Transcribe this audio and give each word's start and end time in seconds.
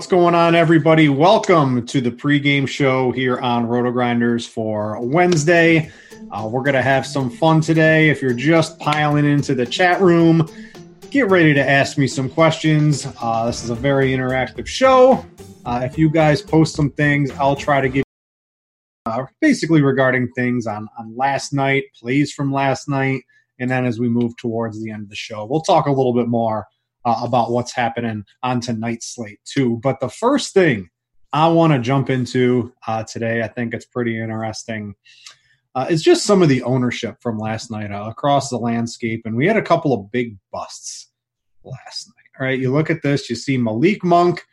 What's 0.00 0.08
going 0.08 0.34
on, 0.34 0.54
everybody? 0.54 1.10
Welcome 1.10 1.84
to 1.84 2.00
the 2.00 2.10
pregame 2.10 2.66
show 2.66 3.12
here 3.12 3.38
on 3.38 3.66
Roto 3.66 3.92
Grinders 3.92 4.46
for 4.46 4.98
Wednesday. 4.98 5.90
Uh, 6.30 6.48
we're 6.50 6.62
going 6.62 6.72
to 6.72 6.80
have 6.80 7.04
some 7.04 7.28
fun 7.28 7.60
today. 7.60 8.08
If 8.08 8.22
you're 8.22 8.32
just 8.32 8.78
piling 8.78 9.26
into 9.26 9.54
the 9.54 9.66
chat 9.66 10.00
room, 10.00 10.48
get 11.10 11.28
ready 11.28 11.52
to 11.52 11.60
ask 11.60 11.98
me 11.98 12.06
some 12.06 12.30
questions. 12.30 13.06
Uh, 13.20 13.44
this 13.44 13.62
is 13.62 13.68
a 13.68 13.74
very 13.74 14.12
interactive 14.12 14.66
show. 14.66 15.22
Uh, 15.66 15.82
if 15.84 15.98
you 15.98 16.08
guys 16.08 16.40
post 16.40 16.74
some 16.74 16.90
things, 16.92 17.30
I'll 17.32 17.54
try 17.54 17.82
to 17.82 17.88
give 17.90 18.04
uh, 19.04 19.26
basically 19.42 19.82
regarding 19.82 20.28
things 20.28 20.66
on, 20.66 20.88
on 20.98 21.14
last 21.14 21.52
night, 21.52 21.84
plays 21.94 22.32
from 22.32 22.50
last 22.50 22.88
night, 22.88 23.20
and 23.58 23.70
then 23.70 23.84
as 23.84 24.00
we 24.00 24.08
move 24.08 24.34
towards 24.38 24.82
the 24.82 24.92
end 24.92 25.02
of 25.02 25.10
the 25.10 25.14
show, 25.14 25.44
we'll 25.44 25.60
talk 25.60 25.84
a 25.84 25.92
little 25.92 26.14
bit 26.14 26.26
more 26.26 26.66
uh, 27.04 27.20
about 27.22 27.50
what's 27.50 27.74
happening 27.74 28.24
on 28.42 28.60
tonight's 28.60 29.14
slate 29.14 29.40
too. 29.44 29.78
But 29.82 30.00
the 30.00 30.08
first 30.08 30.54
thing 30.54 30.90
I 31.32 31.48
want 31.48 31.72
to 31.72 31.78
jump 31.78 32.10
into 32.10 32.72
uh, 32.86 33.04
today, 33.04 33.42
I 33.42 33.48
think 33.48 33.74
it's 33.74 33.86
pretty 33.86 34.20
interesting. 34.20 34.94
Uh, 35.74 35.86
is 35.88 36.02
just 36.02 36.26
some 36.26 36.42
of 36.42 36.48
the 36.48 36.64
ownership 36.64 37.16
from 37.20 37.38
last 37.38 37.70
night 37.70 37.92
uh, 37.92 38.06
across 38.08 38.50
the 38.50 38.58
landscape, 38.58 39.22
and 39.24 39.36
we 39.36 39.46
had 39.46 39.56
a 39.56 39.62
couple 39.62 39.92
of 39.92 40.10
big 40.10 40.36
busts 40.52 41.08
last 41.62 42.08
night. 42.08 42.40
All 42.40 42.46
right, 42.46 42.58
you 42.58 42.72
look 42.72 42.90
at 42.90 43.02
this, 43.02 43.30
you 43.30 43.36
see 43.36 43.56
Malik 43.56 44.02
Monk, 44.02 44.44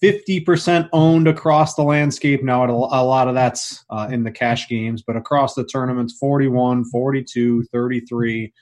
fifty 0.00 0.38
percent 0.38 0.86
owned 0.92 1.26
across 1.26 1.74
the 1.74 1.82
landscape. 1.82 2.44
Now, 2.44 2.64
a 2.64 3.02
lot 3.02 3.26
of 3.26 3.34
that's 3.34 3.84
uh, 3.90 4.08
in 4.12 4.22
the 4.22 4.30
cash 4.30 4.68
games, 4.68 5.02
but 5.02 5.16
across 5.16 5.54
the 5.54 5.64
tournaments, 5.64 6.16
41, 6.20 6.84
42, 6.84 7.64
33 7.72 8.52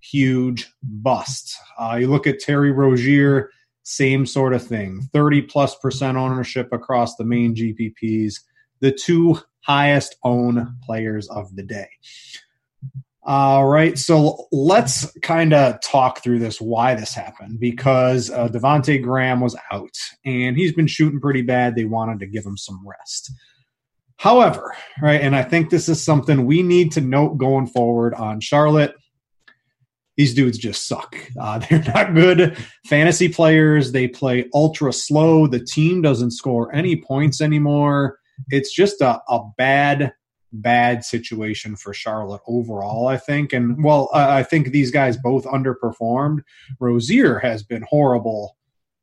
huge 0.00 0.72
bust. 0.82 1.56
Uh, 1.78 1.96
you 2.00 2.08
look 2.08 2.26
at 2.26 2.40
Terry 2.40 2.72
Rozier, 2.72 3.50
same 3.82 4.26
sort 4.26 4.52
of 4.52 4.66
thing 4.66 5.08
30 5.12 5.42
plus 5.42 5.76
percent 5.76 6.16
ownership 6.16 6.68
across 6.72 7.16
the 7.16 7.24
main 7.24 7.54
GPPs. 7.54 8.40
The 8.80 8.92
two 8.92 9.38
highest 9.60 10.16
own 10.22 10.76
players 10.84 11.28
of 11.28 11.54
the 11.56 11.62
day. 11.62 11.88
All 13.28 13.66
right, 13.66 13.98
so 13.98 14.46
let's 14.52 15.10
kind 15.18 15.52
of 15.52 15.80
talk 15.80 16.22
through 16.22 16.38
this 16.38 16.60
why 16.60 16.94
this 16.94 17.12
happened 17.12 17.58
because 17.58 18.30
uh, 18.30 18.46
Devonte 18.46 19.02
Graham 19.02 19.40
was 19.40 19.56
out 19.72 19.96
and 20.24 20.56
he's 20.56 20.72
been 20.72 20.86
shooting 20.86 21.20
pretty 21.20 21.42
bad. 21.42 21.74
They 21.74 21.86
wanted 21.86 22.20
to 22.20 22.26
give 22.26 22.46
him 22.46 22.56
some 22.56 22.86
rest. 22.86 23.32
However, 24.18 24.76
right, 25.02 25.20
and 25.20 25.34
I 25.34 25.42
think 25.42 25.70
this 25.70 25.88
is 25.88 26.00
something 26.00 26.46
we 26.46 26.62
need 26.62 26.92
to 26.92 27.00
note 27.00 27.36
going 27.36 27.66
forward 27.66 28.14
on 28.14 28.40
Charlotte. 28.40 28.94
These 30.16 30.34
dudes 30.34 30.58
just 30.58 30.86
suck. 30.86 31.16
Uh, 31.38 31.58
they're 31.70 31.84
not 31.94 32.14
good 32.14 32.56
fantasy 32.86 33.28
players. 33.28 33.92
They 33.92 34.08
play 34.08 34.48
ultra 34.54 34.92
slow. 34.92 35.46
The 35.46 35.60
team 35.60 36.02
doesn't 36.02 36.32
score 36.32 36.74
any 36.74 36.96
points 36.96 37.40
anymore. 37.40 38.18
It's 38.50 38.72
just 38.72 39.00
a, 39.00 39.20
a 39.28 39.40
bad 39.56 40.12
bad 40.52 41.04
situation 41.04 41.76
for 41.76 41.92
Charlotte 41.92 42.40
overall, 42.46 43.08
I 43.08 43.16
think. 43.16 43.52
And 43.52 43.82
well, 43.82 44.08
I 44.14 44.42
think 44.42 44.70
these 44.70 44.90
guys 44.90 45.16
both 45.16 45.44
underperformed. 45.44 46.40
Rozier 46.80 47.38
has 47.38 47.62
been 47.62 47.84
horrible. 47.88 48.56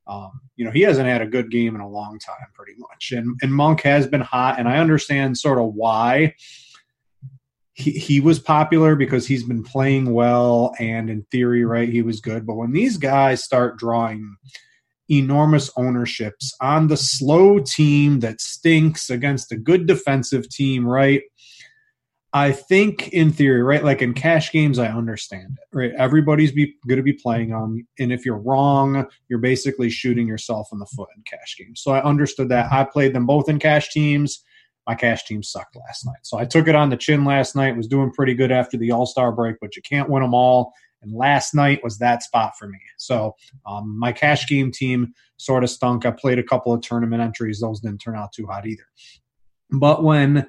Um, 0.06 0.40
you 0.56 0.64
know, 0.64 0.70
he 0.70 0.82
hasn't 0.82 1.08
had 1.08 1.22
a 1.22 1.26
good 1.26 1.50
game 1.50 1.74
in 1.74 1.80
a 1.80 1.88
long 1.88 2.18
time, 2.18 2.46
pretty 2.54 2.74
much. 2.76 3.12
And 3.12 3.38
and 3.42 3.54
Monk 3.54 3.82
has 3.82 4.06
been 4.06 4.20
hot, 4.20 4.58
and 4.58 4.68
I 4.68 4.78
understand 4.78 5.38
sort 5.38 5.58
of 5.58 5.74
why. 5.74 6.34
He, 7.76 7.90
he 7.90 8.20
was 8.20 8.38
popular 8.38 8.94
because 8.94 9.26
he's 9.26 9.42
been 9.42 9.64
playing 9.64 10.12
well 10.12 10.74
and 10.78 11.10
in 11.10 11.22
theory 11.32 11.64
right 11.64 11.88
he 11.88 12.02
was 12.02 12.20
good 12.20 12.46
but 12.46 12.54
when 12.54 12.72
these 12.72 12.96
guys 12.96 13.42
start 13.42 13.78
drawing 13.78 14.36
enormous 15.10 15.70
ownerships 15.76 16.54
on 16.60 16.86
the 16.86 16.96
slow 16.96 17.58
team 17.58 18.20
that 18.20 18.40
stinks 18.40 19.10
against 19.10 19.50
a 19.50 19.56
good 19.56 19.86
defensive 19.86 20.48
team 20.48 20.86
right 20.86 21.22
I 22.34 22.50
think 22.50 23.08
in 23.10 23.32
theory, 23.32 23.62
right? 23.62 23.84
Like 23.84 24.02
in 24.02 24.12
cash 24.12 24.50
games, 24.50 24.80
I 24.80 24.88
understand 24.88 25.56
it, 25.56 25.76
right? 25.76 25.92
Everybody's 25.96 26.50
be 26.50 26.74
going 26.88 26.96
to 26.96 27.02
be 27.04 27.12
playing 27.12 27.50
them, 27.50 27.86
and 28.00 28.12
if 28.12 28.26
you're 28.26 28.38
wrong, 28.38 29.06
you're 29.28 29.38
basically 29.38 29.88
shooting 29.88 30.26
yourself 30.26 30.66
in 30.72 30.80
the 30.80 30.86
foot 30.86 31.08
in 31.16 31.22
cash 31.22 31.54
games. 31.56 31.80
So 31.80 31.92
I 31.92 32.02
understood 32.02 32.48
that. 32.48 32.72
I 32.72 32.82
played 32.82 33.14
them 33.14 33.24
both 33.24 33.48
in 33.48 33.60
cash 33.60 33.90
teams. 33.90 34.42
My 34.86 34.94
cash 34.94 35.24
team 35.24 35.42
sucked 35.42 35.76
last 35.76 36.04
night, 36.04 36.18
so 36.22 36.38
I 36.38 36.44
took 36.44 36.68
it 36.68 36.74
on 36.74 36.90
the 36.90 36.96
chin 36.96 37.24
last 37.24 37.56
night. 37.56 37.76
Was 37.76 37.86
doing 37.86 38.10
pretty 38.10 38.34
good 38.34 38.52
after 38.52 38.76
the 38.76 38.92
All 38.92 39.06
Star 39.06 39.32
break, 39.32 39.56
but 39.60 39.76
you 39.76 39.82
can't 39.82 40.10
win 40.10 40.22
them 40.22 40.34
all. 40.34 40.72
And 41.02 41.12
last 41.12 41.54
night 41.54 41.84
was 41.84 41.98
that 41.98 42.22
spot 42.22 42.52
for 42.58 42.66
me. 42.66 42.78
So 42.96 43.34
um, 43.66 43.98
my 43.98 44.12
cash 44.12 44.48
game 44.48 44.72
team 44.72 45.12
sort 45.36 45.62
of 45.62 45.70
stunk. 45.70 46.06
I 46.06 46.10
played 46.10 46.38
a 46.38 46.42
couple 46.42 46.72
of 46.72 46.80
tournament 46.80 47.22
entries; 47.22 47.60
those 47.60 47.80
didn't 47.80 48.00
turn 48.00 48.16
out 48.16 48.32
too 48.32 48.46
hot 48.46 48.66
either. 48.66 48.86
But 49.70 50.02
when 50.02 50.46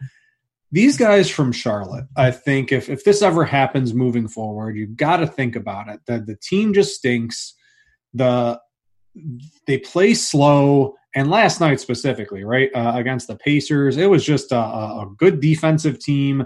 these 0.71 0.97
guys 0.97 1.29
from 1.29 1.51
Charlotte, 1.51 2.05
I 2.17 2.31
think 2.31 2.71
if, 2.71 2.89
if 2.89 3.03
this 3.03 3.21
ever 3.21 3.45
happens 3.45 3.93
moving 3.93 4.27
forward, 4.27 4.75
you've 4.75 4.97
got 4.97 5.17
to 5.17 5.27
think 5.27 5.55
about 5.55 5.87
it. 5.87 6.01
That 6.07 6.25
the 6.25 6.35
team 6.35 6.73
just 6.73 6.95
stinks. 6.95 7.53
The 8.13 8.59
they 9.67 9.77
play 9.77 10.13
slow, 10.13 10.95
and 11.15 11.29
last 11.29 11.61
night 11.61 11.79
specifically, 11.79 12.43
right 12.43 12.69
uh, 12.75 12.91
against 12.95 13.27
the 13.27 13.37
Pacers, 13.37 13.97
it 13.97 14.09
was 14.09 14.23
just 14.23 14.51
a, 14.51 14.57
a 14.57 15.11
good 15.17 15.39
defensive 15.39 15.97
team. 15.97 16.45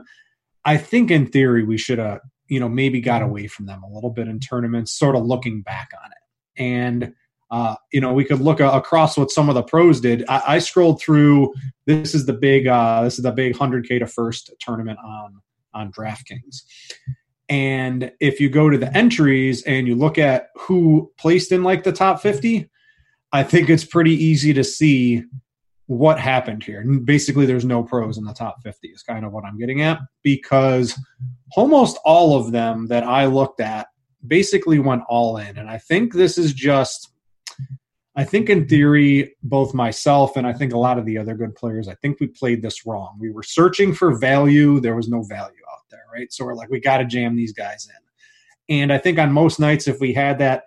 I 0.63 0.77
think 0.77 1.09
in 1.09 1.25
theory 1.25 1.63
we 1.63 1.77
should 1.77 1.97
have, 1.97 2.19
you 2.47 2.59
know, 2.59 2.69
maybe 2.69 3.01
got 3.01 3.23
away 3.23 3.47
from 3.47 3.65
them 3.65 3.81
a 3.83 3.89
little 3.89 4.11
bit 4.11 4.27
in 4.27 4.39
tournaments, 4.39 4.91
sort 4.91 5.15
of 5.15 5.25
looking 5.25 5.63
back 5.63 5.89
on 6.03 6.11
it. 6.11 6.63
And 6.63 7.13
uh, 7.51 7.75
you 7.91 7.99
know, 7.99 8.13
we 8.13 8.23
could 8.23 8.41
look 8.41 8.61
uh, 8.61 8.71
across 8.73 9.17
what 9.17 9.31
some 9.31 9.49
of 9.49 9.55
the 9.55 9.63
pros 9.63 9.99
did. 9.99 10.23
I, 10.29 10.43
I 10.45 10.59
scrolled 10.59 11.01
through. 11.01 11.53
This 11.87 12.13
is 12.13 12.27
the 12.27 12.33
big. 12.33 12.67
Uh, 12.67 13.03
this 13.03 13.17
is 13.17 13.23
the 13.23 13.31
big 13.31 13.57
hundred 13.57 13.87
k 13.87 13.97
to 13.97 14.05
first 14.05 14.53
tournament 14.59 14.99
on 15.03 15.41
on 15.73 15.91
DraftKings. 15.91 16.61
And 17.47 18.11
if 18.19 18.39
you 18.39 18.49
go 18.49 18.69
to 18.69 18.77
the 18.77 18.95
entries 18.95 19.63
and 19.63 19.87
you 19.87 19.95
look 19.95 20.19
at 20.19 20.49
who 20.59 21.11
placed 21.17 21.51
in 21.51 21.63
like 21.63 21.83
the 21.83 21.91
top 21.91 22.21
fifty, 22.21 22.69
I 23.31 23.43
think 23.43 23.69
it's 23.69 23.85
pretty 23.85 24.13
easy 24.13 24.53
to 24.53 24.63
see 24.63 25.23
what 25.85 26.19
happened 26.19 26.63
here. 26.63 26.83
Basically, 26.83 27.45
there's 27.45 27.65
no 27.65 27.83
pros 27.83 28.17
in 28.17 28.23
the 28.23 28.33
top 28.33 28.61
50, 28.63 28.89
is 28.89 29.03
kind 29.03 29.25
of 29.25 29.31
what 29.31 29.45
I'm 29.45 29.57
getting 29.57 29.81
at, 29.81 29.99
because 30.23 30.99
almost 31.55 31.97
all 32.05 32.39
of 32.39 32.51
them 32.51 32.87
that 32.87 33.03
I 33.03 33.25
looked 33.25 33.59
at 33.59 33.87
basically 34.25 34.79
went 34.79 35.03
all 35.09 35.37
in. 35.37 35.57
And 35.57 35.69
I 35.69 35.77
think 35.77 36.13
this 36.13 36.37
is 36.37 36.53
just 36.53 37.11
I 38.19 38.25
think 38.25 38.49
in 38.49 38.67
theory, 38.67 39.33
both 39.43 39.73
myself 39.73 40.35
and 40.35 40.45
I 40.45 40.51
think 40.51 40.73
a 40.73 40.77
lot 40.77 40.99
of 40.99 41.05
the 41.05 41.17
other 41.17 41.35
good 41.35 41.55
players, 41.55 41.87
I 41.87 41.95
think 41.95 42.19
we 42.19 42.27
played 42.27 42.61
this 42.61 42.85
wrong. 42.85 43.15
We 43.17 43.31
were 43.31 43.43
searching 43.43 43.93
for 43.93 44.17
value. 44.17 44.81
There 44.81 44.97
was 44.97 45.07
no 45.07 45.23
value 45.23 45.61
out 45.71 45.85
there, 45.89 46.03
right? 46.13 46.29
So 46.33 46.43
we're 46.43 46.53
like, 46.53 46.69
we 46.69 46.81
got 46.81 46.97
to 46.97 47.05
jam 47.05 47.37
these 47.37 47.53
guys 47.53 47.87
in. 47.87 48.75
And 48.75 48.91
I 48.91 48.97
think 48.97 49.19
on 49.19 49.31
most 49.31 49.57
nights, 49.57 49.87
if 49.87 50.01
we 50.01 50.11
had 50.13 50.37
that 50.39 50.63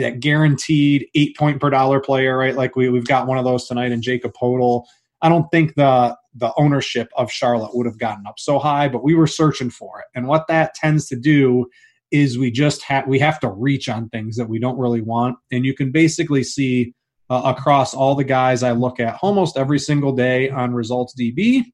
that 0.00 0.20
guaranteed 0.20 1.06
eight 1.14 1.36
point 1.36 1.60
per 1.60 1.70
dollar 1.70 2.00
player, 2.00 2.36
right? 2.36 2.54
Like 2.54 2.76
we 2.76 2.88
we've 2.88 3.06
got 3.06 3.26
one 3.26 3.38
of 3.38 3.44
those 3.44 3.66
tonight 3.66 3.92
in 3.92 4.02
Jakob 4.02 4.32
Poeltl. 4.32 4.84
I 5.20 5.28
don't 5.28 5.48
think 5.50 5.74
the 5.74 6.16
the 6.34 6.52
ownership 6.56 7.08
of 7.16 7.30
Charlotte 7.30 7.74
would 7.74 7.86
have 7.86 7.98
gotten 7.98 8.26
up 8.26 8.38
so 8.38 8.58
high, 8.58 8.88
but 8.88 9.04
we 9.04 9.14
were 9.14 9.26
searching 9.26 9.70
for 9.70 10.00
it. 10.00 10.06
And 10.14 10.26
what 10.26 10.46
that 10.48 10.74
tends 10.74 11.06
to 11.08 11.16
do 11.16 11.66
is 12.12 12.38
we 12.38 12.50
just 12.50 12.82
have 12.82 13.06
we 13.08 13.18
have 13.18 13.40
to 13.40 13.48
reach 13.48 13.88
on 13.88 14.08
things 14.10 14.36
that 14.36 14.48
we 14.48 14.58
don't 14.58 14.78
really 14.78 15.00
want 15.00 15.36
and 15.50 15.64
you 15.64 15.74
can 15.74 15.90
basically 15.90 16.44
see 16.44 16.94
uh, 17.30 17.42
across 17.44 17.94
all 17.94 18.14
the 18.14 18.22
guys 18.22 18.62
i 18.62 18.70
look 18.70 19.00
at 19.00 19.18
almost 19.22 19.56
every 19.56 19.78
single 19.78 20.12
day 20.12 20.50
on 20.50 20.74
results 20.74 21.14
db 21.18 21.64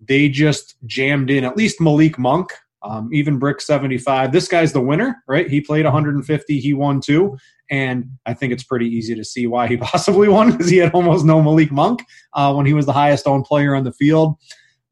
they 0.00 0.28
just 0.28 0.76
jammed 0.86 1.30
in 1.30 1.44
at 1.44 1.56
least 1.56 1.80
malik 1.80 2.18
monk 2.18 2.50
um, 2.86 3.10
even 3.12 3.38
brick 3.38 3.60
75 3.60 4.32
this 4.32 4.48
guy's 4.48 4.72
the 4.72 4.80
winner 4.80 5.22
right 5.28 5.48
he 5.48 5.60
played 5.60 5.84
150 5.84 6.60
he 6.60 6.72
won 6.72 7.00
two 7.00 7.36
and 7.70 8.04
i 8.24 8.32
think 8.32 8.52
it's 8.52 8.64
pretty 8.64 8.86
easy 8.86 9.14
to 9.14 9.24
see 9.24 9.46
why 9.46 9.66
he 9.66 9.76
possibly 9.92 10.28
won 10.28 10.52
because 10.52 10.68
he 10.68 10.78
had 10.78 10.92
almost 10.92 11.24
no 11.24 11.42
malik 11.42 11.72
monk 11.72 12.02
uh, 12.34 12.52
when 12.54 12.66
he 12.66 12.72
was 12.72 12.86
the 12.86 12.92
highest 12.92 13.26
owned 13.26 13.44
player 13.44 13.74
on 13.74 13.84
the 13.84 13.92
field 13.92 14.36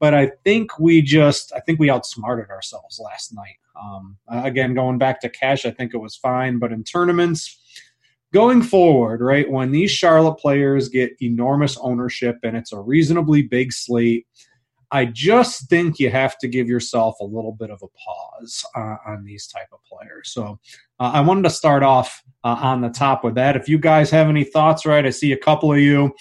but 0.04 0.12
I 0.12 0.32
think 0.44 0.78
we 0.78 1.00
just 1.00 1.50
I 1.54 1.60
think 1.60 1.78
we 1.78 1.88
outsmarted 1.88 2.50
ourselves 2.50 3.00
last 3.02 3.32
night. 3.34 3.56
Um, 3.80 4.18
again, 4.28 4.74
going 4.74 4.98
back 4.98 5.18
to 5.22 5.30
cash, 5.30 5.64
I 5.64 5.70
think 5.70 5.94
it 5.94 5.98
was 5.98 6.14
fine, 6.14 6.58
but 6.58 6.72
in 6.72 6.84
tournaments, 6.84 7.58
going 8.30 8.62
forward, 8.62 9.22
right 9.22 9.50
when 9.50 9.72
these 9.72 9.90
Charlotte 9.90 10.34
players 10.34 10.90
get 10.90 11.12
enormous 11.22 11.78
ownership 11.78 12.36
and 12.42 12.54
it's 12.54 12.70
a 12.70 12.78
reasonably 12.78 13.42
big 13.42 13.72
slate. 13.72 14.26
I 14.94 15.06
just 15.06 15.68
think 15.68 15.98
you 15.98 16.08
have 16.10 16.38
to 16.38 16.46
give 16.46 16.68
yourself 16.68 17.16
a 17.20 17.24
little 17.24 17.50
bit 17.50 17.68
of 17.68 17.82
a 17.82 17.88
pause 17.88 18.64
uh, 18.76 18.96
on 19.04 19.24
these 19.24 19.48
type 19.48 19.66
of 19.72 19.80
players. 19.82 20.30
So 20.30 20.60
uh, 21.00 21.10
I 21.14 21.20
wanted 21.20 21.42
to 21.42 21.50
start 21.50 21.82
off 21.82 22.22
uh, 22.44 22.56
on 22.60 22.80
the 22.80 22.90
top 22.90 23.24
with 23.24 23.34
that. 23.34 23.56
If 23.56 23.68
you 23.68 23.76
guys 23.76 24.08
have 24.10 24.28
any 24.28 24.44
thoughts, 24.44 24.86
right? 24.86 25.04
I 25.04 25.10
see 25.10 25.32
a 25.32 25.36
couple 25.36 25.72
of 25.72 25.80
you. 25.80 26.14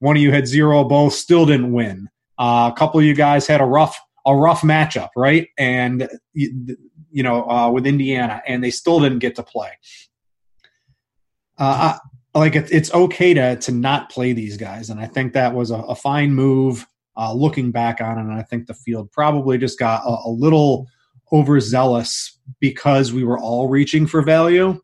One 0.00 0.16
of 0.16 0.22
you 0.22 0.32
had 0.32 0.46
zero, 0.46 0.84
both 0.84 1.14
still 1.14 1.46
didn't 1.46 1.72
win. 1.72 2.10
Uh, 2.38 2.70
a 2.70 2.78
couple 2.78 3.00
of 3.00 3.06
you 3.06 3.14
guys 3.14 3.46
had 3.46 3.62
a 3.62 3.64
rough 3.64 3.98
a 4.26 4.36
rough 4.36 4.60
matchup, 4.60 5.08
right? 5.16 5.48
And 5.56 6.06
you, 6.34 6.76
you 7.10 7.22
know 7.22 7.48
uh, 7.48 7.70
with 7.70 7.86
Indiana, 7.86 8.42
and 8.46 8.62
they 8.62 8.70
still 8.70 9.00
didn't 9.00 9.20
get 9.20 9.36
to 9.36 9.42
play. 9.42 9.70
Uh, 11.58 11.98
I, 12.34 12.38
like 12.38 12.54
it, 12.54 12.70
it's 12.70 12.92
okay 12.92 13.32
to 13.32 13.56
to 13.56 13.72
not 13.72 14.10
play 14.10 14.34
these 14.34 14.58
guys, 14.58 14.90
and 14.90 15.00
I 15.00 15.06
think 15.06 15.32
that 15.32 15.54
was 15.54 15.70
a, 15.70 15.76
a 15.76 15.94
fine 15.94 16.34
move. 16.34 16.86
Uh, 17.16 17.32
looking 17.34 17.70
back 17.70 18.00
on 18.00 18.18
it, 18.18 18.22
and 18.22 18.32
I 18.32 18.42
think 18.42 18.66
the 18.66 18.74
field 18.74 19.10
probably 19.12 19.58
just 19.58 19.78
got 19.78 20.02
a, 20.04 20.28
a 20.28 20.30
little 20.30 20.86
overzealous 21.32 22.38
because 22.60 23.12
we 23.12 23.24
were 23.24 23.38
all 23.38 23.68
reaching 23.68 24.06
for 24.06 24.22
value. 24.22 24.80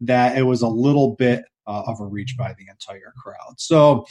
That 0.00 0.36
it 0.36 0.42
was 0.42 0.62
a 0.62 0.68
little 0.68 1.14
bit 1.16 1.44
uh, 1.66 1.82
of 1.86 2.00
a 2.00 2.06
reach 2.06 2.36
by 2.36 2.54
the 2.58 2.66
entire 2.68 3.12
crowd. 3.16 3.58
So 3.58 4.06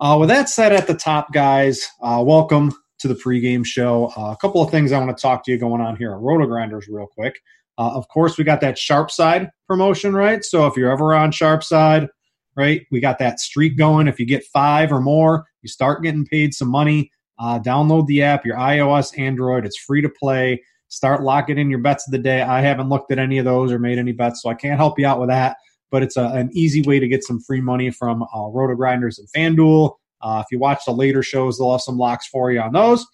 uh, 0.00 0.16
with 0.18 0.28
that 0.28 0.48
said, 0.48 0.72
at 0.72 0.86
the 0.86 0.94
top, 0.94 1.32
guys, 1.32 1.86
uh, 2.02 2.22
welcome 2.26 2.72
to 2.98 3.08
the 3.08 3.14
pregame 3.14 3.64
show. 3.64 4.12
Uh, 4.16 4.32
a 4.32 4.36
couple 4.36 4.62
of 4.62 4.70
things 4.70 4.90
I 4.90 4.98
want 4.98 5.16
to 5.16 5.20
talk 5.20 5.44
to 5.44 5.52
you 5.52 5.58
going 5.58 5.80
on 5.80 5.96
here 5.96 6.12
at 6.12 6.18
Roto 6.18 6.46
Grinders, 6.46 6.88
real 6.88 7.06
quick. 7.06 7.40
Uh, 7.76 7.92
of 7.94 8.08
course, 8.08 8.38
we 8.38 8.44
got 8.44 8.60
that 8.60 8.78
Sharp 8.78 9.10
Side 9.10 9.50
promotion, 9.66 10.14
right? 10.14 10.44
So 10.44 10.66
if 10.66 10.76
you're 10.76 10.90
ever 10.90 11.14
on 11.14 11.32
Sharp 11.32 11.62
Side, 11.62 12.08
right, 12.56 12.86
we 12.90 13.00
got 13.00 13.18
that 13.18 13.40
streak 13.40 13.76
going. 13.76 14.08
If 14.08 14.18
you 14.18 14.26
get 14.26 14.44
five 14.44 14.92
or 14.92 15.00
more, 15.00 15.46
you 15.64 15.68
start 15.68 16.04
getting 16.04 16.24
paid 16.24 16.54
some 16.54 16.68
money. 16.68 17.10
Uh, 17.40 17.58
download 17.58 18.06
the 18.06 18.22
app, 18.22 18.46
your 18.46 18.56
iOS, 18.56 19.18
Android. 19.18 19.66
It's 19.66 19.78
free 19.78 20.00
to 20.02 20.08
play. 20.08 20.62
Start 20.86 21.24
locking 21.24 21.58
in 21.58 21.68
your 21.68 21.80
bets 21.80 22.06
of 22.06 22.12
the 22.12 22.18
day. 22.18 22.42
I 22.42 22.60
haven't 22.60 22.88
looked 22.88 23.10
at 23.10 23.18
any 23.18 23.38
of 23.38 23.44
those 23.44 23.72
or 23.72 23.80
made 23.80 23.98
any 23.98 24.12
bets, 24.12 24.42
so 24.42 24.50
I 24.50 24.54
can't 24.54 24.78
help 24.78 25.00
you 25.00 25.06
out 25.06 25.18
with 25.18 25.30
that 25.30 25.56
but 25.94 26.02
it's 26.02 26.16
a, 26.16 26.24
an 26.24 26.50
easy 26.52 26.82
way 26.82 26.98
to 26.98 27.06
get 27.06 27.22
some 27.22 27.38
free 27.38 27.60
money 27.60 27.88
from 27.88 28.24
uh, 28.24 28.48
Roto 28.48 28.74
Grinders 28.74 29.20
and 29.20 29.28
FanDuel. 29.28 29.94
Uh, 30.20 30.42
if 30.44 30.50
you 30.50 30.58
watch 30.58 30.84
the 30.84 30.90
later 30.90 31.22
shows, 31.22 31.56
they'll 31.56 31.70
have 31.70 31.82
some 31.82 31.96
locks 31.96 32.26
for 32.26 32.50
you 32.50 32.60
on 32.60 32.72
those. 32.72 33.06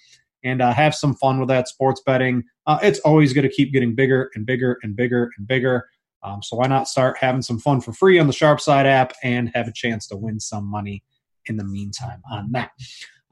And 0.45 0.63
uh, 0.63 0.73
have 0.73 0.95
some 0.95 1.15
fun 1.17 1.39
with 1.39 1.51
that 1.51 1.69
sports 1.69 2.01
betting. 2.07 2.43
Uh, 2.67 2.79
it's 2.83 2.99
always 3.01 3.35
going 3.35 3.47
to 3.47 3.55
keep 3.55 3.75
getting 3.75 3.95
bigger 3.95 4.31
and 4.35 4.47
bigger 4.47 4.79
and 4.83 4.97
bigger 4.97 5.31
and 5.37 5.47
bigger. 5.47 5.91
Um, 6.23 6.43
so 6.43 6.57
why 6.57 6.69
not 6.69 6.89
start 6.89 7.19
having 7.19 7.43
some 7.43 7.59
fun 7.59 7.83
for 7.83 7.93
free 7.93 8.19
on 8.19 8.27
the 8.27 8.33
Sharp 8.33 8.63
Side 8.63 8.87
app 8.87 9.13
and 9.23 9.51
have 9.55 9.69
a 9.69 9.73
chance 9.73 10.07
to 10.07 10.17
win 10.17 10.41
some 10.41 10.65
money 10.65 11.05
in 11.51 11.59
the 11.59 11.65
meantime 11.65 12.23
on 12.31 12.53
that. 12.53 12.71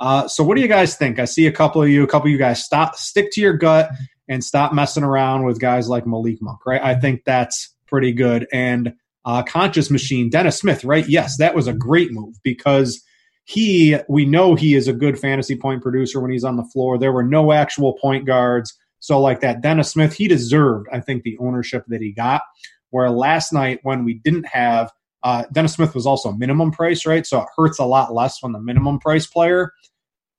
Uh, 0.00 0.28
so, 0.28 0.44
what 0.44 0.56
do 0.56 0.60
you 0.60 0.68
guys 0.68 0.96
think? 0.96 1.18
I 1.18 1.24
see 1.24 1.46
a 1.46 1.52
couple 1.52 1.82
of 1.82 1.88
you, 1.88 2.02
a 2.02 2.06
couple 2.06 2.26
of 2.26 2.32
you 2.32 2.38
guys 2.38 2.62
stop, 2.62 2.96
stick 2.96 3.30
to 3.32 3.40
your 3.40 3.54
gut 3.54 3.90
and 4.28 4.44
stop 4.44 4.72
messing 4.72 5.02
around 5.02 5.44
with 5.44 5.58
guys 5.58 5.88
like 5.88 6.06
Malik 6.06 6.42
Monk, 6.42 6.66
right? 6.66 6.82
I 6.82 6.94
think 6.94 7.24
that's 7.24 7.74
pretty 7.86 8.12
good. 8.12 8.46
And 8.52 8.94
uh, 9.24 9.42
Conscious 9.42 9.90
Machine, 9.90 10.30
Dennis 10.30 10.58
Smith, 10.58 10.84
right? 10.84 11.08
Yes, 11.08 11.38
that 11.38 11.54
was 11.54 11.66
a 11.66 11.72
great 11.72 12.12
move 12.12 12.36
because 12.42 13.02
he, 13.44 13.96
we 14.08 14.26
know 14.26 14.54
he 14.54 14.74
is 14.74 14.88
a 14.88 14.92
good 14.92 15.18
fantasy 15.18 15.56
point 15.56 15.82
producer 15.82 16.20
when 16.20 16.30
he's 16.30 16.44
on 16.44 16.56
the 16.56 16.64
floor. 16.64 16.98
There 16.98 17.12
were 17.12 17.24
no 17.24 17.52
actual 17.52 17.94
point 17.94 18.26
guards. 18.26 18.74
So, 19.00 19.20
like 19.20 19.40
that, 19.40 19.62
Dennis 19.62 19.90
Smith, 19.90 20.12
he 20.12 20.28
deserved, 20.28 20.88
I 20.92 21.00
think, 21.00 21.22
the 21.22 21.38
ownership 21.38 21.84
that 21.88 22.00
he 22.00 22.12
got. 22.12 22.42
Where 22.90 23.10
last 23.10 23.52
night, 23.52 23.80
when 23.82 24.04
we 24.04 24.14
didn't 24.14 24.46
have 24.46 24.90
uh, 25.22 25.44
Dennis 25.52 25.74
Smith 25.74 25.94
was 25.94 26.06
also 26.06 26.32
minimum 26.32 26.70
price, 26.70 27.04
right? 27.06 27.26
So 27.26 27.40
it 27.40 27.48
hurts 27.56 27.78
a 27.78 27.84
lot 27.84 28.14
less 28.14 28.42
when 28.42 28.52
the 28.52 28.60
minimum 28.60 28.98
price 28.98 29.26
player. 29.26 29.72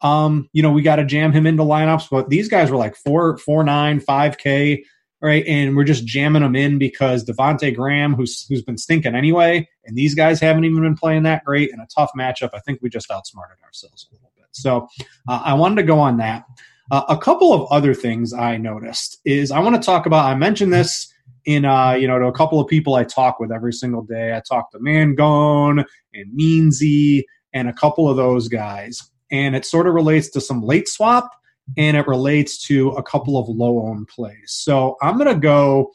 Um, 0.02 0.50
you 0.54 0.64
know, 0.64 0.72
we 0.72 0.82
got 0.82 0.96
to 0.96 1.06
jam 1.06 1.34
him 1.34 1.46
into 1.46 1.64
lineups, 1.64 2.08
but 2.10 2.30
these 2.30 2.48
guys 2.48 2.72
were 2.72 2.78
like 2.78 2.96
four, 2.96 3.38
four, 3.38 3.64
nine, 3.64 4.00
five 4.00 4.38
K, 4.38 4.86
right? 5.22 5.46
And 5.46 5.76
we're 5.76 5.84
just 5.84 6.06
jamming 6.06 6.42
them 6.42 6.56
in 6.56 6.78
because 6.78 7.26
Devonte 7.26 7.76
Graham, 7.76 8.16
who's 8.16 8.46
who's 8.48 8.62
been 8.62 8.78
stinking 8.78 9.16
anyway, 9.16 9.68
and 9.86 9.98
these 9.98 10.16
guys 10.16 10.40
haven't 10.40 10.64
even 10.64 10.82
been 10.82 10.96
playing 10.96 11.24
that 11.24 11.44
great 11.44 11.72
in 11.72 11.82
a 11.82 11.88
tough 11.94 12.12
matchup. 12.18 12.52
I 12.54 12.60
think 12.60 12.80
we 12.82 12.90
just 12.90 13.12
outsmarted 13.12 13.58
ourselves 13.64 14.08
a 14.10 14.16
little 14.16 14.32
bit. 14.38 14.46
So 14.52 14.88
uh, 15.28 15.42
I 15.44 15.54
wanted 15.54 15.76
to 15.82 15.84
go 15.84 16.00
on 16.00 16.18
that. 16.18 16.46
Uh, 16.92 17.04
a 17.10 17.18
couple 17.18 17.54
of 17.54 17.70
other 17.72 17.94
things 17.94 18.34
I 18.34 18.58
noticed 18.58 19.20
is 19.26 19.52
I 19.52 19.60
want 19.60 19.76
to 19.76 19.82
talk 19.82 20.06
about. 20.06 20.26
I 20.26 20.36
mentioned 20.36 20.74
this 20.74 21.14
in 21.46 21.66
uh, 21.66 21.94
you 21.94 22.08
know 22.08 22.20
to 22.20 22.26
a 22.26 22.34
couple 22.34 22.60
of 22.60 22.68
people 22.68 22.96
I 22.96 23.04
talk 23.04 23.40
with 23.40 23.52
every 23.52 23.74
single 23.74 24.04
day. 24.04 24.36
I 24.36 24.42
talk 24.48 24.72
to 24.72 24.80
Mangone 24.80 25.84
and 26.14 26.40
Meansy 26.40 27.24
and 27.54 27.68
a 27.68 27.74
couple 27.74 28.10
of 28.10 28.18
those 28.18 28.48
guys, 28.48 29.10
and 29.32 29.56
it 29.56 29.66
sort 29.66 29.88
of 29.88 29.94
relates 29.94 30.30
to 30.32 30.42
some 30.42 30.62
late 30.62 30.88
swap 30.88 31.30
and 31.78 31.98
it 31.98 32.08
relates 32.08 32.66
to 32.68 32.90
a 32.92 33.04
couple 33.04 33.38
of 33.38 33.48
low 33.48 33.80
owned 33.88 34.08
plays. 34.08 34.48
So 34.48 34.98
I'm 35.02 35.18
to 35.34 35.40
go 35.40 35.92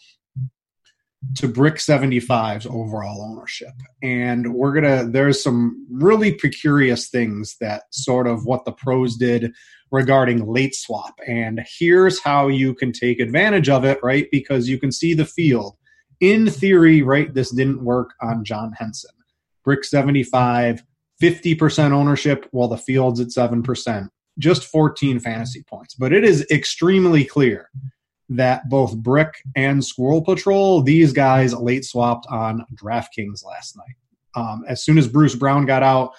to 1.36 1.48
Brick 1.48 1.76
75's 1.76 2.66
overall 2.66 3.22
ownership. 3.22 3.72
And 4.02 4.54
we're 4.54 4.80
to, 4.80 5.08
there's 5.10 5.42
some 5.42 5.86
really 5.90 6.34
precarious 6.34 7.08
things 7.08 7.56
that 7.60 7.84
sort 7.90 8.26
of 8.26 8.44
what 8.44 8.64
the 8.64 8.72
pros 8.72 9.16
did 9.16 9.52
regarding 9.94 10.44
late 10.44 10.74
swap. 10.74 11.14
And 11.26 11.64
here's 11.78 12.20
how 12.20 12.48
you 12.48 12.74
can 12.74 12.90
take 12.90 13.20
advantage 13.20 13.68
of 13.68 13.84
it, 13.84 14.00
right? 14.02 14.26
Because 14.32 14.68
you 14.68 14.78
can 14.78 14.90
see 14.90 15.14
the 15.14 15.24
field. 15.24 15.76
In 16.20 16.50
theory, 16.50 17.02
right, 17.02 17.32
this 17.32 17.50
didn't 17.50 17.84
work 17.84 18.10
on 18.20 18.44
John 18.44 18.72
Henson. 18.72 19.12
Brick 19.64 19.84
75, 19.84 20.82
50% 21.22 21.92
ownership, 21.92 22.48
while 22.50 22.68
the 22.68 22.76
field's 22.76 23.20
at 23.20 23.28
7%. 23.28 24.08
Just 24.36 24.64
14 24.64 25.20
fantasy 25.20 25.62
points. 25.62 25.94
But 25.94 26.12
it 26.12 26.24
is 26.24 26.44
extremely 26.50 27.24
clear 27.24 27.70
that 28.28 28.68
both 28.68 28.96
Brick 28.96 29.32
and 29.54 29.84
Squirrel 29.84 30.22
Patrol, 30.22 30.82
these 30.82 31.12
guys 31.12 31.54
late 31.54 31.84
swapped 31.84 32.26
on 32.28 32.66
DraftKings 32.74 33.44
last 33.44 33.76
night. 33.76 33.94
Um, 34.34 34.64
as 34.66 34.82
soon 34.82 34.98
as 34.98 35.06
Bruce 35.06 35.36
Brown 35.36 35.66
got 35.66 35.84
out, 35.84 36.14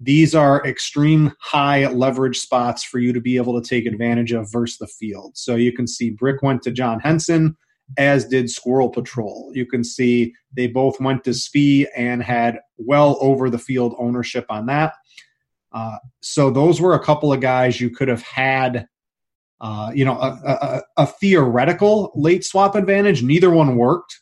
these 0.00 0.34
are 0.34 0.66
extreme 0.66 1.32
high 1.40 1.86
leverage 1.86 2.38
spots 2.38 2.82
for 2.84 2.98
you 2.98 3.12
to 3.12 3.20
be 3.20 3.36
able 3.36 3.60
to 3.60 3.66
take 3.66 3.86
advantage 3.86 4.32
of 4.32 4.50
versus 4.50 4.78
the 4.78 4.86
field. 4.86 5.36
So 5.36 5.54
you 5.54 5.72
can 5.72 5.86
see 5.86 6.10
Brick 6.10 6.42
went 6.42 6.62
to 6.62 6.72
John 6.72 7.00
Henson, 7.00 7.56
as 7.96 8.26
did 8.26 8.50
Squirrel 8.50 8.90
Patrol. 8.90 9.50
You 9.54 9.66
can 9.66 9.84
see 9.84 10.34
they 10.56 10.66
both 10.66 11.00
went 11.00 11.24
to 11.24 11.30
Svi 11.30 11.86
and 11.96 12.22
had 12.22 12.58
well 12.76 13.18
over 13.20 13.50
the 13.50 13.58
field 13.58 13.94
ownership 13.98 14.46
on 14.48 14.66
that. 14.66 14.94
Uh, 15.72 15.98
so 16.20 16.50
those 16.50 16.80
were 16.80 16.94
a 16.94 17.04
couple 17.04 17.32
of 17.32 17.40
guys 17.40 17.80
you 17.80 17.90
could 17.90 18.08
have 18.08 18.22
had, 18.22 18.86
uh, 19.60 19.90
you 19.94 20.04
know, 20.04 20.18
a, 20.18 20.38
a, 20.44 20.82
a 20.98 21.06
theoretical 21.06 22.12
late 22.14 22.44
swap 22.44 22.74
advantage. 22.74 23.22
Neither 23.22 23.50
one 23.50 23.76
worked, 23.76 24.20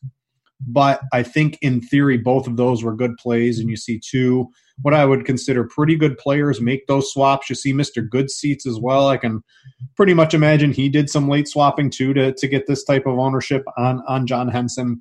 but 0.66 1.00
I 1.12 1.22
think 1.22 1.58
in 1.62 1.80
theory 1.80 2.18
both 2.18 2.46
of 2.46 2.56
those 2.56 2.82
were 2.82 2.94
good 2.94 3.16
plays, 3.18 3.58
and 3.58 3.68
you 3.68 3.76
see 3.76 3.98
two 3.98 4.48
what 4.80 4.94
I 4.94 5.04
would 5.04 5.24
consider 5.24 5.64
pretty 5.64 5.96
good 5.96 6.18
players 6.18 6.60
make 6.60 6.86
those 6.86 7.12
swaps. 7.12 7.48
You 7.48 7.56
see 7.56 7.72
Mr. 7.72 8.08
Good 8.08 8.30
Seats 8.30 8.66
as 8.66 8.78
well. 8.80 9.08
I 9.08 9.16
can 9.16 9.42
pretty 9.96 10.14
much 10.14 10.34
imagine 10.34 10.72
he 10.72 10.88
did 10.88 11.10
some 11.10 11.28
late 11.28 11.46
swapping 11.48 11.90
too 11.90 12.14
to, 12.14 12.32
to 12.32 12.48
get 12.48 12.66
this 12.66 12.84
type 12.84 13.06
of 13.06 13.18
ownership 13.18 13.64
on, 13.76 14.02
on 14.08 14.26
John 14.26 14.48
Henson. 14.48 15.00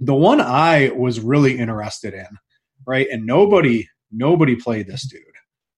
The 0.00 0.14
one 0.14 0.40
I 0.40 0.90
was 0.90 1.20
really 1.20 1.58
interested 1.58 2.14
in, 2.14 2.26
right? 2.86 3.08
And 3.10 3.26
nobody, 3.26 3.88
nobody 4.12 4.54
played 4.54 4.86
this 4.86 5.08
dude. 5.08 5.22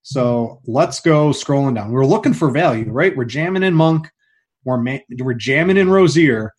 So 0.02 0.60
let's 0.66 1.00
go 1.00 1.30
scrolling 1.30 1.76
down. 1.76 1.92
We're 1.92 2.04
looking 2.04 2.34
for 2.34 2.50
value, 2.50 2.90
right? 2.90 3.16
We're 3.16 3.24
jamming 3.24 3.62
in 3.62 3.74
Monk. 3.74 4.10
We're, 4.64 4.82
we're 5.20 5.34
jamming 5.34 5.76
in 5.76 5.88
Rozier 5.88 6.52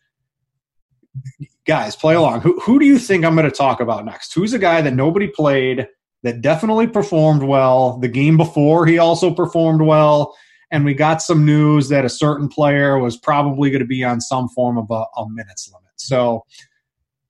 guys, 1.65 1.96
play 1.96 2.15
along. 2.15 2.41
Who, 2.41 2.60
who 2.60 2.79
do 2.79 2.86
you 2.86 2.98
think 3.00 3.25
I'm 3.25 3.36
going 3.36 3.50
to 3.50 3.55
talk 3.55 3.79
about 3.79 4.05
next? 4.05 4.34
Who's 4.34 4.53
a 4.53 4.60
guy 4.60 4.82
that 4.82 4.93
nobody 4.93 5.27
played 5.27 5.88
that 6.24 6.41
definitely 6.41 6.88
performed 6.88 7.43
well. 7.43 8.00
The 8.00 8.08
game 8.08 8.38
before, 8.38 8.86
he 8.86 8.98
also 8.98 9.34
performed 9.34 9.82
well. 9.82 10.36
And 10.72 10.84
we 10.86 10.96
got 10.96 11.22
some 11.22 11.46
news 11.46 11.89
that 11.89 12.05
a 12.05 12.10
certain 12.10 12.48
player 12.48 12.98
was 12.98 13.15
probably 13.15 13.70
going 13.70 13.82
to 13.82 13.86
be 13.86 14.03
on 14.03 14.20
some 14.20 14.50
form 14.50 14.77
of 14.77 14.88
a, 14.89 15.03
a 15.20 15.29
minutes 15.29 15.70
limit. 15.72 15.91
So, 15.98 16.46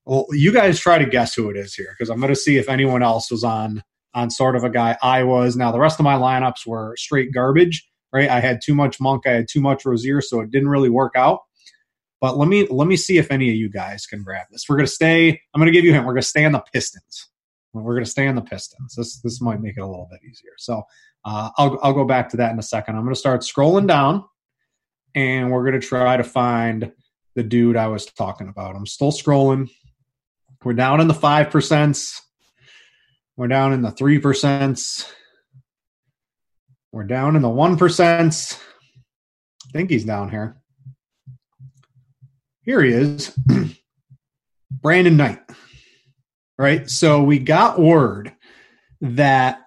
well, 0.06 0.28
you 0.32 0.54
guys 0.54 0.80
try 0.80 0.98
to 0.98 1.06
guess 1.06 1.34
who 1.34 1.50
it 1.50 1.58
is 1.58 1.74
here 1.74 1.94
because 1.98 2.10
I'm 2.10 2.20
going 2.20 2.30
to 2.30 2.40
see 2.40 2.58
if 2.58 2.70
anyone 2.70 3.04
else 3.04 3.30
was 3.30 3.44
on 3.44 3.84
on 4.16 4.30
sort 4.30 4.56
of 4.56 4.64
a 4.64 4.70
guy 4.70 4.96
I 5.02 5.24
was. 5.24 5.58
Now 5.58 5.72
the 5.72 5.80
rest 5.80 6.00
of 6.00 6.04
my 6.04 6.14
lineups 6.14 6.68
were 6.68 6.96
straight 6.98 7.34
garbage. 7.34 7.90
Right, 8.14 8.30
I 8.30 8.42
had 8.42 8.62
too 8.64 8.76
much 8.76 9.02
Monk, 9.02 9.26
I 9.26 9.32
had 9.32 9.48
too 9.50 9.60
much 9.60 9.86
Rozier, 9.86 10.22
so 10.22 10.40
it 10.40 10.52
didn't 10.52 10.70
really 10.70 10.92
work 10.92 11.14
out. 11.16 11.40
But 12.24 12.38
let 12.38 12.48
me 12.48 12.66
let 12.70 12.88
me 12.88 12.96
see 12.96 13.18
if 13.18 13.32
any 13.32 13.50
of 13.50 13.56
you 13.58 13.70
guys 13.70 14.06
can 14.06 14.24
grab 14.24 14.48
this. 14.50 14.64
We're 14.70 14.78
to 14.78 14.88
stay. 14.88 15.42
I'm 15.54 15.62
to 15.62 15.72
give 15.72 15.84
you 15.84 15.92
hint. 15.92 16.06
We're 16.06 16.16
to 16.16 16.22
stay 16.22 16.46
on 16.46 16.54
the 16.54 16.64
Pistons. 16.72 17.28
We're 17.74 18.00
to 18.00 18.06
stay 18.06 18.28
on 18.30 18.36
the 18.36 18.42
Pistons. 18.42 18.96
This 18.96 19.20
this 19.20 19.42
might 19.42 19.60
make 19.60 19.76
it 19.76 19.82
a 19.82 19.86
little 19.86 20.08
bit 20.10 20.22
easier. 20.24 20.54
So 20.58 20.84
uh, 21.26 21.50
I'll 21.58 21.78
I'll 21.84 21.92
go 21.92 22.06
back 22.06 22.30
to 22.30 22.38
that 22.38 22.54
in 22.54 22.58
a 22.58 22.64
second. 22.64 22.96
I'm 22.96 23.10
to 23.10 23.14
start 23.14 23.42
scrolling 23.42 23.90
down, 23.90 24.24
and 25.14 25.52
we're 25.52 25.70
to 25.72 25.86
try 25.86 26.16
to 26.16 26.24
find 26.24 26.94
the 27.36 27.44
dude 27.44 27.76
I 27.76 27.88
was 27.88 28.06
talking 28.06 28.48
about. 28.48 28.78
I'm 28.78 28.86
still 28.86 29.12
scrolling. 29.12 29.70
We're 30.64 30.72
down 30.72 31.02
in 31.02 31.10
the 31.10 31.14
five 31.14 31.50
percents. 31.50 32.22
We're 33.36 33.50
down 33.50 33.74
in 33.74 33.82
the 33.82 33.92
three 33.92 34.22
percents. 34.22 35.12
We're 36.94 37.04
down 37.04 37.36
in 37.36 37.42
the 37.42 37.50
one 37.50 37.78
percents. 37.78 38.58
I 39.68 39.72
think 39.74 39.90
he's 39.90 40.06
down 40.06 40.30
here. 40.30 40.63
Here 42.64 42.82
he 42.82 42.92
is. 42.92 43.38
Brandon 44.72 45.16
Knight 45.16 45.40
right? 46.58 46.90
So 46.90 47.24
we 47.24 47.40
got 47.40 47.80
word 47.80 48.34
that 49.02 49.60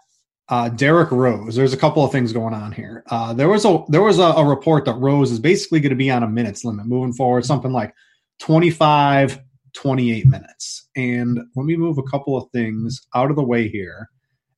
uh, 0.48 0.68
Derrick 0.68 1.10
Rose. 1.10 1.56
There's 1.56 1.72
a 1.72 1.78
couple 1.78 2.04
of 2.04 2.12
things 2.12 2.32
going 2.32 2.54
on 2.54 2.72
here. 2.72 3.02
Uh, 3.10 3.32
there 3.34 3.48
was 3.48 3.64
a 3.64 3.84
there 3.88 4.02
was 4.02 4.18
a, 4.18 4.22
a 4.22 4.44
report 4.44 4.84
that 4.84 4.94
Rose 4.94 5.32
is 5.32 5.40
basically 5.40 5.80
going 5.80 5.90
to 5.90 5.96
be 5.96 6.10
on 6.10 6.22
a 6.22 6.28
minutes 6.28 6.64
limit 6.64 6.86
moving 6.86 7.12
forward, 7.12 7.44
something 7.44 7.72
like 7.72 7.92
25, 8.40 9.40
28 9.74 10.26
minutes. 10.26 10.88
And 10.96 11.38
let 11.56 11.66
me 11.66 11.76
move 11.76 11.98
a 11.98 12.02
couple 12.04 12.36
of 12.36 12.48
things 12.52 13.06
out 13.14 13.30
of 13.30 13.36
the 13.36 13.42
way 13.42 13.68
here, 13.68 14.08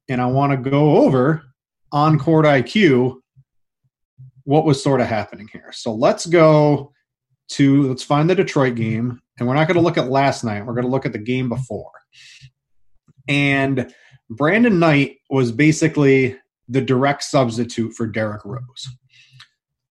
and 0.08 0.20
I 0.20 0.26
want 0.26 0.52
to 0.52 0.70
go 0.70 0.98
over 0.98 1.42
on 1.90 2.18
court 2.18 2.44
IQ 2.44 3.16
what 4.44 4.64
was 4.64 4.82
sort 4.82 5.00
of 5.00 5.06
happening 5.06 5.48
here. 5.52 5.72
So 5.72 5.94
let's 5.94 6.24
go 6.24 6.92
to 7.48 7.88
let's 7.88 8.02
find 8.02 8.28
the 8.28 8.34
Detroit 8.34 8.74
game, 8.74 9.20
and 9.38 9.48
we're 9.48 9.54
not 9.54 9.66
going 9.66 9.76
to 9.76 9.82
look 9.82 9.98
at 9.98 10.10
last 10.10 10.44
night. 10.44 10.64
We're 10.64 10.74
going 10.74 10.84
to 10.84 10.90
look 10.90 11.06
at 11.06 11.12
the 11.12 11.18
game 11.18 11.48
before. 11.48 11.90
And 13.26 13.92
Brandon 14.30 14.78
Knight 14.78 15.18
was 15.30 15.52
basically 15.52 16.36
the 16.68 16.80
direct 16.80 17.22
substitute 17.22 17.94
for 17.94 18.06
Derrick 18.06 18.44
Rose. 18.44 18.88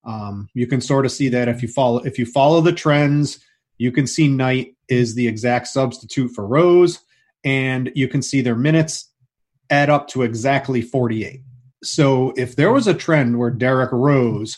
Um, 0.05 0.49
you 0.53 0.67
can 0.67 0.79
sort 0.79 1.05
of 1.05 1.11
see 1.11 1.29
that 1.29 1.49
if 1.49 1.61
you 1.61 1.67
follow 1.67 1.99
if 1.99 2.17
you 2.17 2.25
follow 2.25 2.61
the 2.61 2.71
trends, 2.71 3.43
you 3.77 3.91
can 3.91 4.07
see 4.07 4.27
Knight 4.27 4.75
is 4.87 5.15
the 5.15 5.27
exact 5.27 5.67
substitute 5.67 6.31
for 6.33 6.47
Rose, 6.47 6.99
and 7.43 7.91
you 7.95 8.07
can 8.07 8.21
see 8.21 8.41
their 8.41 8.55
minutes 8.55 9.11
add 9.69 9.89
up 9.89 10.07
to 10.09 10.21
exactly 10.21 10.81
48. 10.81 11.41
So 11.83 12.33
if 12.37 12.55
there 12.55 12.71
was 12.71 12.87
a 12.87 12.93
trend 12.93 13.37
where 13.37 13.51
Derrick 13.51 13.91
Rose 13.91 14.57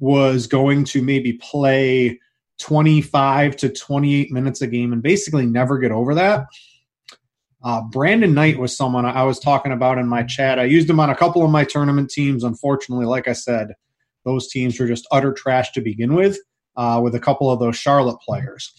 was 0.00 0.46
going 0.46 0.84
to 0.84 1.02
maybe 1.02 1.34
play 1.34 2.20
25 2.60 3.56
to 3.56 3.68
28 3.68 4.32
minutes 4.32 4.62
a 4.62 4.66
game 4.66 4.92
and 4.92 5.02
basically 5.02 5.46
never 5.46 5.78
get 5.78 5.92
over 5.92 6.14
that. 6.14 6.46
Uh, 7.62 7.82
Brandon 7.82 8.34
Knight 8.34 8.58
was 8.58 8.76
someone 8.76 9.06
I 9.06 9.22
was 9.24 9.38
talking 9.38 9.72
about 9.72 9.96
in 9.96 10.06
my 10.06 10.22
chat. 10.22 10.58
I 10.58 10.64
used 10.64 10.88
him 10.88 11.00
on 11.00 11.08
a 11.08 11.16
couple 11.16 11.42
of 11.42 11.50
my 11.50 11.64
tournament 11.64 12.10
teams. 12.10 12.44
Unfortunately, 12.44 13.06
like 13.06 13.26
I 13.26 13.32
said, 13.32 13.68
those 14.24 14.48
teams 14.48 14.78
were 14.78 14.86
just 14.86 15.06
utter 15.10 15.32
trash 15.32 15.72
to 15.72 15.80
begin 15.80 16.14
with, 16.14 16.38
uh, 16.76 17.00
with 17.02 17.14
a 17.14 17.20
couple 17.20 17.50
of 17.50 17.60
those 17.60 17.76
Charlotte 17.76 18.18
players. 18.20 18.72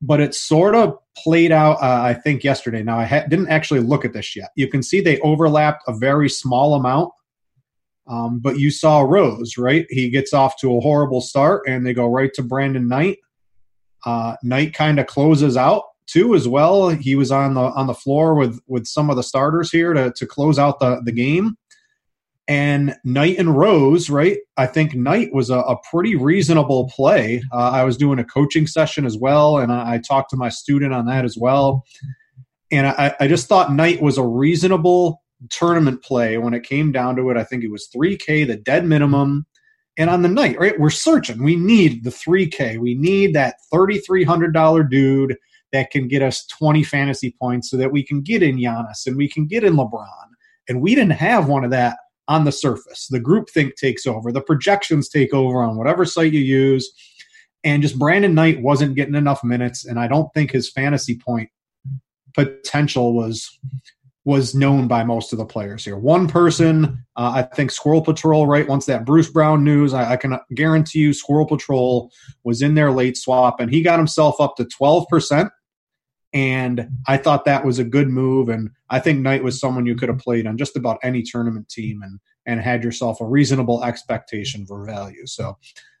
But 0.00 0.20
it 0.20 0.34
sort 0.34 0.76
of 0.76 0.96
played 1.18 1.50
out, 1.50 1.82
uh, 1.82 2.02
I 2.02 2.14
think, 2.14 2.44
yesterday. 2.44 2.82
Now, 2.82 2.98
I 2.98 3.04
ha- 3.04 3.26
didn't 3.28 3.48
actually 3.48 3.80
look 3.80 4.04
at 4.04 4.12
this 4.12 4.34
yet. 4.36 4.50
You 4.54 4.68
can 4.68 4.82
see 4.82 5.00
they 5.00 5.18
overlapped 5.20 5.82
a 5.88 5.92
very 5.92 6.28
small 6.28 6.74
amount 6.74 7.10
Um, 8.10 8.40
but 8.40 8.58
you 8.58 8.72
saw 8.72 9.02
Rose, 9.02 9.56
right? 9.56 9.86
He 9.88 10.10
gets 10.10 10.34
off 10.34 10.58
to 10.60 10.76
a 10.76 10.80
horrible 10.80 11.20
start, 11.20 11.62
and 11.68 11.86
they 11.86 11.94
go 11.94 12.06
right 12.06 12.32
to 12.34 12.42
Brandon 12.42 12.88
Knight. 12.88 13.18
Uh, 14.04 14.34
Knight 14.42 14.74
kind 14.74 14.98
of 14.98 15.06
closes 15.06 15.56
out 15.56 15.84
too, 16.06 16.34
as 16.34 16.48
well. 16.48 16.88
He 16.88 17.14
was 17.14 17.30
on 17.30 17.54
the 17.54 17.60
on 17.60 17.86
the 17.86 17.94
floor 17.94 18.34
with 18.34 18.60
with 18.66 18.86
some 18.86 19.10
of 19.10 19.16
the 19.16 19.22
starters 19.22 19.70
here 19.70 19.92
to 19.92 20.12
to 20.16 20.26
close 20.26 20.58
out 20.58 20.80
the 20.80 21.00
the 21.04 21.12
game. 21.12 21.56
And 22.48 22.96
Knight 23.04 23.38
and 23.38 23.56
Rose, 23.56 24.10
right? 24.10 24.38
I 24.56 24.66
think 24.66 24.96
Knight 24.96 25.32
was 25.32 25.50
a, 25.50 25.58
a 25.58 25.76
pretty 25.88 26.16
reasonable 26.16 26.90
play. 26.92 27.40
Uh, 27.52 27.70
I 27.70 27.84
was 27.84 27.96
doing 27.96 28.18
a 28.18 28.24
coaching 28.24 28.66
session 28.66 29.06
as 29.06 29.16
well, 29.16 29.58
and 29.58 29.70
I, 29.70 29.94
I, 29.94 29.98
talked 29.98 30.30
to 30.30 30.36
my 30.36 30.48
student 30.48 30.92
on 30.92 31.06
that 31.06 31.24
as 31.24 31.36
well. 31.38 31.84
And 32.72 32.88
I, 32.88 33.14
I 33.20 33.28
just 33.28 33.46
thought 33.46 33.72
Knight 33.72 34.02
was 34.02 34.18
a 34.18 34.24
reasonable 34.24 35.22
tournament 35.48 36.02
play 36.02 36.38
when 36.38 36.54
it 36.54 36.62
came 36.62 36.92
down 36.92 37.16
to 37.16 37.30
it. 37.30 37.36
I 37.36 37.44
think 37.44 37.64
it 37.64 37.70
was 37.70 37.88
3K, 37.94 38.46
the 38.46 38.56
dead 38.56 38.84
minimum. 38.84 39.46
And 39.96 40.10
on 40.10 40.22
the 40.22 40.28
night, 40.28 40.58
right, 40.58 40.78
we're 40.78 40.90
searching. 40.90 41.42
We 41.42 41.56
need 41.56 42.04
the 42.04 42.10
3K. 42.10 42.78
We 42.78 42.94
need 42.94 43.34
that 43.34 43.56
$3,300 43.72 44.90
dude 44.90 45.36
that 45.72 45.90
can 45.90 46.08
get 46.08 46.22
us 46.22 46.46
20 46.46 46.82
fantasy 46.82 47.34
points 47.40 47.70
so 47.70 47.76
that 47.76 47.92
we 47.92 48.04
can 48.04 48.22
get 48.22 48.42
in 48.42 48.56
Giannis 48.56 49.06
and 49.06 49.16
we 49.16 49.28
can 49.28 49.46
get 49.46 49.64
in 49.64 49.74
LeBron. 49.74 50.06
And 50.68 50.80
we 50.80 50.94
didn't 50.94 51.12
have 51.12 51.48
one 51.48 51.64
of 51.64 51.70
that 51.70 51.96
on 52.28 52.44
the 52.44 52.52
surface. 52.52 53.08
The 53.08 53.20
group 53.20 53.50
think 53.50 53.76
takes 53.76 54.06
over, 54.06 54.32
the 54.32 54.40
projections 54.40 55.08
take 55.08 55.34
over 55.34 55.62
on 55.62 55.76
whatever 55.76 56.04
site 56.04 56.32
you 56.32 56.40
use. 56.40 56.90
And 57.64 57.82
just 57.82 57.98
Brandon 57.98 58.34
Knight 58.34 58.62
wasn't 58.62 58.94
getting 58.94 59.14
enough 59.14 59.44
minutes. 59.44 59.84
And 59.84 59.98
I 59.98 60.08
don't 60.08 60.32
think 60.32 60.50
his 60.50 60.70
fantasy 60.70 61.18
point 61.18 61.50
potential 62.34 63.14
was 63.14 63.58
was 64.24 64.54
known 64.54 64.86
by 64.86 65.02
most 65.02 65.32
of 65.32 65.38
the 65.38 65.46
players 65.46 65.84
here. 65.84 65.96
One 65.96 66.28
person, 66.28 67.04
uh, 67.16 67.32
I 67.36 67.42
think 67.42 67.70
Squirrel 67.70 68.02
Patrol, 68.02 68.46
right? 68.46 68.68
Once 68.68 68.84
that 68.86 69.06
Bruce 69.06 69.30
Brown 69.30 69.64
news, 69.64 69.94
I, 69.94 70.12
I, 70.12 70.16
can 70.16 70.38
guarantee 70.54 70.98
you 70.98 71.14
Squirrel 71.14 71.46
Patrol 71.46 72.10
was 72.44 72.60
in 72.60 72.74
their 72.74 72.92
late 72.92 73.16
swap 73.16 73.60
and 73.60 73.70
he 73.70 73.80
got 73.82 73.98
himself 73.98 74.38
up 74.38 74.56
to 74.56 74.64
12%. 74.64 75.50
And 76.32 76.88
I 77.08 77.16
thought 77.16 77.46
that 77.46 77.64
was 77.64 77.78
a 77.78 77.84
good 77.84 78.08
move. 78.08 78.50
And 78.50 78.70
I 78.90 79.00
think 79.00 79.20
Knight 79.20 79.42
was 79.42 79.58
someone 79.58 79.86
you 79.86 79.96
could 79.96 80.10
have 80.10 80.18
played 80.18 80.46
on 80.46 80.58
just 80.58 80.76
about 80.76 80.98
any 81.02 81.22
tournament 81.22 81.68
team 81.68 82.02
and, 82.02 82.20
and 82.46 82.60
had 82.60 82.84
yourself 82.84 83.20
a 83.20 83.26
reasonable 83.26 83.82
expectation 83.82 84.66
for 84.66 84.84
value. 84.84 85.26
So 85.26 85.56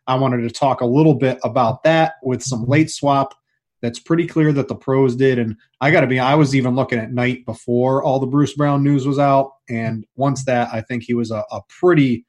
I 0.06 0.14
wanted 0.16 0.42
to 0.42 0.50
talk 0.50 0.82
a 0.82 0.86
little 0.86 1.14
bit 1.14 1.38
about 1.42 1.82
that 1.84 2.14
with 2.22 2.42
some 2.42 2.64
late 2.66 2.90
swap. 2.90 3.34
That's 3.82 3.98
pretty 3.98 4.26
clear 4.26 4.52
that 4.52 4.68
the 4.68 4.74
pros 4.74 5.16
did. 5.16 5.38
And 5.38 5.56
I 5.80 5.90
got 5.90 6.02
to 6.02 6.06
be, 6.06 6.18
I 6.18 6.34
was 6.34 6.54
even 6.54 6.74
looking 6.74 6.98
at 6.98 7.12
Knight 7.12 7.46
before 7.46 8.02
all 8.02 8.18
the 8.18 8.26
Bruce 8.26 8.54
Brown 8.54 8.82
news 8.82 9.06
was 9.06 9.18
out. 9.18 9.52
And 9.68 10.06
once 10.16 10.44
that, 10.44 10.68
I 10.72 10.82
think 10.82 11.02
he 11.02 11.14
was 11.14 11.30
a, 11.30 11.42
a 11.50 11.60
pretty, 11.68 12.26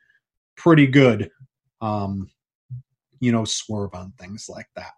pretty 0.56 0.88
good, 0.88 1.30
um, 1.82 2.30
you 3.20 3.32
know, 3.32 3.44
swerve 3.44 3.94
on 3.94 4.14
things 4.18 4.48
like 4.50 4.68
that. 4.76 4.92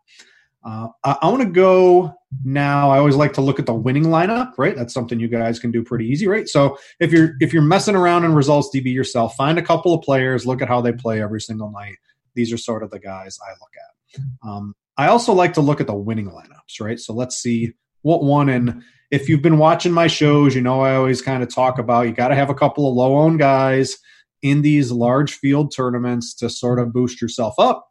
Uh, 0.66 0.88
I, 1.04 1.18
I 1.24 1.28
want 1.28 1.42
to 1.42 1.50
go 1.50 2.14
now. 2.46 2.90
I 2.90 2.98
always 2.98 3.16
like 3.16 3.34
to 3.34 3.42
look 3.42 3.60
at 3.60 3.66
the 3.66 3.74
winning 3.74 4.06
lineup, 4.06 4.54
right? 4.58 4.76
That's 4.76 4.94
something 4.94 5.20
you 5.20 5.28
guys 5.28 5.60
can 5.60 5.72
do 5.72 5.84
pretty 5.84 6.08
easy, 6.08 6.28
right? 6.28 6.48
So 6.48 6.78
if 7.00 7.12
you're 7.12 7.36
if 7.42 7.52
you're 7.52 7.62
messing 7.62 7.96
around 7.96 8.24
in 8.24 8.34
results 8.34 8.70
DB 8.74 8.94
yourself, 8.94 9.36
find 9.36 9.58
a 9.58 9.62
couple 9.62 9.94
of 9.94 10.02
players, 10.04 10.46
look 10.46 10.62
at 10.62 10.70
how 10.70 10.80
they 10.80 10.94
play 10.94 11.22
every 11.22 11.42
single 11.42 11.70
night. 11.70 11.98
These 12.34 12.54
are 12.54 12.58
sort 12.58 12.82
of 12.82 12.92
the 12.92 13.00
guys 13.00 13.38
I 13.46 13.52
look 13.52 13.72
at. 13.76 14.48
Um, 14.48 14.74
I 14.98 15.08
also 15.08 15.34
like 15.34 15.54
to 15.54 15.62
look 15.62 15.82
at 15.82 15.88
the 15.88 15.96
winning 15.96 16.30
lineups, 16.30 16.80
right? 16.80 17.00
So 17.00 17.14
let's 17.14 17.38
see 17.38 17.74
what 18.04 18.24
won. 18.24 18.50
And 18.50 18.84
if 19.12 19.28
you've 19.28 19.42
been 19.42 19.58
watching 19.58 19.92
my 19.92 20.08
shows, 20.08 20.56
you 20.56 20.62
know 20.62 20.82
I 20.82 20.96
always 20.96 21.22
kind 21.22 21.42
of 21.44 21.54
talk 21.54 21.80
about 21.80 22.08
you 22.08 22.14
got 22.14 22.30
to 22.30 22.36
have 22.36 22.50
a 22.50 22.56
couple 22.56 22.88
of 22.88 22.96
low 22.96 23.18
owned 23.18 23.40
guys 23.40 23.98
in 24.42 24.62
these 24.62 24.92
large 24.92 25.34
field 25.34 25.74
tournaments 25.76 26.34
to 26.36 26.50
sort 26.50 26.80
of 26.80 26.94
boost 26.94 27.22
yourself 27.22 27.56
up. 27.58 27.88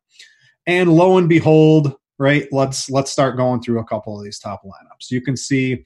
And 0.67 0.93
lo 0.93 1.19
and 1.19 1.29
behold, 1.29 1.95
right? 2.19 2.47
Let's 2.53 2.89
let's 2.89 3.11
start 3.11 3.37
going 3.37 3.63
through 3.63 3.81
a 3.81 3.85
couple 3.85 4.17
of 4.17 4.25
these 4.25 4.39
top 4.39 4.63
lineups. 4.65 5.11
You 5.11 5.21
can 5.21 5.37
see, 5.37 5.85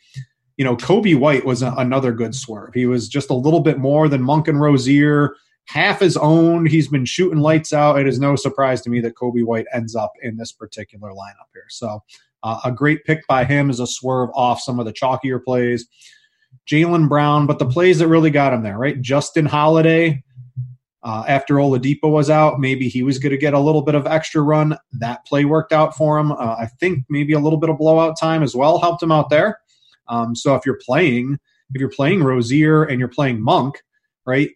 you 0.59 0.65
know, 0.65 0.77
Coby 0.77 1.19
White 1.19 1.47
was 1.47 1.63
a, 1.63 1.73
another 1.79 2.13
good 2.13 2.35
swerve. 2.35 2.75
He 2.75 2.85
was 2.85 3.09
just 3.09 3.31
a 3.31 3.35
little 3.35 3.61
bit 3.61 3.79
more 3.79 4.09
than 4.09 4.23
Monk 4.23 4.49
and 4.49 4.61
Rozier, 4.61 5.35
half 5.67 6.01
his 6.01 6.17
own. 6.17 6.67
He's 6.67 6.89
been 6.89 7.05
shooting 7.05 7.41
lights 7.41 7.73
out. 7.73 7.99
It 7.99 8.07
is 8.07 8.19
no 8.19 8.37
surprise 8.37 8.83
to 8.83 8.91
me 8.91 9.01
that 9.01 9.15
Coby 9.15 9.45
White 9.45 9.67
ends 9.73 9.95
up 9.95 10.13
in 10.23 10.37
this 10.37 10.53
particular 10.53 11.11
lineup 11.11 11.51
here. 11.53 11.67
So 11.69 12.03
uh, 12.43 12.61
a 12.65 12.73
great 12.73 13.05
pick 13.05 13.27
by 13.27 13.45
him 13.45 13.71
is 13.71 13.81
a 13.81 13.87
swerve 13.87 14.31
off 14.35 14.61
some 14.61 14.79
of 14.79 14.87
the 14.87 14.93
chalkier 14.93 15.43
plays. 15.43 15.87
Jaylen 16.71 17.09
Brown, 17.09 17.47
but 17.47 17.59
the 17.59 17.67
plays 17.67 17.99
that 17.99 18.09
really 18.09 18.31
got 18.31 18.53
him 18.53 18.63
there, 18.63 18.79
right? 18.79 19.01
Justin 19.01 19.47
Holiday, 19.47 20.25
uh, 21.03 21.25
after 21.29 21.55
Oladipo 21.55 22.11
was 22.11 22.29
out, 22.29 22.59
maybe 22.59 22.89
he 22.89 23.05
was 23.05 23.19
going 23.19 23.31
to 23.31 23.39
get 23.39 23.55
a 23.55 23.61
little 23.61 23.83
bit 23.83 23.95
of 23.95 24.07
extra 24.07 24.43
run. 24.43 24.77
That 24.93 25.25
play 25.27 25.45
worked 25.45 25.73
out 25.73 25.97
for 25.97 26.19
him. 26.19 26.33
Uh, 26.33 26.57
I 26.59 26.67
think 26.81 27.05
maybe 27.09 27.35
a 27.35 27.39
little 27.39 27.59
bit 27.59 27.71
of 27.71 27.79
blowout 27.79 28.19
time 28.19 28.43
as 28.43 28.57
well 28.57 28.81
helped 28.81 29.03
him 29.03 29.13
out 29.13 29.31
there. 29.31 29.61
Um, 30.09 30.35
so 30.35 30.57
if 30.57 30.67
you're 30.67 30.81
playing, 30.85 31.39
if 31.73 31.81
you're 31.81 31.91
playing 31.91 32.25
Rozier 32.25 32.83
and 32.83 32.99
you're 32.99 33.09
playing 33.09 33.41
Monk, 33.41 33.83
right, 34.25 34.51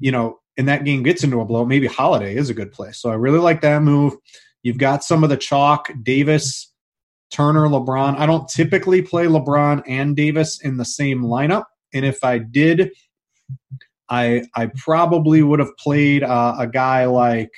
you 0.00 0.10
know, 0.10 0.40
and 0.56 0.68
that 0.68 0.84
game 0.84 1.02
gets 1.02 1.24
into 1.24 1.40
a 1.40 1.44
blow, 1.44 1.64
maybe 1.64 1.86
Holiday 1.86 2.36
is 2.36 2.50
a 2.50 2.54
good 2.54 2.72
play. 2.72 2.92
So 2.92 3.10
I 3.10 3.14
really 3.14 3.38
like 3.38 3.60
that 3.62 3.82
move. 3.82 4.14
You've 4.62 4.78
got 4.78 5.02
some 5.02 5.24
of 5.24 5.30
the 5.30 5.36
chalk, 5.36 5.90
Davis, 6.02 6.72
Turner, 7.32 7.66
LeBron. 7.66 8.16
I 8.18 8.26
don't 8.26 8.48
typically 8.48 9.02
play 9.02 9.26
LeBron 9.26 9.82
and 9.86 10.14
Davis 10.14 10.60
in 10.62 10.76
the 10.76 10.84
same 10.84 11.22
lineup. 11.22 11.64
And 11.94 12.04
if 12.04 12.22
I 12.22 12.38
did, 12.38 12.90
I 14.08 14.44
I 14.54 14.70
probably 14.76 15.42
would 15.42 15.58
have 15.58 15.74
played 15.78 16.22
uh, 16.22 16.54
a 16.58 16.66
guy 16.66 17.06
like 17.06 17.50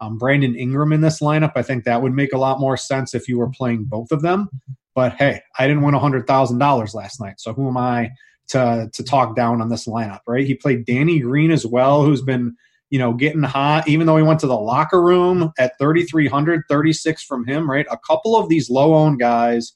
um, 0.00 0.18
Brandon 0.18 0.54
Ingram 0.54 0.92
in 0.92 1.00
this 1.00 1.20
lineup. 1.20 1.52
I 1.56 1.62
think 1.62 1.84
that 1.84 2.02
would 2.02 2.12
make 2.12 2.32
a 2.32 2.38
lot 2.38 2.60
more 2.60 2.76
sense 2.76 3.14
if 3.14 3.28
you 3.28 3.38
were 3.38 3.50
playing 3.50 3.84
both 3.84 4.12
of 4.12 4.22
them. 4.22 4.48
But 4.94 5.14
hey, 5.14 5.40
I 5.58 5.66
didn't 5.66 5.82
win 5.82 5.94
hundred 5.94 6.26
thousand 6.26 6.58
dollars 6.58 6.94
last 6.94 7.20
night, 7.20 7.34
so 7.38 7.52
who 7.52 7.68
am 7.68 7.76
I 7.76 8.10
to 8.48 8.90
to 8.92 9.04
talk 9.04 9.36
down 9.36 9.60
on 9.60 9.68
this 9.68 9.86
lineup? 9.86 10.20
Right? 10.26 10.46
He 10.46 10.54
played 10.54 10.84
Danny 10.84 11.20
Green 11.20 11.50
as 11.50 11.66
well, 11.66 12.04
who's 12.04 12.22
been 12.22 12.56
you 12.90 12.98
know 12.98 13.12
getting 13.12 13.42
hot. 13.42 13.88
Even 13.88 14.06
though 14.06 14.16
he 14.16 14.22
went 14.22 14.40
to 14.40 14.46
the 14.46 14.58
locker 14.58 15.02
room 15.02 15.52
at 15.58 15.78
3,300, 15.78 16.62
36 16.68 17.22
from 17.24 17.46
him. 17.46 17.70
Right? 17.70 17.86
A 17.90 17.98
couple 18.06 18.36
of 18.36 18.48
these 18.48 18.70
low 18.70 18.94
owned 18.94 19.18
guys 19.18 19.72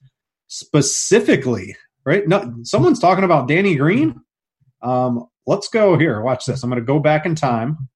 specifically. 0.48 1.76
Right? 2.04 2.26
No, 2.26 2.54
someone's 2.62 3.00
talking 3.00 3.24
about 3.24 3.48
Danny 3.48 3.74
Green. 3.74 4.20
Um, 4.82 5.26
let's 5.46 5.68
go 5.68 5.98
here. 5.98 6.20
Watch 6.20 6.44
this. 6.44 6.62
I'm 6.62 6.70
going 6.70 6.80
to 6.80 6.86
go 6.86 7.00
back 7.00 7.26
in 7.26 7.34
time. 7.34 7.88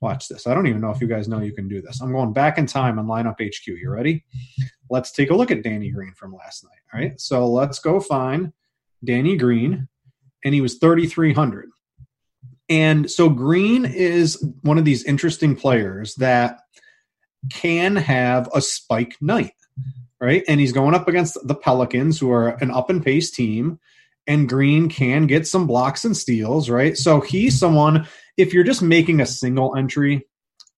Watch 0.00 0.28
this. 0.28 0.46
I 0.46 0.54
don't 0.54 0.66
even 0.66 0.80
know 0.80 0.90
if 0.90 1.00
you 1.00 1.06
guys 1.06 1.28
know 1.28 1.40
you 1.40 1.52
can 1.52 1.68
do 1.68 1.82
this. 1.82 2.00
I'm 2.00 2.12
going 2.12 2.32
back 2.32 2.56
in 2.56 2.66
time 2.66 2.98
on 2.98 3.06
lineup 3.06 3.36
HQ. 3.38 3.66
You 3.66 3.90
ready? 3.90 4.24
Let's 4.88 5.12
take 5.12 5.30
a 5.30 5.34
look 5.34 5.50
at 5.50 5.62
Danny 5.62 5.90
Green 5.90 6.14
from 6.14 6.34
last 6.34 6.64
night. 6.64 6.78
All 6.92 7.00
right. 7.00 7.20
So 7.20 7.46
let's 7.46 7.78
go 7.78 8.00
find 8.00 8.52
Danny 9.04 9.36
Green, 9.36 9.88
and 10.44 10.54
he 10.54 10.60
was 10.60 10.78
3,300. 10.78 11.68
And 12.68 13.10
so 13.10 13.28
Green 13.28 13.84
is 13.84 14.42
one 14.62 14.78
of 14.78 14.84
these 14.84 15.04
interesting 15.04 15.56
players 15.56 16.14
that 16.16 16.60
can 17.50 17.96
have 17.96 18.48
a 18.54 18.60
spike 18.60 19.16
night, 19.20 19.54
right? 20.20 20.44
And 20.46 20.60
he's 20.60 20.72
going 20.72 20.94
up 20.94 21.08
against 21.08 21.36
the 21.46 21.54
Pelicans, 21.54 22.18
who 22.18 22.30
are 22.30 22.50
an 22.62 22.70
up 22.70 22.90
and 22.90 23.04
pace 23.04 23.30
team 23.30 23.80
and 24.26 24.48
Green 24.48 24.88
can 24.88 25.26
get 25.26 25.46
some 25.48 25.66
blocks 25.66 26.04
and 26.04 26.16
steals, 26.16 26.70
right? 26.70 26.96
So 26.96 27.20
he's 27.20 27.58
someone, 27.58 28.06
if 28.36 28.54
you're 28.54 28.64
just 28.64 28.82
making 28.82 29.20
a 29.20 29.26
single 29.26 29.74
entry, 29.76 30.26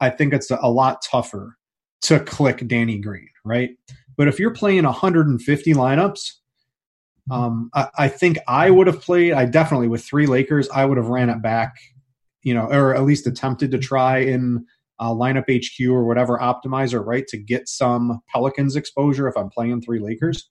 I 0.01 0.11
think 0.11 0.33
it's 0.33 0.51
a 0.51 0.71
lot 0.71 1.03
tougher 1.03 1.59
to 2.03 2.21
click 2.21 2.67
Danny 2.67 2.99
Green, 2.99 3.29
right? 3.45 3.71
But 4.17 4.29
if 4.29 4.39
you're 4.39 4.55
playing 4.55 4.85
150 4.85 5.75
lineups, 5.75 6.33
um, 7.31 7.71
I, 7.75 7.89
I 7.99 8.09
think 8.09 8.39
I 8.49 8.71
would 8.71 8.87
have 8.87 9.01
played, 9.01 9.33
I 9.33 9.45
definitely, 9.45 9.89
with 9.89 10.05
three 10.05 10.27
Lakers, 10.27 10.69
I 10.71 10.85
would 10.85 10.97
have 10.97 11.09
ran 11.09 11.31
it 11.31 11.43
back, 11.43 11.75
you 12.43 12.55
know, 12.55 12.67
or 12.67 12.95
at 12.95 13.05
least 13.05 13.27
attempted 13.27 13.71
to 13.71 13.79
try 13.79 14.19
in 14.19 14.67
uh, 14.99 15.11
lineup 15.11 15.45
HQ 15.49 15.89
or 15.89 16.05
whatever 16.05 16.39
optimizer, 16.39 17.05
right, 17.05 17.27
to 17.29 17.37
get 17.37 17.69
some 17.69 18.21
Pelicans 18.29 18.77
exposure 18.77 19.29
if 19.29 19.37
I'm 19.37 19.51
playing 19.51 19.83
three 19.83 20.01
Lakers 20.01 20.49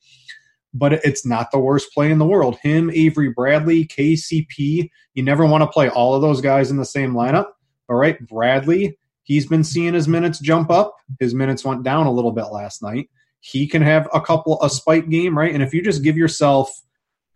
but 0.74 0.94
it's 0.94 1.26
not 1.26 1.52
the 1.52 1.60
worst 1.60 1.94
play 1.94 2.12
in 2.12 2.18
the 2.18 2.26
world. 2.26 2.58
Him, 2.62 2.90
Avery 2.92 3.30
Bradley, 3.30 3.86
KCP. 3.86 4.90
You 5.14 5.24
never 5.24 5.46
want 5.46 5.62
to 5.64 5.68
play 5.68 5.90
all 5.90 6.16
of 6.16 6.22
those 6.22 6.42
guys 6.42 6.72
in 6.72 6.78
the 6.78 6.86
same 6.86 7.14
lineup. 7.14 7.48
All 7.90 7.98
right, 7.98 8.18
Bradley, 8.28 8.98
he's 9.24 9.46
been 9.46 9.64
seeing 9.64 9.94
his 9.94 10.08
minutes 10.08 10.40
jump 10.40 10.72
up. 10.72 10.96
His 11.20 11.34
minutes 11.34 11.66
went 11.66 11.84
down 11.84 12.08
a 12.08 12.12
little 12.12 12.32
bit 12.32 12.46
last 12.46 12.82
night. 12.82 13.10
He 13.42 13.68
can 13.68 13.82
have 13.82 14.08
a 14.14 14.22
couple 14.22 14.62
a 14.64 14.70
spike 14.70 15.10
game, 15.10 15.38
right? 15.38 15.54
And 15.54 15.62
if 15.62 15.74
you 15.74 15.82
just 15.82 16.04
give 16.04 16.18
yourself, 16.18 16.72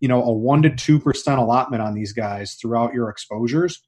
you 0.00 0.08
know, 0.08 0.22
a 0.22 0.32
one 0.32 0.62
to 0.62 0.74
two 0.74 0.98
percent 0.98 1.38
allotment 1.38 1.82
on 1.82 1.94
these 1.94 2.12
guys 2.12 2.54
throughout 2.54 2.94
your 2.94 3.10
exposures, 3.10 3.82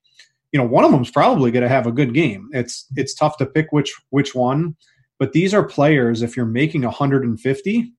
you 0.53 0.59
know, 0.59 0.67
one 0.67 0.85
of 0.85 0.93
them's 0.93 1.11
probably 1.11 1.51
going 1.51 1.63
to 1.63 1.69
have 1.69 1.87
a 1.87 1.93
good 1.93 2.15
game. 2.15 2.51
It's 2.53 2.87
it's 2.97 3.15
tough 3.15 3.39
to 3.39 3.47
pick 3.47 3.73
which 3.73 3.95
which 4.11 4.35
one, 4.35 4.77
but 5.19 5.33
these 5.33 5.55
are 5.55 5.65
players. 5.65 6.23
If 6.23 6.37
you're 6.37 6.47
making 6.47 6.83
150 6.83 7.93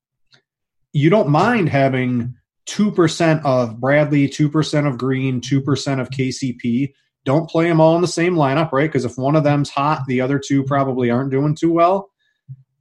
you 0.93 1.09
don't 1.09 1.29
mind 1.29 1.69
having 1.69 2.35
2% 2.67 3.45
of 3.45 3.79
Bradley, 3.79 4.27
2% 4.27 4.87
of 4.87 4.97
Green, 4.97 5.41
2% 5.41 6.01
of 6.01 6.09
KCP. 6.09 6.93
Don't 7.25 7.49
play 7.49 7.67
them 7.67 7.81
all 7.81 7.95
in 7.95 8.01
the 8.01 8.07
same 8.07 8.35
lineup, 8.35 8.71
right? 8.71 8.89
Because 8.89 9.05
if 9.05 9.17
one 9.17 9.35
of 9.35 9.43
them's 9.43 9.69
hot, 9.69 10.03
the 10.07 10.21
other 10.21 10.39
two 10.39 10.63
probably 10.63 11.09
aren't 11.09 11.31
doing 11.31 11.55
too 11.55 11.71
well. 11.71 12.08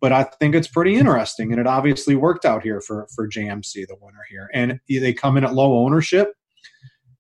But 0.01 0.13
I 0.13 0.25
think 0.25 0.55
it's 0.55 0.69
pretty 0.69 0.95
interesting, 0.95 1.51
and 1.53 1.61
it 1.61 1.67
obviously 1.67 2.15
worked 2.15 2.45
out 2.45 2.63
here 2.63 2.81
for 2.81 3.09
for 3.15 3.29
JMC, 3.29 3.87
the 3.87 3.97
winner 4.01 4.25
here. 4.31 4.49
And 4.55 4.81
they 4.89 5.13
come 5.13 5.37
in 5.37 5.45
at 5.45 5.55
low 5.55 5.85
ownership. 5.85 6.35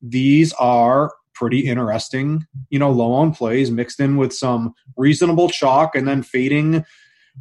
These 0.00 0.52
are 0.54 1.12
pretty 1.34 1.60
interesting, 1.60 2.46
you 2.68 2.78
know, 2.78 2.90
low 2.90 3.12
on 3.12 3.32
plays 3.32 3.70
mixed 3.70 4.00
in 4.00 4.16
with 4.16 4.32
some 4.32 4.74
reasonable 4.96 5.48
chalk 5.48 5.94
and 5.94 6.06
then 6.06 6.22
fading 6.22 6.84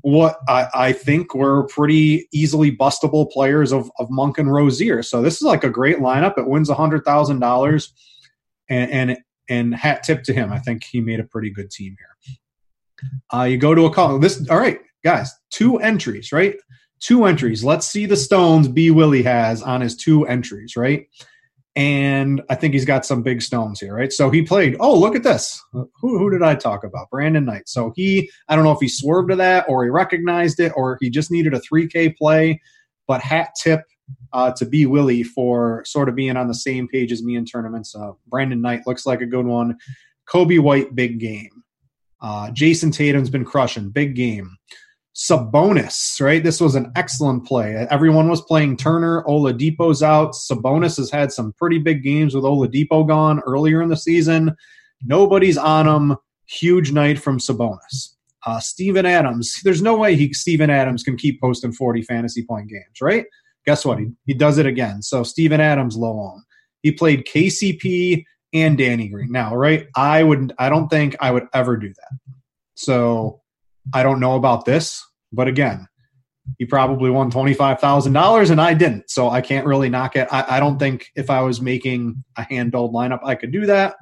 what 0.01 0.37
I, 0.47 0.67
I, 0.73 0.93
think 0.93 1.33
were 1.33 1.65
pretty 1.67 2.27
easily 2.31 2.75
bustable 2.75 3.31
players 3.31 3.71
of, 3.71 3.91
of 3.97 4.11
Monk 4.11 4.37
and 4.37 4.51
Rozier. 4.51 5.01
So 5.01 5.21
this 5.21 5.35
is 5.37 5.41
like 5.41 5.63
a 5.63 5.69
great 5.69 5.97
lineup. 5.97 6.37
It 6.37 6.47
wins 6.47 6.69
a 6.69 6.75
hundred 6.75 7.03
thousand 7.03 7.39
dollars, 7.39 7.93
and 8.69 8.91
and 8.91 9.17
and 9.49 9.75
hat 9.75 10.03
tip 10.03 10.23
to 10.23 10.33
him. 10.33 10.51
I 10.51 10.59
think 10.59 10.83
he 10.83 11.01
made 11.01 11.19
a 11.19 11.23
pretty 11.23 11.49
good 11.49 11.71
team 11.71 11.95
here. 11.97 12.35
Uh, 13.33 13.43
you 13.43 13.57
go 13.57 13.73
to 13.73 13.85
a 13.85 13.93
call. 13.93 14.19
This 14.19 14.47
all 14.49 14.59
right, 14.59 14.79
guys. 15.03 15.31
Two 15.51 15.77
entries, 15.77 16.31
right? 16.31 16.55
Two 16.99 17.25
entries. 17.25 17.63
Let's 17.63 17.87
see 17.87 18.05
the 18.05 18.17
stones 18.17 18.67
B 18.67 18.91
Willie 18.91 19.23
has 19.23 19.61
on 19.61 19.81
his 19.81 19.95
two 19.95 20.25
entries, 20.25 20.75
right? 20.75 21.07
and 21.77 22.41
I 22.49 22.55
think 22.55 22.73
he's 22.73 22.85
got 22.85 23.05
some 23.05 23.21
big 23.21 23.39
stones 23.39 23.79
here, 23.79 23.93
right? 23.93 24.11
So 24.11 24.31
he 24.31 24.41
played. 24.41 24.75
Oh, 24.79 24.97
look 24.97 25.15
at 25.15 25.21
this. 25.21 25.63
Who, 25.71 25.87
who 26.01 26.31
did 26.31 26.41
I 26.41 26.55
talk 26.55 26.83
about? 26.83 27.11
Brandon 27.11 27.45
Knight. 27.45 27.69
So 27.69 27.93
he, 27.95 28.31
I 28.49 28.55
don't 28.55 28.65
know 28.65 28.71
if 28.71 28.79
he 28.81 28.87
swerved 28.87 29.29
to 29.29 29.35
that 29.35 29.69
or 29.69 29.83
he 29.83 29.91
recognized 29.91 30.59
it 30.59 30.73
or 30.75 30.97
he 30.99 31.11
just 31.11 31.29
needed 31.29 31.53
a 31.53 31.59
3K 31.59 32.17
play, 32.17 32.59
but 33.07 33.21
hat 33.21 33.51
tip 33.61 33.83
uh, 34.33 34.53
to 34.53 34.65
B 34.65 34.87
Willie 34.87 35.21
for 35.21 35.83
sort 35.85 36.09
of 36.09 36.15
being 36.15 36.35
on 36.35 36.47
the 36.47 36.55
same 36.55 36.87
page 36.87 37.11
as 37.11 37.21
me 37.21 37.35
in 37.35 37.45
tournaments. 37.45 37.93
Uh, 37.93 38.13
Brandon 38.25 38.59
Knight 38.59 38.87
looks 38.87 39.05
like 39.05 39.21
a 39.21 39.27
good 39.27 39.45
one. 39.45 39.77
Coby 40.27 40.59
White, 40.59 40.95
big 40.95 41.19
game. 41.19 41.63
Uh, 42.19 42.49
Jayson 42.49 42.91
Tatum's 42.91 43.29
been 43.29 43.45
crushing, 43.45 43.91
big 43.91 44.15
game. 44.15 44.57
Sabonis, 45.17 46.21
right? 46.21 46.43
This 46.43 46.61
was 46.61 46.75
an 46.75 46.91
excellent 46.95 47.47
play. 47.47 47.87
Everyone 47.89 48.29
was 48.29 48.41
playing 48.41 48.77
Turner. 48.77 49.23
Oladipo's 49.23 50.03
out. 50.03 50.33
Sabonis 50.33 50.95
has 50.97 51.09
had 51.09 51.31
some 51.31 51.53
pretty 51.57 51.79
big 51.79 52.03
games 52.03 52.35
with 52.35 52.43
Oladipo 52.43 53.07
gone 53.07 53.41
earlier 53.47 53.81
in 53.81 53.89
the 53.89 53.97
season. 53.97 54.55
Nobody's 55.03 55.57
on 55.57 55.87
him. 55.87 56.17
Huge 56.47 56.91
night 56.91 57.17
from 57.17 57.39
Sabonis. 57.39 58.13
Uh, 58.45 58.59
Steven 58.59 59.07
Adams. 59.07 59.59
There's 59.63 59.81
no 59.81 59.97
way 59.97 60.15
he 60.15 60.31
Steven 60.33 60.69
Adams 60.69 61.01
can 61.01 61.17
keep 61.17 61.41
posting 61.41 61.71
40 61.71 62.03
fantasy 62.03 62.45
point 62.45 62.69
games, 62.69 63.01
right? 63.01 63.25
Guess 63.65 63.85
what? 63.85 63.97
He, 63.97 64.11
he 64.27 64.35
does 64.35 64.59
it 64.59 64.67
again. 64.67 65.01
So 65.01 65.23
Steven 65.23 65.59
Adams 65.59 65.97
low 65.97 66.19
on. 66.19 66.43
He 66.83 66.91
played 66.91 67.25
KCP 67.25 68.23
and 68.53 68.77
Danny 68.77 69.09
Green. 69.09 69.31
Now, 69.31 69.55
right? 69.55 69.87
I 69.95 70.21
wouldn't 70.21 70.53
I 70.59 70.69
don't 70.69 70.89
think 70.89 71.15
I 71.19 71.31
would 71.31 71.47
ever 71.53 71.75
do 71.75 71.89
that. 71.89 72.35
So 72.75 73.41
I 73.93 74.03
don't 74.03 74.19
know 74.19 74.35
about 74.35 74.65
this, 74.65 75.03
but 75.31 75.47
again, 75.47 75.87
he 76.57 76.65
probably 76.65 77.09
won 77.09 77.31
$25,000 77.31 78.51
and 78.51 78.61
I 78.61 78.73
didn't. 78.73 79.09
So 79.09 79.29
I 79.29 79.41
can't 79.41 79.65
really 79.65 79.89
knock 79.89 80.15
it. 80.15 80.27
I, 80.31 80.57
I, 80.57 80.59
don't 80.59 80.79
think 80.79 81.11
if 81.15 81.29
I 81.29 81.41
was 81.41 81.61
making 81.61 82.23
a 82.37 82.43
handheld 82.43 82.93
lineup, 82.93 83.19
I 83.23 83.35
could 83.35 83.51
do 83.51 83.65
that. 83.65 83.95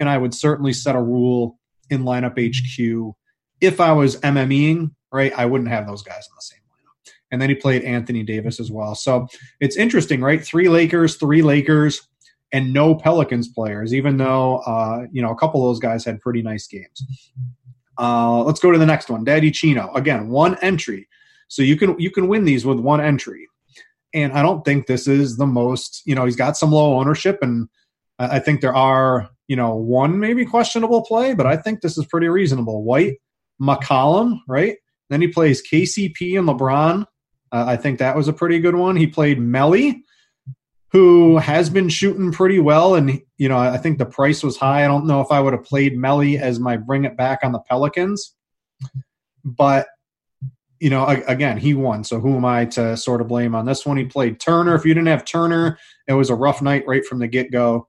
And 0.00 0.08
I 0.08 0.18
would 0.18 0.34
certainly 0.34 0.72
set 0.72 0.96
a 0.96 1.00
rule 1.00 1.58
in 1.90 2.02
lineup 2.02 2.36
HQ. 2.36 3.14
If 3.60 3.80
I 3.80 3.92
was 3.92 4.16
MMEing, 4.16 4.90
right, 5.12 5.32
I 5.36 5.46
wouldn't 5.46 5.70
have 5.70 5.86
those 5.86 6.02
guys 6.02 6.26
in 6.28 6.34
the 6.36 6.42
same 6.42 6.58
lineup. 6.58 7.12
And 7.30 7.40
then 7.40 7.48
he 7.48 7.54
played 7.54 7.84
Anthony 7.84 8.24
Davis 8.24 8.58
as 8.58 8.70
well. 8.70 8.94
So 8.94 9.28
it's 9.60 9.76
interesting, 9.76 10.20
right? 10.20 10.44
Three 10.44 10.68
Lakers, 10.68 11.16
three 11.16 11.42
Lakers, 11.42 12.02
and 12.52 12.72
no 12.72 12.94
Pelicans 12.94 13.48
players, 13.48 13.94
even 13.94 14.18
though, 14.18 14.58
uh, 14.58 15.06
you 15.10 15.22
know, 15.22 15.30
a 15.30 15.36
couple 15.36 15.64
of 15.64 15.70
those 15.70 15.80
guys 15.80 16.04
had 16.04 16.20
pretty 16.20 16.42
nice 16.42 16.66
games. 16.66 17.04
Uh, 17.98 18.42
let's 18.42 18.60
go 18.60 18.70
to 18.70 18.78
the 18.78 18.86
next 18.86 19.10
one. 19.10 19.24
Daddy 19.24 19.50
Chino. 19.50 19.92
Again, 19.94 20.28
one 20.28 20.56
entry. 20.62 21.08
So 21.48 21.62
you 21.62 21.76
can 21.76 21.98
you 21.98 22.10
can 22.10 22.28
win 22.28 22.44
these 22.44 22.64
with 22.64 22.80
one 22.80 23.00
entry. 23.00 23.46
And 24.14 24.32
I 24.32 24.42
don't 24.42 24.64
think 24.64 24.86
this 24.86 25.06
is 25.06 25.36
the 25.36 25.46
most, 25.46 26.02
you 26.04 26.14
know, 26.14 26.24
he's 26.24 26.36
got 26.36 26.56
some 26.56 26.70
low 26.70 26.98
ownership 26.98 27.38
and 27.42 27.68
I 28.18 28.38
think 28.38 28.60
there 28.60 28.74
are, 28.74 29.28
you 29.48 29.56
know, 29.56 29.74
one 29.74 30.20
maybe 30.20 30.44
questionable 30.44 31.02
play, 31.02 31.34
but 31.34 31.46
I 31.46 31.56
think 31.56 31.80
this 31.80 31.98
is 31.98 32.06
pretty 32.06 32.28
reasonable. 32.28 32.84
White, 32.84 33.16
McCollum, 33.60 34.40
right? 34.48 34.76
Then 35.10 35.20
he 35.20 35.28
plays 35.28 35.62
KCP 35.62 36.38
and 36.38 36.48
LeBron. 36.48 37.02
Uh, 37.50 37.64
I 37.66 37.76
think 37.76 37.98
that 37.98 38.16
was 38.16 38.28
a 38.28 38.32
pretty 38.32 38.60
good 38.60 38.76
one. 38.76 38.96
He 38.96 39.06
played 39.06 39.38
Melli, 39.38 40.02
who 40.92 41.38
has 41.38 41.70
been 41.70 41.88
shooting 41.88 42.30
pretty 42.30 42.58
well. 42.58 42.94
And, 42.94 43.20
you 43.38 43.48
know, 43.48 43.56
I 43.56 43.78
think 43.78 43.98
the 43.98 44.04
price 44.04 44.42
was 44.42 44.58
high. 44.58 44.84
I 44.84 44.88
don't 44.88 45.06
know 45.06 45.22
if 45.22 45.30
I 45.30 45.40
would 45.40 45.54
have 45.54 45.64
played 45.64 45.96
Melli 45.96 46.38
as 46.38 46.60
my 46.60 46.76
bring 46.76 47.04
it 47.04 47.16
back 47.16 47.40
on 47.42 47.52
the 47.52 47.60
Pelicans. 47.60 48.34
But, 49.42 49.86
you 50.80 50.90
know, 50.90 51.06
again, 51.06 51.56
he 51.56 51.72
won. 51.72 52.04
So 52.04 52.20
who 52.20 52.36
am 52.36 52.44
I 52.44 52.66
to 52.66 52.96
sort 52.98 53.22
of 53.22 53.28
blame 53.28 53.54
on 53.54 53.64
this 53.64 53.86
one? 53.86 53.96
He 53.96 54.04
played 54.04 54.38
Turner. 54.38 54.74
If 54.74 54.84
you 54.84 54.92
didn't 54.92 55.08
have 55.08 55.24
Turner, 55.24 55.78
it 56.06 56.12
was 56.12 56.28
a 56.28 56.34
rough 56.34 56.60
night 56.60 56.84
right 56.86 57.04
from 57.06 57.20
the 57.20 57.26
get 57.26 57.50
go. 57.50 57.88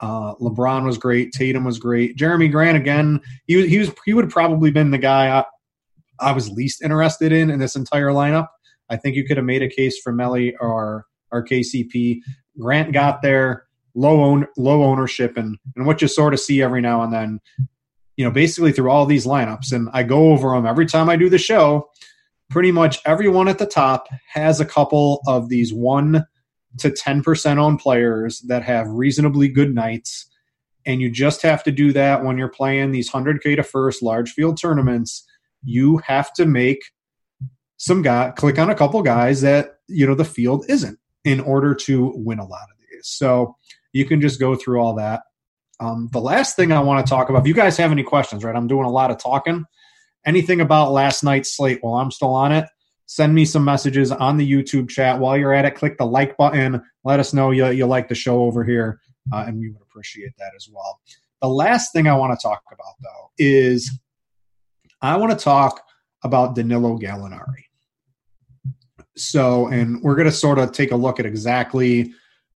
Uh, 0.00 0.34
LeBron 0.36 0.86
was 0.86 0.96
great. 0.96 1.32
Tatum 1.32 1.64
was 1.64 1.78
great. 1.78 2.16
Jerami 2.16 2.50
Grant 2.50 2.76
again. 2.76 3.20
He 3.46 3.66
he 3.68 3.78
was 3.78 3.90
he 4.04 4.14
would 4.14 4.26
have 4.26 4.32
probably 4.32 4.70
been 4.70 4.92
the 4.92 4.98
guy 4.98 5.40
I, 5.40 5.44
I 6.20 6.32
was 6.32 6.50
least 6.50 6.82
interested 6.82 7.32
in 7.32 7.50
in 7.50 7.58
this 7.58 7.74
entire 7.74 8.10
lineup. 8.10 8.46
I 8.88 8.96
think 8.96 9.16
you 9.16 9.24
could 9.24 9.36
have 9.36 9.46
made 9.46 9.62
a 9.62 9.68
case 9.68 9.98
for 9.98 10.12
Melli 10.12 10.54
or 10.60 11.04
our 11.32 11.44
KCP. 11.44 12.20
Grant 12.58 12.92
got 12.92 13.22
there, 13.22 13.66
low 13.94 14.22
own, 14.22 14.46
low 14.56 14.82
ownership, 14.82 15.36
and 15.36 15.56
and 15.76 15.86
what 15.86 16.02
you 16.02 16.08
sort 16.08 16.34
of 16.34 16.40
see 16.40 16.62
every 16.62 16.80
now 16.80 17.02
and 17.02 17.12
then, 17.12 17.40
you 18.16 18.24
know, 18.24 18.30
basically 18.30 18.72
through 18.72 18.90
all 18.90 19.06
these 19.06 19.26
lineups, 19.26 19.72
and 19.72 19.88
I 19.92 20.02
go 20.02 20.32
over 20.32 20.50
them 20.50 20.66
every 20.66 20.86
time 20.86 21.08
I 21.08 21.16
do 21.16 21.28
the 21.28 21.38
show. 21.38 21.88
Pretty 22.50 22.72
much 22.72 22.98
everyone 23.04 23.48
at 23.48 23.58
the 23.58 23.66
top 23.66 24.08
has 24.32 24.58
a 24.58 24.64
couple 24.64 25.20
of 25.26 25.50
these 25.50 25.72
one 25.72 26.26
to 26.78 26.90
ten 26.90 27.22
percent 27.22 27.60
on 27.60 27.76
players 27.76 28.40
that 28.42 28.62
have 28.62 28.88
reasonably 28.88 29.48
good 29.48 29.74
nights, 29.74 30.26
and 30.86 31.00
you 31.00 31.10
just 31.10 31.42
have 31.42 31.62
to 31.64 31.72
do 31.72 31.92
that 31.92 32.24
when 32.24 32.38
you're 32.38 32.48
playing 32.48 32.90
these 32.90 33.10
hundred 33.10 33.42
k 33.42 33.54
to 33.54 33.62
first 33.62 34.02
large 34.02 34.32
field 34.32 34.58
tournaments. 34.60 35.24
You 35.62 35.98
have 35.98 36.32
to 36.34 36.46
make 36.46 36.80
some 37.78 38.02
guy 38.02 38.32
click 38.36 38.58
on 38.58 38.70
a 38.70 38.74
couple 38.74 39.02
guys 39.02 39.40
that 39.40 39.78
you 39.88 40.06
know 40.06 40.14
the 40.14 40.24
field 40.24 40.64
isn't 40.68 40.98
in 41.28 41.40
order 41.40 41.74
to 41.74 42.10
win 42.16 42.38
a 42.38 42.46
lot 42.46 42.62
of 42.72 42.78
these. 42.78 43.06
So 43.06 43.54
you 43.92 44.06
can 44.06 44.22
just 44.22 44.40
go 44.40 44.56
through 44.56 44.80
all 44.80 44.94
that. 44.94 45.20
Um, 45.78 46.08
the 46.10 46.22
last 46.22 46.56
thing 46.56 46.72
I 46.72 46.80
want 46.80 47.06
to 47.06 47.10
talk 47.10 47.28
about, 47.28 47.42
if 47.42 47.46
you 47.46 47.52
guys 47.52 47.76
have 47.76 47.92
any 47.92 48.02
questions, 48.02 48.42
right? 48.42 48.56
I'm 48.56 48.66
doing 48.66 48.86
a 48.86 48.90
lot 48.90 49.10
of 49.10 49.18
talking. 49.18 49.66
Anything 50.24 50.62
about 50.62 50.92
last 50.92 51.22
night's 51.22 51.54
slate 51.54 51.80
while 51.82 51.96
I'm 52.00 52.10
still 52.10 52.34
on 52.34 52.50
it, 52.50 52.64
send 53.04 53.34
me 53.34 53.44
some 53.44 53.62
messages 53.62 54.10
on 54.10 54.38
the 54.38 54.50
YouTube 54.50 54.88
chat. 54.88 55.20
While 55.20 55.36
you're 55.36 55.52
at 55.52 55.66
it, 55.66 55.74
click 55.74 55.98
the 55.98 56.06
like 56.06 56.34
button. 56.38 56.82
Let 57.04 57.20
us 57.20 57.34
know 57.34 57.50
you, 57.50 57.68
you 57.68 57.84
like 57.86 58.08
the 58.08 58.14
show 58.14 58.42
over 58.42 58.64
here, 58.64 59.00
uh, 59.32 59.44
and 59.46 59.60
we 59.60 59.68
would 59.68 59.82
appreciate 59.82 60.32
that 60.38 60.52
as 60.56 60.66
well. 60.72 60.98
The 61.42 61.48
last 61.48 61.92
thing 61.92 62.08
I 62.08 62.16
want 62.16 62.38
to 62.38 62.42
talk 62.42 62.62
about, 62.72 62.94
though, 63.02 63.30
is 63.36 64.00
I 65.02 65.16
want 65.18 65.38
to 65.38 65.44
talk 65.44 65.82
about 66.24 66.54
Danilo 66.54 66.98
Gallinari. 66.98 67.67
So, 69.18 69.68
and 69.68 70.02
we're 70.02 70.14
going 70.14 70.26
to 70.26 70.32
sort 70.32 70.58
of 70.58 70.72
take 70.72 70.92
a 70.92 70.96
look 70.96 71.20
at 71.20 71.26
exactly 71.26 72.12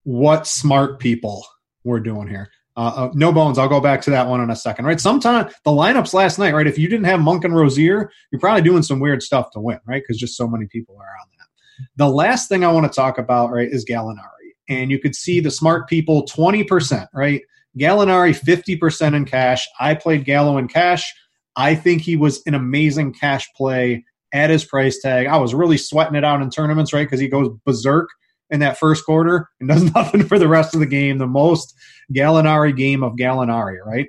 what 0.03 0.47
smart 0.47 0.99
people 0.99 1.45
we're 1.83 1.99
doing 1.99 2.27
here. 2.27 2.49
Uh, 2.75 2.93
uh, 2.95 3.11
no 3.13 3.33
bones. 3.33 3.57
I'll 3.57 3.67
go 3.67 3.81
back 3.81 4.01
to 4.03 4.09
that 4.11 4.27
one 4.27 4.39
in 4.39 4.49
a 4.49 4.55
second. 4.55 4.85
Right. 4.85 5.01
Sometimes 5.01 5.53
the 5.65 5.71
lineups 5.71 6.13
last 6.13 6.39
night, 6.39 6.53
right? 6.53 6.67
If 6.67 6.77
you 6.77 6.87
didn't 6.87 7.07
have 7.07 7.19
Monk 7.19 7.43
and 7.43 7.53
Rozier, 7.53 8.09
you're 8.31 8.39
probably 8.39 8.61
doing 8.61 8.83
some 8.83 8.99
weird 8.99 9.21
stuff 9.21 9.51
to 9.51 9.59
win, 9.59 9.79
right? 9.85 10.01
Because 10.01 10.17
just 10.17 10.37
so 10.37 10.47
many 10.47 10.65
people 10.67 10.95
are 10.95 11.01
on 11.21 11.27
that. 11.37 11.87
The 11.97 12.09
last 12.09 12.47
thing 12.47 12.63
I 12.63 12.71
want 12.71 12.91
to 12.91 12.95
talk 12.95 13.17
about, 13.17 13.51
right, 13.51 13.67
is 13.69 13.85
Gallinari. 13.85 14.53
And 14.69 14.91
you 14.91 14.99
could 14.99 15.15
see 15.15 15.39
the 15.39 15.51
smart 15.51 15.89
people 15.89 16.25
20%, 16.25 17.07
right? 17.13 17.41
Gallinari 17.77 18.39
50% 18.39 19.13
in 19.13 19.25
cash. 19.25 19.67
I 19.79 19.95
played 19.95 20.25
Gallo 20.25 20.57
in 20.57 20.67
cash. 20.67 21.13
I 21.55 21.75
think 21.75 22.01
he 22.01 22.15
was 22.15 22.41
an 22.45 22.53
amazing 22.53 23.13
cash 23.13 23.49
play 23.57 24.05
at 24.33 24.49
his 24.49 24.65
price 24.65 24.99
tag. 24.99 25.27
I 25.27 25.37
was 25.37 25.53
really 25.53 25.77
sweating 25.77 26.15
it 26.15 26.23
out 26.23 26.41
in 26.41 26.49
tournaments, 26.49 26.93
right? 26.93 27.05
Because 27.05 27.19
he 27.19 27.27
goes 27.27 27.49
berserk 27.65 28.09
in 28.49 28.59
that 28.61 28.77
first 28.77 29.05
quarter 29.05 29.49
and 29.59 29.69
does 29.69 29.83
nothing 29.95 30.25
for 30.25 30.39
the 30.39 30.47
rest 30.47 30.73
of 30.73 30.79
the 30.79 30.85
game. 30.85 31.17
The 31.17 31.27
most 31.27 31.75
Gallinari 32.13 32.75
game 32.75 33.03
of 33.03 33.13
Gallinari, 33.13 33.83
right? 33.85 34.07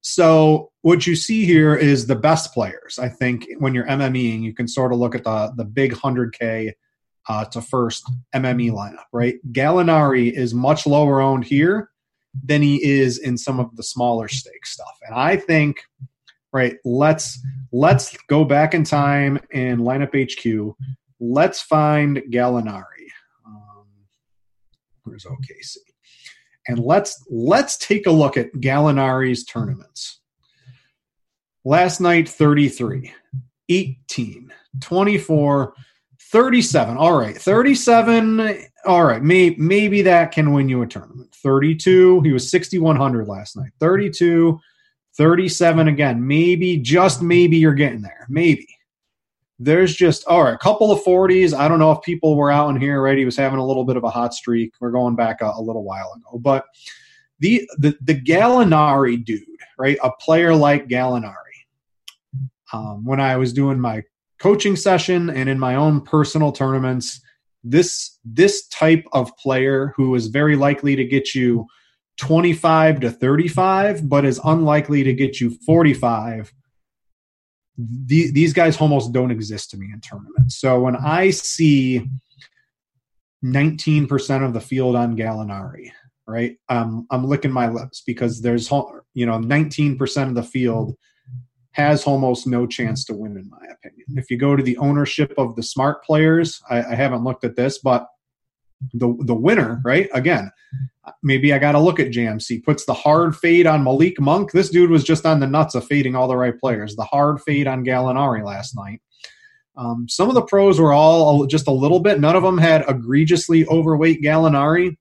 So 0.00 0.70
what 0.82 1.06
you 1.06 1.16
see 1.16 1.46
here 1.46 1.74
is 1.74 2.06
the 2.06 2.16
best 2.16 2.52
players. 2.52 2.98
I 2.98 3.08
think 3.08 3.46
when 3.58 3.74
you're 3.74 3.86
MMEing, 3.86 4.42
you 4.42 4.52
can 4.52 4.68
sort 4.68 4.92
of 4.92 4.98
look 4.98 5.14
at 5.14 5.24
the 5.24 5.52
the 5.56 5.64
big 5.64 5.94
100K 5.94 6.72
uh, 7.26 7.44
to 7.46 7.62
first 7.62 8.10
MME 8.34 8.70
lineup, 8.70 9.06
right? 9.12 9.36
Gallinari 9.50 10.30
is 10.30 10.52
much 10.52 10.86
lower 10.86 11.22
owned 11.22 11.44
here 11.44 11.88
than 12.42 12.60
he 12.60 12.84
is 12.84 13.16
in 13.16 13.38
some 13.38 13.58
of 13.58 13.74
the 13.76 13.82
smaller 13.82 14.28
stake 14.28 14.66
stuff. 14.66 14.98
And 15.06 15.14
I 15.14 15.36
think– 15.36 15.78
right 16.54 16.76
let's 16.86 17.44
let's 17.70 18.16
go 18.28 18.44
back 18.44 18.72
in 18.72 18.82
time 18.82 19.38
and 19.52 19.84
line 19.84 20.00
up 20.00 20.14
hq 20.14 20.46
let's 21.20 21.60
find 21.60 22.22
gallinari 22.30 23.08
um, 23.46 23.84
where's 25.02 25.24
okc 25.24 25.76
and 26.68 26.78
let's 26.78 27.24
let's 27.30 27.76
take 27.76 28.06
a 28.06 28.10
look 28.10 28.36
at 28.36 28.52
Gallinari's 28.54 29.44
tournaments. 29.44 30.20
Last 31.64 32.00
night 32.00 32.28
33, 32.28 33.12
18, 33.68 34.52
24, 34.80 35.74
37. 36.20 36.96
All 36.96 37.18
right, 37.18 37.36
37. 37.36 38.66
All 38.86 39.04
right, 39.04 39.22
may, 39.22 39.50
maybe 39.58 40.02
that 40.02 40.32
can 40.32 40.52
win 40.52 40.68
you 40.68 40.82
a 40.82 40.86
tournament. 40.86 41.34
32. 41.34 42.20
He 42.20 42.32
was 42.32 42.50
6100 42.50 43.28
last 43.28 43.56
night. 43.56 43.70
32, 43.80 44.58
37 45.16 45.88
again. 45.88 46.26
Maybe 46.26 46.78
just 46.78 47.22
maybe 47.22 47.56
you're 47.56 47.74
getting 47.74 48.02
there. 48.02 48.26
Maybe 48.28 48.66
there's 49.58 49.94
just 49.94 50.26
all 50.26 50.44
right, 50.44 50.54
a 50.54 50.58
couple 50.58 50.90
of 50.90 51.02
40s. 51.02 51.56
I 51.56 51.68
don't 51.68 51.78
know 51.78 51.92
if 51.92 52.02
people 52.02 52.36
were 52.36 52.50
out 52.50 52.70
in 52.70 52.80
here, 52.80 53.00
right? 53.00 53.16
He 53.16 53.24
was 53.24 53.36
having 53.36 53.58
a 53.58 53.66
little 53.66 53.84
bit 53.84 53.96
of 53.96 54.04
a 54.04 54.10
hot 54.10 54.34
streak. 54.34 54.72
We're 54.80 54.90
going 54.90 55.16
back 55.16 55.40
a, 55.40 55.52
a 55.56 55.60
little 55.60 55.84
while 55.84 56.12
ago, 56.16 56.38
but 56.38 56.64
the, 57.40 57.68
the 57.78 57.96
the 58.02 58.20
Gallinari 58.20 59.24
dude, 59.24 59.42
right? 59.78 59.98
A 60.02 60.10
player 60.20 60.54
like 60.54 60.88
Gallinari. 60.88 61.34
Um, 62.72 63.04
when 63.04 63.20
I 63.20 63.36
was 63.36 63.52
doing 63.52 63.78
my 63.78 64.02
coaching 64.38 64.74
session 64.74 65.30
and 65.30 65.48
in 65.48 65.58
my 65.58 65.76
own 65.76 66.00
personal 66.00 66.50
tournaments, 66.50 67.20
this 67.62 68.18
this 68.24 68.66
type 68.68 69.04
of 69.12 69.36
player 69.36 69.92
who 69.96 70.14
is 70.14 70.26
very 70.26 70.56
likely 70.56 70.96
to 70.96 71.04
get 71.04 71.34
you 71.34 71.66
25 72.18 73.00
to 73.00 73.10
35, 73.10 74.08
but 74.08 74.24
is 74.24 74.40
unlikely 74.44 75.02
to 75.04 75.12
get 75.12 75.40
you 75.40 75.58
45 75.66 76.52
the, 77.76 78.30
these 78.30 78.52
guys 78.52 78.80
almost 78.80 79.12
don't 79.12 79.30
exist 79.30 79.70
to 79.70 79.76
me 79.76 79.90
in 79.92 80.00
tournaments. 80.00 80.58
So 80.58 80.80
when 80.80 80.96
I 80.96 81.30
see 81.30 82.08
19% 83.44 84.44
of 84.44 84.52
the 84.52 84.60
field 84.60 84.96
on 84.96 85.16
Gallinari, 85.16 85.90
right? 86.26 86.56
Um, 86.68 87.06
I'm 87.10 87.26
licking 87.26 87.52
my 87.52 87.68
lips 87.68 88.02
because 88.06 88.40
there's, 88.40 88.70
you 88.70 89.26
know, 89.26 89.38
19% 89.38 90.28
of 90.28 90.34
the 90.34 90.42
field 90.42 90.96
has 91.72 92.04
almost 92.04 92.46
no 92.46 92.66
chance 92.66 93.04
to 93.04 93.14
win, 93.14 93.36
in 93.36 93.50
my 93.50 93.66
opinion. 93.72 94.06
If 94.16 94.30
you 94.30 94.38
go 94.38 94.54
to 94.54 94.62
the 94.62 94.78
ownership 94.78 95.34
of 95.36 95.56
the 95.56 95.62
smart 95.62 96.04
players, 96.04 96.62
I, 96.70 96.82
I 96.82 96.94
haven't 96.94 97.24
looked 97.24 97.44
at 97.44 97.56
this, 97.56 97.78
but 97.78 98.06
the 98.92 99.16
the 99.20 99.34
winner, 99.34 99.80
right? 99.84 100.08
Again, 100.14 100.50
maybe 101.22 101.52
I 101.52 101.58
got 101.58 101.72
to 101.72 101.80
look 101.80 102.00
at 102.00 102.10
JMC. 102.10 102.64
Puts 102.64 102.84
the 102.84 102.94
hard 102.94 103.36
fade 103.36 103.66
on 103.66 103.84
Malik 103.84 104.20
Monk. 104.20 104.52
This 104.52 104.70
dude 104.70 104.90
was 104.90 105.04
just 105.04 105.26
on 105.26 105.40
the 105.40 105.46
nuts 105.46 105.74
of 105.74 105.86
fading 105.86 106.16
all 106.16 106.28
the 106.28 106.36
right 106.36 106.58
players. 106.58 106.96
The 106.96 107.04
hard 107.04 107.40
fade 107.42 107.66
on 107.66 107.84
Gallinari 107.84 108.44
last 108.44 108.76
night. 108.76 109.00
Um, 109.76 110.08
some 110.08 110.28
of 110.28 110.34
the 110.34 110.42
pros 110.42 110.80
were 110.80 110.92
all 110.92 111.46
just 111.46 111.66
a 111.66 111.72
little 111.72 112.00
bit. 112.00 112.20
None 112.20 112.36
of 112.36 112.42
them 112.42 112.58
had 112.58 112.84
egregiously 112.88 113.66
overweight 113.66 114.22
Gallinari, 114.22 114.96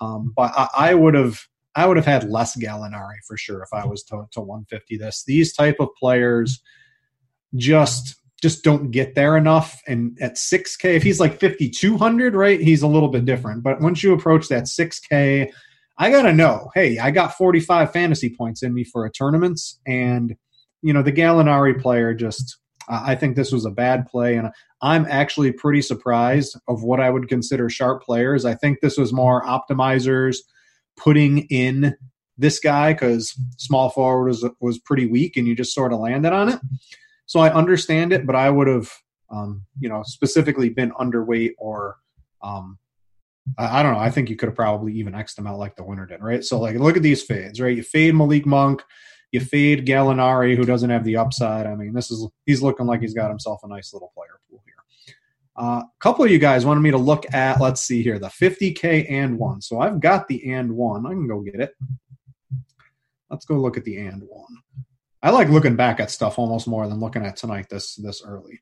um, 0.00 0.32
but 0.36 0.52
I, 0.56 0.68
I 0.76 0.94
would 0.94 1.14
have 1.14 1.38
I 1.76 1.86
would 1.86 1.96
have 1.96 2.06
had 2.06 2.28
less 2.28 2.56
Gallinari 2.56 3.18
for 3.26 3.36
sure 3.36 3.62
if 3.62 3.68
I 3.72 3.86
was 3.86 4.02
to, 4.04 4.26
to 4.32 4.40
150 4.40 4.96
this. 4.96 5.24
These 5.24 5.52
type 5.52 5.76
of 5.80 5.88
players 5.98 6.60
just 7.56 8.16
just 8.44 8.62
don't 8.62 8.90
get 8.90 9.14
there 9.14 9.38
enough. 9.38 9.80
And 9.86 10.18
at 10.20 10.34
6K, 10.34 10.96
if 10.96 11.02
he's 11.02 11.18
like 11.18 11.40
5,200, 11.40 12.34
right, 12.34 12.60
he's 12.60 12.82
a 12.82 12.86
little 12.86 13.08
bit 13.08 13.24
different. 13.24 13.62
But 13.62 13.80
once 13.80 14.02
you 14.02 14.12
approach 14.12 14.48
that 14.48 14.64
6K, 14.64 15.50
I 15.96 16.10
got 16.10 16.22
to 16.24 16.32
know 16.34 16.70
hey, 16.74 16.98
I 16.98 17.10
got 17.10 17.38
45 17.38 17.90
fantasy 17.90 18.28
points 18.28 18.62
in 18.62 18.74
me 18.74 18.84
for 18.84 19.06
a 19.06 19.10
tournament. 19.10 19.62
And, 19.86 20.36
you 20.82 20.92
know, 20.92 21.00
the 21.00 21.10
Gallinari 21.10 21.80
player 21.80 22.12
just, 22.12 22.58
uh, 22.86 23.02
I 23.02 23.14
think 23.14 23.34
this 23.34 23.50
was 23.50 23.64
a 23.64 23.70
bad 23.70 24.06
play. 24.08 24.36
And 24.36 24.50
I'm 24.82 25.06
actually 25.08 25.50
pretty 25.50 25.80
surprised 25.80 26.54
of 26.68 26.82
what 26.82 27.00
I 27.00 27.08
would 27.08 27.30
consider 27.30 27.70
sharp 27.70 28.02
players. 28.02 28.44
I 28.44 28.56
think 28.56 28.80
this 28.82 28.98
was 28.98 29.10
more 29.10 29.42
optimizers 29.46 30.36
putting 30.98 31.46
in 31.48 31.96
this 32.36 32.58
guy 32.58 32.92
because 32.92 33.34
small 33.56 33.88
forward 33.88 34.26
was, 34.26 34.46
was 34.60 34.78
pretty 34.80 35.06
weak 35.06 35.38
and 35.38 35.48
you 35.48 35.56
just 35.56 35.74
sort 35.74 35.94
of 35.94 36.00
landed 36.00 36.34
on 36.34 36.50
it. 36.50 36.60
So 37.26 37.40
I 37.40 37.52
understand 37.52 38.12
it, 38.12 38.26
but 38.26 38.36
I 38.36 38.50
would 38.50 38.66
have, 38.68 38.90
um, 39.30 39.64
you 39.80 39.88
know, 39.88 40.02
specifically 40.04 40.68
been 40.68 40.92
underweight 40.92 41.52
or, 41.58 41.96
um, 42.42 42.78
I, 43.58 43.80
I 43.80 43.82
don't 43.82 43.94
know. 43.94 44.00
I 44.00 44.10
think 44.10 44.30
you 44.30 44.36
could 44.36 44.48
have 44.48 44.56
probably 44.56 44.92
even 44.94 45.14
X'd 45.14 45.38
them 45.38 45.46
out 45.46 45.58
like 45.58 45.76
the 45.76 45.84
winner 45.84 46.06
did, 46.06 46.22
right? 46.22 46.44
So 46.44 46.60
like, 46.60 46.76
look 46.76 46.96
at 46.96 47.02
these 47.02 47.22
fades, 47.22 47.60
right? 47.60 47.76
You 47.76 47.82
fade 47.82 48.14
Malik 48.14 48.46
Monk, 48.46 48.82
you 49.32 49.40
fade 49.40 49.86
Gallinari, 49.86 50.56
who 50.56 50.64
doesn't 50.64 50.90
have 50.90 51.04
the 51.04 51.16
upside. 51.16 51.66
I 51.66 51.74
mean, 51.74 51.92
this 51.92 52.10
is 52.10 52.26
he's 52.46 52.62
looking 52.62 52.86
like 52.86 53.00
he's 53.00 53.14
got 53.14 53.30
himself 53.30 53.60
a 53.64 53.68
nice 53.68 53.92
little 53.92 54.12
player 54.14 54.38
pool 54.48 54.62
here. 54.64 54.74
Uh, 55.56 55.82
a 55.82 55.90
couple 56.00 56.24
of 56.24 56.30
you 56.30 56.38
guys 56.38 56.64
wanted 56.64 56.80
me 56.80 56.90
to 56.90 56.98
look 56.98 57.32
at, 57.34 57.60
let's 57.60 57.80
see 57.80 58.02
here, 58.02 58.18
the 58.18 58.28
50K 58.28 59.10
and 59.10 59.38
one. 59.38 59.60
So 59.60 59.80
I've 59.80 60.00
got 60.00 60.28
the 60.28 60.52
and 60.52 60.76
one. 60.76 61.06
I 61.06 61.10
can 61.10 61.26
go 61.26 61.40
get 61.40 61.60
it. 61.60 61.74
Let's 63.30 63.44
go 63.44 63.56
look 63.56 63.76
at 63.76 63.84
the 63.84 63.96
and 63.96 64.22
one. 64.28 64.83
I 65.24 65.30
like 65.30 65.48
looking 65.48 65.74
back 65.74 66.00
at 66.00 66.10
stuff 66.10 66.38
almost 66.38 66.68
more 66.68 66.86
than 66.86 67.00
looking 67.00 67.24
at 67.24 67.36
tonight 67.36 67.70
this 67.70 67.94
this 67.94 68.22
early. 68.22 68.60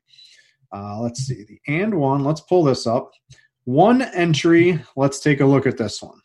Uh, 0.71 1.01
let's 1.01 1.19
see 1.19 1.43
the 1.43 1.59
and 1.67 1.93
one. 1.93 2.23
Let's 2.23 2.39
pull 2.39 2.63
this 2.63 2.87
up. 2.87 3.11
One 3.65 4.01
entry. 4.01 4.79
Let's 4.95 5.19
take 5.19 5.41
a 5.41 5.45
look 5.45 5.67
at 5.67 5.77
this 5.77 6.01
one. 6.01 6.19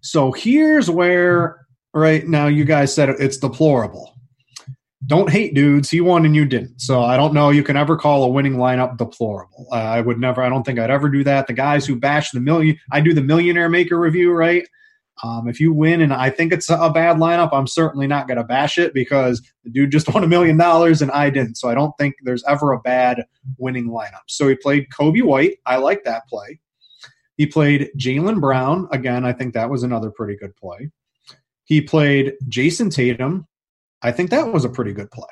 So 0.00 0.32
here's 0.32 0.88
where 0.88 1.66
right 1.92 2.26
now 2.26 2.46
you 2.46 2.64
guys 2.64 2.94
said 2.94 3.10
it's 3.10 3.36
deplorable. 3.36 4.14
Don't 5.06 5.30
hate 5.30 5.54
dudes. 5.54 5.90
He 5.90 6.00
won 6.00 6.24
and 6.24 6.34
you 6.34 6.46
didn't. 6.46 6.80
So 6.80 7.02
I 7.02 7.18
don't 7.18 7.34
know. 7.34 7.50
You 7.50 7.62
can 7.62 7.76
ever 7.76 7.98
call 7.98 8.24
a 8.24 8.28
winning 8.28 8.56
lineup 8.56 8.96
deplorable. 8.96 9.68
Uh, 9.70 9.76
I 9.76 10.00
would 10.00 10.18
never. 10.18 10.42
I 10.42 10.48
don't 10.48 10.64
think 10.64 10.78
I'd 10.78 10.90
ever 10.90 11.10
do 11.10 11.22
that. 11.24 11.46
The 11.46 11.52
guys 11.52 11.84
who 11.84 11.96
bash 11.96 12.30
the 12.30 12.40
million. 12.40 12.78
I 12.92 13.02
do 13.02 13.12
the 13.12 13.22
millionaire 13.22 13.68
maker 13.68 14.00
review, 14.00 14.32
right? 14.32 14.66
Um, 15.22 15.48
if 15.48 15.60
you 15.60 15.72
win 15.72 16.00
and 16.00 16.12
I 16.12 16.30
think 16.30 16.52
it's 16.52 16.70
a 16.70 16.90
bad 16.90 17.16
lineup, 17.16 17.50
I'm 17.52 17.66
certainly 17.66 18.06
not 18.06 18.26
going 18.26 18.38
to 18.38 18.44
bash 18.44 18.78
it 18.78 18.94
because 18.94 19.42
the 19.64 19.70
dude 19.70 19.92
just 19.92 20.08
won 20.14 20.24
a 20.24 20.28
million 20.28 20.56
dollars 20.56 21.02
and 21.02 21.10
I 21.10 21.30
didn't. 21.30 21.56
So 21.56 21.68
I 21.68 21.74
don't 21.74 21.96
think 21.98 22.14
there's 22.22 22.44
ever 22.44 22.72
a 22.72 22.80
bad 22.80 23.24
winning 23.58 23.88
lineup. 23.88 24.24
So 24.28 24.48
he 24.48 24.54
played 24.54 24.88
Coby 24.88 25.22
White. 25.22 25.58
I 25.66 25.76
like 25.76 26.04
that 26.04 26.26
play. 26.28 26.60
He 27.36 27.46
played 27.46 27.90
Jaylen 27.98 28.40
Brown. 28.40 28.88
Again, 28.92 29.24
I 29.24 29.32
think 29.32 29.54
that 29.54 29.70
was 29.70 29.82
another 29.82 30.10
pretty 30.10 30.36
good 30.36 30.54
play. 30.56 30.90
He 31.64 31.80
played 31.80 32.34
Jayson 32.48 32.90
Tatum. 32.90 33.46
I 34.02 34.12
think 34.12 34.30
that 34.30 34.52
was 34.52 34.64
a 34.64 34.68
pretty 34.68 34.92
good 34.92 35.10
play. 35.10 35.28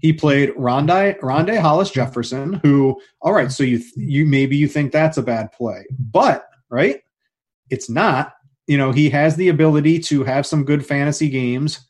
He 0.00 0.12
played 0.12 0.50
Rondae 0.50 1.20
Rondae 1.20 1.60
Hollis 1.60 1.90
Jefferson, 1.90 2.54
who, 2.64 3.00
all 3.20 3.32
right, 3.32 3.52
so 3.52 3.62
you 3.62 3.82
you 3.94 4.24
maybe 4.24 4.56
you 4.56 4.66
think 4.66 4.90
that's 4.90 5.18
a 5.18 5.22
bad 5.22 5.52
play, 5.52 5.84
but 5.98 6.46
right, 6.70 7.00
it's 7.70 7.90
not 7.90 8.32
you 8.66 8.78
know, 8.78 8.92
he 8.92 9.10
has 9.10 9.36
the 9.36 9.48
ability 9.48 9.98
to 9.98 10.24
have 10.24 10.46
some 10.46 10.64
good 10.64 10.86
fantasy 10.86 11.28
games. 11.28 11.86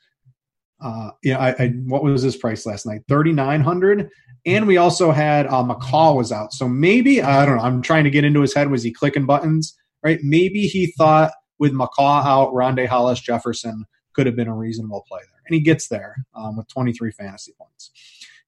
Uh, 0.81 1.11
yeah, 1.23 1.39
I, 1.39 1.65
I, 1.65 1.69
what 1.87 2.03
was 2.03 2.23
his 2.23 2.37
price 2.37 2.67
last 2.67 2.87
night? 2.87 3.03
Thirty 3.09 3.33
nine 3.33 3.61
hundred. 3.61 4.11
And 4.45 4.67
we 4.67 4.77
also 4.77 5.13
had 5.13 5.47
uh, 5.47 5.63
McCaw 5.63 6.17
was 6.17 6.33
out, 6.33 6.53
so 6.53 6.69
maybe 6.69 7.23
I 7.23 7.47
don't 7.47 7.59
know. 7.59 7.63
I'm 7.63 7.81
trying 7.81 8.05
to 8.05 8.11
get 8.11 8.25
into 8.25 8.41
his 8.41 8.53
head. 8.53 8.71
Was 8.71 8.83
he 8.83 8.93
clicking 8.93 9.27
buttons? 9.27 9.77
Right? 10.03 10.19
Maybe 10.23 10.63
he 10.63 10.93
thought 10.99 11.31
with 11.61 11.73
McCaw 11.73 12.25
out, 12.25 12.53
Rondae 12.53 12.89
Hollis 12.89 13.21
Jefferson 13.21 13.85
could 14.15 14.27
have 14.27 14.35
been 14.35 14.49
a 14.49 14.57
reasonable 14.57 15.05
play 15.07 15.21
there, 15.21 15.41
and 15.47 15.55
he 15.55 15.61
gets 15.61 15.87
there 15.87 16.17
um, 16.35 16.57
with 16.57 16.67
23 16.69 17.13
fantasy 17.13 17.53
points. 17.57 17.93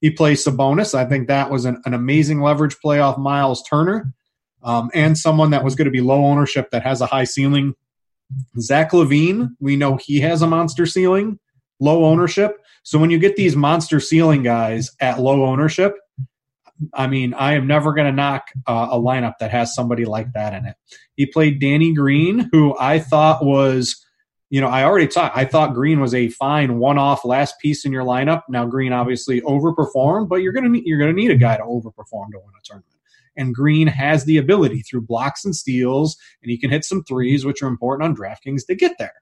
He 0.01 0.11
plays 0.11 0.45
Sabonis. 0.45 0.95
I 0.95 1.05
think 1.05 1.29
that 1.29 1.51
was 1.51 1.65
an, 1.65 1.81
an 1.85 1.95
amazing 1.95 2.41
leverage 2.41 2.77
play 2.81 2.99
off 2.99 3.17
Myles 3.17 3.63
Turner, 3.63 4.13
um, 4.65 4.91
and 4.95 5.17
someone 5.17 5.51
that 5.51 5.63
was 5.63 5.77
going 5.77 5.87
to 5.87 5.93
be 5.93 6.01
low 6.01 6.25
ownership 6.25 6.71
that 6.73 6.83
has 6.83 7.01
a 7.01 7.07
high 7.07 7.25
ceiling 7.25 7.75
Zach 8.59 8.93
LaVine, 8.93 9.51
we 9.61 9.77
know 9.77 9.97
he 9.97 10.21
has 10.21 10.43
a 10.43 10.47
monster 10.47 10.87
ceiling, 10.87 11.39
low 11.81 12.05
ownership. 12.05 12.59
So 12.83 12.99
when 12.99 13.11
you 13.11 13.19
get 13.19 13.37
these 13.37 13.57
monster 13.57 14.01
ceiling 14.01 14.43
guys 14.43 14.91
at 15.01 15.21
low 15.21 15.45
ownership, 15.45 15.95
I 16.93 17.07
mean, 17.07 17.35
I 17.35 17.55
am 17.55 17.67
never 17.67 17.93
going 17.95 18.07
to 18.07 18.13
knock 18.13 18.47
uh, 18.67 18.89
a 18.91 18.99
lineup 18.99 19.35
that 19.41 19.51
has 19.51 19.75
somebody 19.75 20.05
like 20.05 20.33
that 20.33 20.53
in 20.55 20.67
it. 20.67 20.77
He 21.15 21.27
played 21.27 21.61
Danny 21.61 21.93
Green, 21.93 22.49
who 22.53 22.77
I 22.79 22.99
thought 22.99 23.45
was, 23.45 24.05
you 24.51 24.61
know, 24.61 24.69
I 24.69 24.85
already 24.85 25.07
talked. 25.07 25.37
I 25.37 25.45
thought 25.45 25.75
Green 25.75 26.01
was 26.01 26.15
a 26.15 26.29
fine 26.31 26.79
one-off 26.79 27.25
last 27.25 27.59
piece 27.61 27.85
in 27.85 27.93
your 27.93 28.05
lineup. 28.05 28.43
Now 28.49 28.67
Green 28.67 28.93
obviously 28.93 29.41
overperformed, 29.43 30.29
but 30.29 30.37
you're 30.37 30.53
gonna 30.53 30.79
you're 30.85 30.99
gonna 30.99 31.13
need 31.13 31.31
a 31.31 31.37
guy 31.37 31.57
to 31.57 31.63
overperform 31.63 32.31
to 32.33 32.39
win 32.39 32.53
a 32.59 32.63
tournament. 32.65 32.95
And 33.37 33.55
Green 33.55 33.87
has 33.87 34.25
the 34.25 34.37
ability 34.37 34.83
through 34.83 35.03
blocks 35.03 35.45
and 35.45 35.55
steals, 35.55 36.17
and 36.43 36.51
he 36.51 36.59
can 36.59 36.71
hit 36.71 36.85
some 36.85 37.05
threes, 37.05 37.45
which 37.45 37.63
are 37.63 37.69
important 37.69 38.09
on 38.09 38.17
DraftKings 38.17 38.67
to 38.67 38.75
get 38.75 38.97
there. 38.99 39.15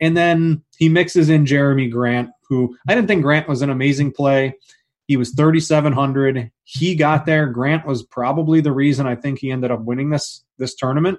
And 0.00 0.16
then 0.16 0.62
he 0.78 0.88
mixes 0.88 1.28
in 1.28 1.44
Jerami 1.44 1.90
Grant, 1.90 2.30
who 2.48 2.76
I 2.88 2.94
didn't 2.94 3.08
think 3.08 3.22
Grant 3.22 3.48
was 3.48 3.62
an 3.62 3.70
amazing 3.70 4.12
play. 4.12 4.54
He 5.06 5.16
was 5.16 5.34
3,700. 5.34 6.50
He 6.64 6.94
got 6.94 7.26
there. 7.26 7.46
Grant 7.46 7.86
was 7.86 8.02
probably 8.02 8.60
the 8.60 8.72
reason 8.72 9.06
I 9.06 9.16
think 9.16 9.38
he 9.38 9.50
ended 9.50 9.70
up 9.70 9.80
winning 9.80 10.10
this 10.10 10.44
this 10.58 10.74
tournament. 10.74 11.18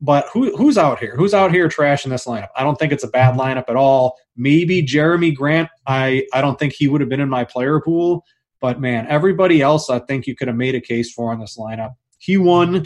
But 0.00 0.26
who, 0.32 0.56
who's 0.56 0.78
out 0.78 1.00
here? 1.00 1.16
Who's 1.16 1.34
out 1.34 1.52
here 1.52 1.68
trashing 1.68 2.10
this 2.10 2.24
lineup? 2.24 2.50
I 2.56 2.62
don't 2.62 2.78
think 2.78 2.92
it's 2.92 3.02
a 3.02 3.08
bad 3.08 3.34
lineup 3.34 3.64
at 3.68 3.74
all. 3.74 4.16
Maybe 4.36 4.82
Jerami 4.82 5.34
Grant. 5.34 5.68
I, 5.86 6.24
I 6.32 6.40
don't 6.40 6.58
think 6.58 6.72
he 6.72 6.86
would 6.86 7.00
have 7.00 7.10
been 7.10 7.20
in 7.20 7.28
my 7.28 7.44
player 7.44 7.80
pool. 7.80 8.24
But 8.60 8.80
man, 8.80 9.06
everybody 9.08 9.62
else, 9.62 9.88
I 9.90 10.00
think 10.00 10.26
you 10.26 10.34
could 10.34 10.48
have 10.48 10.56
made 10.56 10.74
a 10.74 10.80
case 10.80 11.12
for 11.12 11.32
on 11.32 11.40
this 11.40 11.56
lineup. 11.56 11.94
He 12.18 12.36
won. 12.36 12.84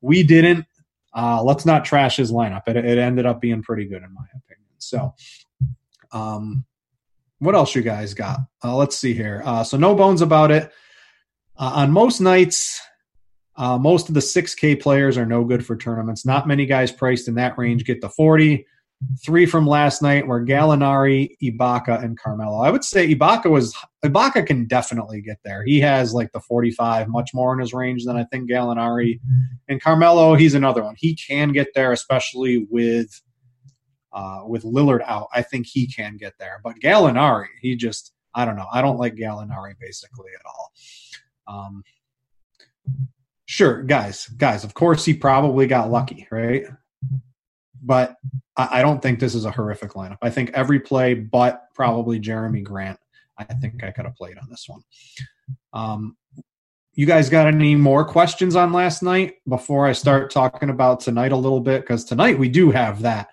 We 0.00 0.22
didn't. 0.22 0.66
uh, 1.14 1.42
let's 1.42 1.64
not 1.64 1.84
trash 1.84 2.16
his 2.16 2.32
lineup. 2.32 2.62
It, 2.66 2.76
it 2.76 2.98
ended 2.98 3.24
up 3.26 3.40
being 3.40 3.62
pretty 3.62 3.84
good 3.84 4.02
in 4.02 4.12
my 4.12 4.24
opinion. 4.34 4.68
So, 4.78 5.14
um, 6.12 6.64
what 7.38 7.54
else 7.54 7.74
you 7.74 7.82
guys 7.82 8.14
got? 8.14 8.40
Uh, 8.62 8.76
let's 8.76 8.96
see 8.96 9.14
here. 9.14 9.42
Uh, 9.44 9.62
so 9.62 9.76
no 9.76 9.94
bones 9.94 10.22
about 10.22 10.50
it. 10.50 10.72
Uh, 11.56 11.72
on 11.76 11.92
most 11.92 12.20
nights, 12.20 12.80
uh, 13.56 13.78
most 13.78 14.08
of 14.08 14.14
the 14.14 14.20
6K 14.20 14.80
players 14.80 15.16
are 15.16 15.26
no 15.26 15.44
good 15.44 15.64
for 15.64 15.76
tournaments. 15.76 16.26
Not 16.26 16.48
many 16.48 16.66
guys 16.66 16.90
priced 16.90 17.28
in 17.28 17.34
that 17.36 17.56
range 17.56 17.84
get 17.84 18.00
the 18.00 18.08
40. 18.08 18.66
Three 19.24 19.44
from 19.44 19.66
last 19.66 20.02
night 20.02 20.26
were 20.26 20.44
Gallinari, 20.44 21.36
Ibaka, 21.42 22.02
and 22.02 22.18
Carmelo. 22.18 22.62
I 22.62 22.70
would 22.70 22.84
say 22.84 23.12
Ibaka 23.14 23.50
was 23.50 23.74
Ibaka 24.04 24.46
can 24.46 24.66
definitely 24.66 25.20
get 25.20 25.38
there. 25.44 25.62
He 25.64 25.80
has 25.80 26.14
like 26.14 26.32
the 26.32 26.40
45, 26.40 27.08
much 27.08 27.30
more 27.34 27.52
in 27.52 27.58
his 27.58 27.74
range 27.74 28.04
than 28.04 28.16
I 28.16 28.24
think 28.24 28.50
Gallinari. 28.50 29.20
And 29.68 29.82
Carmelo, 29.82 30.34
he's 30.34 30.54
another 30.54 30.82
one. 30.82 30.94
He 30.96 31.14
can 31.14 31.52
get 31.52 31.68
there, 31.74 31.92
especially 31.92 32.66
with 32.70 33.20
uh, 34.12 34.42
with 34.46 34.62
Lillard 34.62 35.02
out. 35.06 35.28
I 35.34 35.42
think 35.42 35.66
he 35.66 35.86
can 35.86 36.16
get 36.16 36.34
there. 36.38 36.60
But 36.62 36.80
Gallinari, 36.80 37.48
he 37.60 37.76
just 37.76 38.12
I 38.34 38.44
don't 38.44 38.56
know. 38.56 38.68
I 38.72 38.80
don't 38.80 38.98
like 38.98 39.14
Gallinari 39.14 39.74
basically 39.78 40.30
at 40.38 40.46
all. 40.46 40.72
Um, 41.46 41.82
sure, 43.46 43.82
guys, 43.82 44.28
guys. 44.28 44.64
Of 44.64 44.74
course, 44.74 45.04
he 45.04 45.14
probably 45.14 45.66
got 45.66 45.90
lucky, 45.90 46.26
right? 46.30 46.64
But 47.84 48.16
I, 48.56 48.80
I 48.80 48.82
don't 48.82 49.00
think 49.02 49.20
this 49.20 49.34
is 49.34 49.44
a 49.44 49.50
horrific 49.50 49.92
lineup. 49.92 50.18
I 50.22 50.30
think 50.30 50.50
every 50.54 50.80
play, 50.80 51.14
but 51.14 51.68
probably 51.74 52.18
Jerami 52.18 52.62
Grant, 52.62 52.98
I 53.38 53.44
think 53.44 53.84
I 53.84 53.90
could 53.90 54.06
have 54.06 54.16
played 54.16 54.38
on 54.38 54.48
this 54.48 54.66
one. 54.68 54.80
Um, 55.72 56.16
you 56.94 57.06
guys 57.06 57.28
got 57.28 57.48
any 57.48 57.74
more 57.74 58.04
questions 58.04 58.54
on 58.54 58.72
last 58.72 59.02
night 59.02 59.34
before 59.48 59.86
I 59.86 59.92
start 59.92 60.30
talking 60.30 60.70
about 60.70 61.00
tonight 61.00 61.32
a 61.32 61.36
little 61.36 61.60
bit? 61.60 61.82
Because 61.82 62.04
tonight 62.04 62.38
we 62.38 62.48
do 62.48 62.70
have 62.70 63.02
that. 63.02 63.28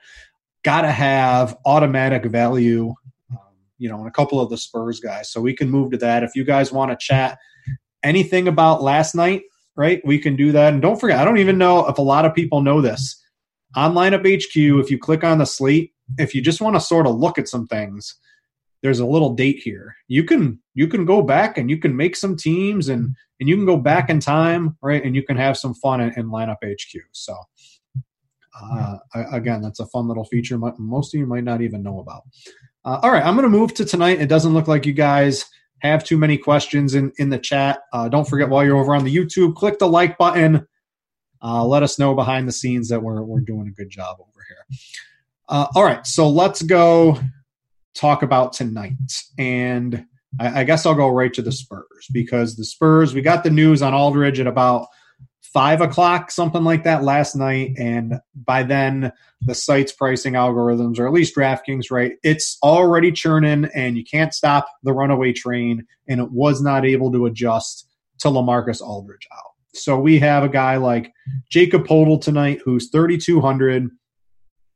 Got 0.63 0.81
to 0.81 0.91
have 0.91 1.57
automatic 1.65 2.25
value, 2.25 2.93
um, 3.31 3.37
you 3.77 3.89
know, 3.89 3.99
and 3.99 4.07
a 4.07 4.11
couple 4.11 4.39
of 4.39 4.49
the 4.49 4.57
Spurs 4.57 4.99
guys. 4.99 5.31
So 5.31 5.39
we 5.39 5.55
can 5.55 5.69
move 5.69 5.91
to 5.91 5.97
that. 5.97 6.23
If 6.23 6.35
you 6.35 6.43
guys 6.43 6.71
want 6.71 6.91
to 6.91 6.97
chat 6.97 7.37
anything 8.03 8.47
about 8.47 8.81
last 8.81 9.13
night, 9.13 9.43
right, 9.75 10.01
we 10.05 10.17
can 10.17 10.35
do 10.35 10.51
that. 10.51 10.73
And 10.73 10.81
don't 10.81 10.99
forget, 10.99 11.19
I 11.19 11.25
don't 11.25 11.37
even 11.37 11.59
know 11.59 11.87
if 11.87 11.99
a 11.99 12.03
lot 12.03 12.25
of 12.25 12.33
people 12.33 12.61
know 12.61 12.81
this 12.81 13.20
on 13.75 13.93
lineup 13.93 14.25
HQ, 14.25 14.55
if 14.83 14.91
you 14.91 14.97
click 14.97 15.23
on 15.23 15.37
the 15.37 15.45
slate, 15.45 15.93
if 16.17 16.35
you 16.35 16.41
just 16.41 16.61
want 16.61 16.75
to 16.75 16.81
sort 16.81 17.07
of 17.07 17.15
look 17.15 17.37
at 17.37 17.47
some 17.47 17.67
things, 17.67 18.17
there's 18.83 18.99
a 18.99 19.05
little 19.05 19.33
date 19.33 19.59
here. 19.59 19.95
You 20.07 20.23
can 20.23 20.59
you 20.73 20.87
can 20.87 21.05
go 21.05 21.21
back 21.21 21.57
and 21.57 21.69
you 21.69 21.77
can 21.77 21.95
make 21.95 22.15
some 22.15 22.35
teams 22.35 22.89
and 22.89 23.15
and 23.39 23.49
you 23.49 23.55
can 23.55 23.65
go 23.65 23.77
back 23.77 24.09
in 24.09 24.19
time, 24.19 24.77
right? 24.81 25.03
And 25.03 25.15
you 25.15 25.23
can 25.23 25.37
have 25.37 25.57
some 25.57 25.73
fun 25.75 26.01
in, 26.01 26.13
in 26.17 26.27
lineup 26.27 26.57
HQ. 26.63 27.01
So 27.11 27.35
uh, 28.61 28.97
again, 29.31 29.61
that's 29.61 29.79
a 29.79 29.85
fun 29.87 30.07
little 30.07 30.25
feature. 30.25 30.57
Most 30.77 31.13
of 31.13 31.19
you 31.19 31.25
might 31.25 31.43
not 31.43 31.61
even 31.61 31.83
know 31.83 31.99
about. 31.99 32.23
Uh, 32.83 32.99
all 33.03 33.11
right, 33.11 33.23
I'm 33.23 33.35
going 33.35 33.49
to 33.49 33.57
move 33.57 33.73
to 33.75 33.85
tonight. 33.85 34.19
It 34.19 34.27
doesn't 34.27 34.53
look 34.53 34.67
like 34.67 34.85
you 34.85 34.93
guys 34.93 35.45
have 35.79 36.03
too 36.03 36.17
many 36.17 36.37
questions 36.37 36.95
in 36.95 37.11
in 37.17 37.29
the 37.29 37.39
chat. 37.39 37.79
Uh, 37.93 38.09
don't 38.09 38.27
forget 38.27 38.49
while 38.49 38.65
you're 38.65 38.77
over 38.77 38.95
on 38.95 39.03
the 39.03 39.15
YouTube, 39.15 39.55
click 39.55 39.79
the 39.79 39.87
like 39.87 40.17
button 40.17 40.67
uh, 41.43 41.65
let 41.65 41.83
us 41.83 41.97
know 41.97 42.13
behind 42.13 42.47
the 42.47 42.51
scenes 42.51 42.89
that 42.89 43.01
we're, 43.01 43.21
we're 43.23 43.41
doing 43.41 43.67
a 43.67 43.71
good 43.71 43.89
job 43.89 44.17
over 44.19 44.45
here. 44.47 44.77
Uh, 45.49 45.67
all 45.75 45.83
right, 45.83 46.05
so 46.05 46.29
let's 46.29 46.61
go 46.61 47.19
talk 47.93 48.23
about 48.23 48.53
tonight. 48.53 48.93
And 49.37 50.05
I, 50.39 50.61
I, 50.61 50.63
guess 50.63 50.85
I'll 50.85 50.95
go 50.95 51.09
right 51.09 51.33
to 51.33 51.41
the 51.41 51.51
Spurs 51.51 52.07
because 52.13 52.55
the 52.55 52.63
Spurs, 52.63 53.13
we 53.13 53.21
got 53.21 53.43
the 53.43 53.49
news 53.49 53.81
on 53.81 53.93
Aldridge 53.93 54.39
at 54.39 54.47
about 54.47 54.87
five 55.41 55.81
o'clock, 55.81 56.31
something 56.31 56.63
like 56.63 56.83
that 56.83 57.03
last 57.03 57.35
night. 57.35 57.73
And 57.77 58.19
by 58.33 58.63
then, 58.63 59.11
the 59.41 59.55
site's 59.55 59.91
pricing 59.91 60.33
algorithms, 60.33 60.99
or 60.99 61.07
at 61.07 61.13
least 61.13 61.35
DraftKings, 61.35 61.91
right? 61.91 62.13
It's 62.23 62.57
already 62.63 63.11
churning 63.11 63.69
and 63.75 63.97
you 63.97 64.03
can't 64.03 64.33
stop 64.33 64.67
the 64.83 64.93
runaway 64.93 65.33
train. 65.33 65.85
And 66.07 66.21
it 66.21 66.31
was 66.31 66.61
not 66.61 66.85
able 66.85 67.11
to 67.11 67.25
adjust 67.25 67.87
to 68.19 68.29
Lamarcus 68.29 68.81
Aldridge 68.81 69.27
out. 69.33 69.50
So 69.73 69.99
we 69.99 70.19
have 70.19 70.43
a 70.43 70.49
guy 70.49 70.77
like 70.77 71.11
Jakob 71.49 71.85
Poeltl 71.85 72.21
tonight, 72.21 72.61
who's 72.63 72.89
3,200, 72.89 73.89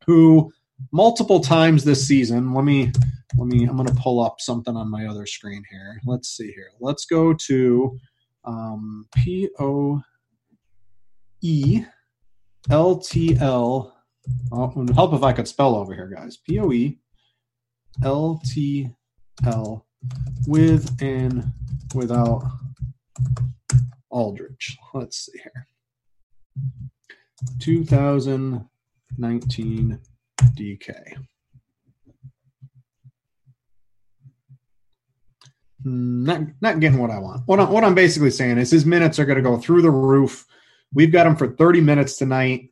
who 0.06 0.52
multiple 0.92 1.40
times 1.40 1.84
this 1.84 2.08
season. 2.08 2.54
Let 2.54 2.66
me 2.66 2.92
let 3.38 3.48
me. 3.48 3.66
I'm 3.66 3.76
going 3.76 3.88
to 3.88 3.96
pull 3.96 4.22
up 4.22 4.40
something 4.40 4.76
on 4.76 4.90
my 4.90 5.08
other 5.08 5.26
screen 5.26 5.64
here. 5.70 6.00
Let's 6.06 6.30
see 6.30 6.52
here. 6.52 6.72
Let's 6.80 7.06
go 7.06 7.34
to 7.34 8.00
um, 8.46 9.08
P 9.16 9.50
O 9.60 10.02
E 11.42 11.84
L 12.70 12.98
T 12.98 13.38
L. 13.40 13.94
Oh, 14.52 14.88
help 14.94 15.14
if 15.14 15.24
I 15.24 15.34
could 15.34 15.48
spell 15.48 15.76
over 15.76 15.94
here, 15.94 16.08
guys. 16.08 16.38
P 16.38 16.60
O 16.60 16.72
E 16.72 17.00
L 18.04 18.42
T 18.46 18.90
L 19.46 19.86
with 20.48 21.02
and 21.02 21.52
without 21.94 22.44
Aldridge. 24.16 24.78
Let's 24.94 25.26
see 25.26 25.40
here. 25.44 25.68
2019 27.60 30.00
DK. 30.58 30.94
Hmm, 35.84 36.24
not 36.24 36.40
not 36.62 36.80
getting 36.80 37.00
what 37.00 37.12
I 37.12 37.20
want. 37.20 37.42
What 37.46 37.60
I'm, 37.60 37.70
what 37.70 37.84
I'm 37.84 37.94
basically 37.94 38.32
saying 38.32 38.58
is 38.58 38.72
his 38.72 38.86
minutes 38.86 39.20
are 39.20 39.26
going 39.26 39.36
to 39.36 39.42
go 39.42 39.58
through 39.58 39.82
the 39.82 39.92
roof. 39.92 40.46
We've 40.94 41.12
got 41.12 41.28
him 41.28 41.36
for 41.36 41.50
30 41.50 41.82
minutes 41.82 42.16
tonight 42.18 42.72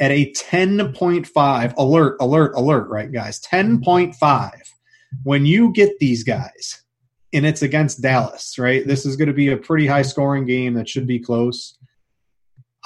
at 0.00 0.12
a 0.12 0.32
10.5 0.32 1.74
alert 1.76 2.16
alert 2.20 2.54
alert 2.56 2.88
right 2.88 3.12
guys 3.12 3.40
10.5 3.42 4.50
when 5.22 5.46
you 5.46 5.72
get 5.72 5.96
these 6.00 6.24
guys 6.24 6.83
and 7.34 7.44
it's 7.44 7.62
against 7.62 8.00
Dallas, 8.00 8.58
right? 8.58 8.86
This 8.86 9.04
is 9.04 9.16
going 9.16 9.26
to 9.26 9.34
be 9.34 9.48
a 9.48 9.56
pretty 9.56 9.88
high 9.88 10.02
scoring 10.02 10.46
game 10.46 10.74
that 10.74 10.88
should 10.88 11.06
be 11.06 11.18
close. 11.18 11.76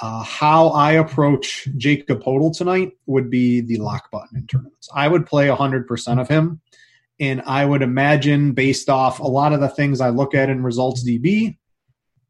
Uh, 0.00 0.22
how 0.22 0.68
I 0.68 0.92
approach 0.92 1.68
Jakob 1.76 2.22
Poeltl 2.22 2.56
tonight 2.56 2.92
would 3.06 3.30
be 3.30 3.60
the 3.60 3.76
lock 3.76 4.10
button 4.10 4.38
in 4.38 4.46
tournaments. 4.46 4.88
I 4.94 5.06
would 5.06 5.26
play 5.26 5.48
100% 5.48 6.20
of 6.20 6.28
him. 6.28 6.60
And 7.20 7.42
I 7.42 7.64
would 7.64 7.82
imagine, 7.82 8.52
based 8.52 8.88
off 8.88 9.18
a 9.18 9.26
lot 9.26 9.52
of 9.52 9.60
the 9.60 9.68
things 9.68 10.00
I 10.00 10.10
look 10.10 10.34
at 10.34 10.48
in 10.48 10.62
results 10.62 11.06
DB, 11.06 11.58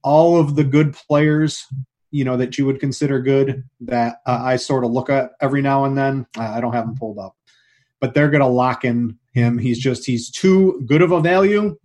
all 0.03 0.41
of 0.41 0.57
the 0.57 0.65
good 0.65 0.95
players, 0.95 1.67
you 2.11 2.25
know, 2.25 2.39
that 2.39 2.57
you 2.57 2.65
would 2.65 2.81
consider 2.81 3.21
good 3.21 3.65
that 3.81 4.23
uh, 4.27 4.41
I 4.43 4.57
sort 4.57 4.85
of 4.85 4.91
look 4.91 5.11
at 5.11 5.33
every 5.43 5.61
now 5.61 5.85
and 5.85 5.97
then. 5.97 6.27
I 6.39 6.61
don't 6.61 6.73
have 6.73 6.87
them 6.87 6.97
pulled 6.97 7.19
up, 7.19 7.37
but 8.01 8.15
they're 8.15 8.31
going 8.31 8.41
to 8.41 8.47
lock 8.47 8.83
in 8.87 9.19
him. 9.35 9.59
He's 9.59 9.79
just, 9.79 10.07
he's 10.07 10.31
too 10.31 10.83
good 10.87 11.03
of 11.03 11.13
a 11.13 11.21
value 11.21 11.77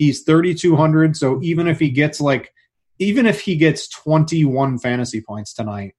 He's 0.00 0.22
3,200. 0.22 1.14
So 1.14 1.38
even 1.42 1.68
if 1.68 1.78
he 1.78 1.90
gets 1.90 2.22
like, 2.22 2.54
even 2.98 3.26
if 3.26 3.42
he 3.42 3.54
gets 3.54 3.86
21 3.88 4.78
fantasy 4.78 5.20
points 5.20 5.52
tonight, 5.52 5.94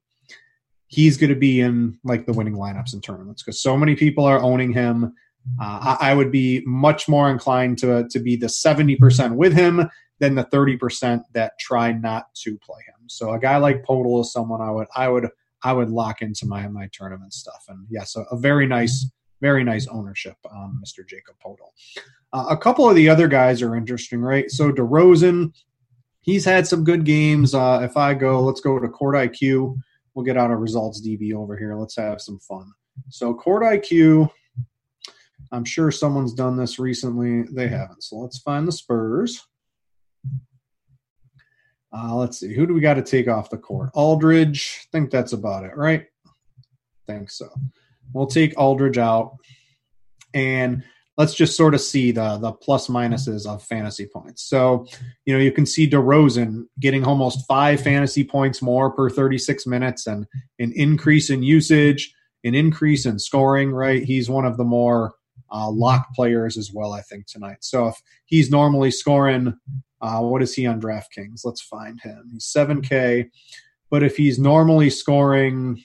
he's 0.88 1.18
going 1.18 1.30
to 1.30 1.36
be 1.36 1.62
in 1.62 2.00
like 2.04 2.26
the 2.26 2.34
winning 2.34 2.56
lineups 2.56 2.94
and 2.94 3.04
tournaments 3.04 3.44
because 3.44 3.62
so 3.62 3.78
many 3.78 3.96
people 3.96 4.26
are 4.26 4.42
owning 4.42 4.74
him. 4.74 5.14
Uh, 5.62 5.96
I, 6.02 6.10
I, 6.10 6.14
would 6.16 6.32
be 6.32 6.64
much 6.66 7.08
more 7.08 7.30
inclined 7.30 7.78
to 7.80 8.08
to 8.10 8.20
be 8.20 8.36
the 8.36 8.48
70% 8.48 9.36
with 9.36 9.54
him 9.54 9.88
than 10.18 10.34
the 10.34 10.46
30% 10.46 11.22
that 11.34 11.60
try 11.60 11.92
not 11.92 12.34
to 12.38 12.58
play 12.58 12.80
him. 12.88 13.08
So 13.08 13.34
a 13.34 13.40
guy 13.40 13.58
like 13.58 13.84
Poeltl 13.84 14.22
is 14.22 14.34
someone 14.34 14.62
I 14.62 14.72
would 14.72 14.88
I 14.96 15.10
would 15.10 15.30
I 15.62 15.74
would 15.74 15.92
lock 15.92 16.24
into 16.24 16.48
my 16.48 16.68
my 16.68 16.90
tournament 16.92 17.34
stuff. 17.34 17.66
And 17.68 17.86
yes, 17.88 18.16
a, 18.16 18.22
a 18.32 18.38
very 18.38 18.66
nice 18.66 19.08
very 19.42 19.64
nice 19.64 19.88
ownership 19.88 20.36
Mr. 20.46 21.06
Jakob 21.06 21.36
Poeltl. 21.44 21.72
Uh, 22.32 22.46
a 22.50 22.58
couple 22.58 22.90
of 22.90 22.96
the 22.96 23.10
other 23.10 23.28
guys 23.28 23.62
are 23.62 23.76
interesting, 23.76 24.22
right? 24.22 24.50
So 24.50 24.72
DeRozan, 24.72 25.54
he's 26.22 26.46
had 26.46 26.66
some 26.68 26.84
good 26.84 27.04
games. 27.04 27.54
Uh, 27.54 27.82
if 27.84 27.98
I 27.98 28.14
go, 28.14 28.42
let's 28.42 28.62
go 28.62 28.80
to 28.80 28.88
Court 28.88 29.16
IQ. 29.16 29.78
We'll 30.14 30.26
get 30.26 30.38
out 30.38 30.52
a 30.52 30.56
results 30.56 31.06
DB 31.06 31.34
over 31.34 31.58
here. 31.58 31.76
Let's 31.76 31.98
have 31.98 32.22
some 32.22 32.40
fun. 32.40 32.72
So 33.10 33.34
Court 33.34 33.64
IQ, 33.64 34.30
I'm 35.52 35.66
sure 35.66 35.92
someone's 35.92 36.34
done 36.34 36.56
this 36.56 36.80
recently. 36.80 37.44
They 37.52 37.68
haven't. 37.68 38.04
So 38.04 38.18
let's 38.18 38.38
find 38.38 38.68
the 38.68 38.72
Spurs. 38.72 39.42
Uh, 41.94 42.16
let's 42.16 42.40
see. 42.40 42.54
Who 42.54 42.66
do 42.66 42.74
we 42.74 42.80
got 42.80 42.94
to 42.94 43.02
take 43.02 43.28
off 43.28 43.50
the 43.50 43.58
court? 43.58 43.90
Aldridge. 43.94 44.88
Think 44.94 45.12
that's 45.12 45.34
about 45.34 45.66
it, 45.66 45.76
right? 45.76 46.06
Think 47.06 47.30
so. 47.30 47.50
We'll 48.14 48.28
take 48.28 48.58
Aldridge 48.60 48.98
out. 48.98 49.36
And 50.34 50.84
let's 51.18 51.36
just 51.36 51.56
sort 51.58 51.74
of 51.74 51.82
see 51.82 52.12
the 52.12 52.38
the 52.38 52.52
plus 52.52 52.88
minuses 52.88 53.46
of 53.46 53.64
fantasy 53.64 54.08
points. 54.08 54.44
So, 54.44 54.88
you 55.26 55.34
know, 55.34 55.40
you 55.40 55.52
can 55.52 55.66
see 55.66 55.90
DeRozan 55.90 56.64
getting 56.80 57.04
almost 57.06 57.46
five 57.48 57.82
fantasy 57.82 58.24
points 58.24 58.62
more 58.62 58.92
per 58.92 59.10
36 59.10 59.68
minutes 59.68 60.08
and 60.08 60.26
an 60.60 60.72
increase 60.76 61.30
in 61.30 61.44
usage, 61.44 62.14
an 62.44 62.56
increase 62.56 63.06
in 63.06 63.20
scoring, 63.20 63.72
right? 63.72 64.04
He's 64.04 64.30
one 64.30 64.46
of 64.46 64.58
the 64.58 64.64
more 64.64 65.14
uh, 65.52 65.70
lock 65.70 66.08
players 66.16 66.58
as 66.58 66.72
well, 66.74 66.94
I 66.94 67.02
think, 67.02 67.28
tonight. 67.28 67.58
So 67.62 67.88
if 67.88 68.02
he's 68.26 68.50
normally 68.50 68.90
scoring, 68.90 69.54
uh, 70.02 70.22
what 70.22 70.42
is 70.42 70.54
he 70.54 70.66
on 70.66 70.82
DraftKings? 70.82 71.42
Let's 71.44 71.62
find 71.62 72.00
him. 72.02 72.30
He's 72.32 72.52
7K. 72.56 73.30
But 73.90 74.04
if 74.04 74.16
he's 74.16 74.40
normally 74.40 74.90
scoring 74.90 75.84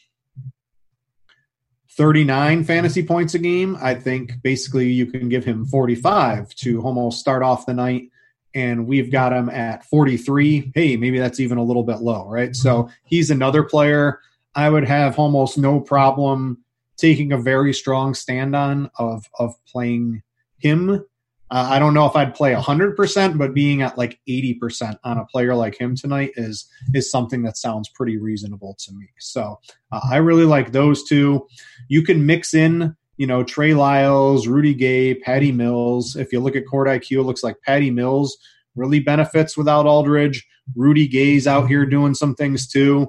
39 1.97 2.65
fantasy 2.65 3.03
points 3.03 3.35
a 3.35 3.39
game, 3.39 3.77
I 3.81 3.95
think 3.95 4.43
basically 4.43 4.91
you 4.91 5.07
can 5.07 5.29
give 5.29 5.45
him 5.45 5.65
45 5.65 6.55
to 6.57 6.83
almost 6.83 7.21
start 7.21 7.43
off 7.43 7.67
the 7.67 7.75
night. 7.75 8.11
And 8.55 8.87
we've 8.87 9.11
got 9.11 9.33
him 9.33 9.51
at 9.51 9.85
43. 9.85 10.73
Hey, 10.75 10.97
maybe 10.97 11.19
that's 11.19 11.41
even 11.41 11.59
a 11.59 11.63
little 11.63 11.83
bit 11.83 12.01
low, 12.01 12.27
right? 12.29 12.57
So 12.57 12.89
he's 13.05 13.31
another 13.31 13.63
player 13.63 14.21
I 14.57 14.71
would 14.71 14.89
have 14.89 15.19
almost 15.19 15.59
no 15.59 15.81
problem 15.81 16.65
taking 16.97 17.33
a 17.33 17.39
very 17.39 17.75
strong 17.75 18.15
stand 18.15 18.57
on 18.57 18.91
of 18.99 19.27
of 19.39 19.55
playing 19.67 20.23
him 20.59 21.05
uh, 21.51 21.69
I 21.71 21.79
don't 21.79 21.95
know 21.95 22.07
if 22.07 22.17
I'd 22.17 22.35
play 22.35 22.53
100%, 22.53 23.39
but 23.39 23.55
being 23.55 23.83
at 23.83 23.97
like 23.97 24.19
80% 24.29 24.99
on 25.05 25.19
a 25.19 25.25
player 25.27 25.55
like 25.55 25.81
him 25.81 25.95
tonight 25.95 26.33
is 26.37 26.69
is 26.93 27.11
something 27.11 27.43
that 27.43 27.57
sounds 27.57 27.89
pretty 27.91 28.17
reasonable 28.17 28.77
to 28.81 28.93
me. 28.93 29.09
So 29.21 29.59
uh, 29.93 30.01
I 30.11 30.17
really 30.17 30.45
like 30.45 30.73
those 30.73 31.05
two. 31.05 31.47
You 31.89 32.03
can 32.03 32.27
mix 32.27 32.53
in, 32.53 32.97
you 33.17 33.27
know, 33.27 33.45
Trey 33.45 33.75
Lyles, 33.75 34.49
Rudy 34.49 34.75
Gay, 34.75 35.15
Patty 35.15 35.53
Mills. 35.53 36.17
If 36.17 36.33
you 36.33 36.41
look 36.41 36.57
at 36.57 36.67
Court 36.67 36.89
IQ, 36.89 37.21
it 37.21 37.23
looks 37.23 37.45
like 37.45 37.57
Patty 37.65 37.91
Mills 37.91 38.37
really 38.75 39.01
benefits 39.01 39.57
without 39.57 39.87
Aldridge. 39.87 40.47
Rudy 40.75 41.07
Gay's 41.07 41.47
out 41.47 41.69
here 41.69 41.87
doing 41.87 42.15
some 42.15 42.35
things 42.35 42.67
too. 42.67 43.09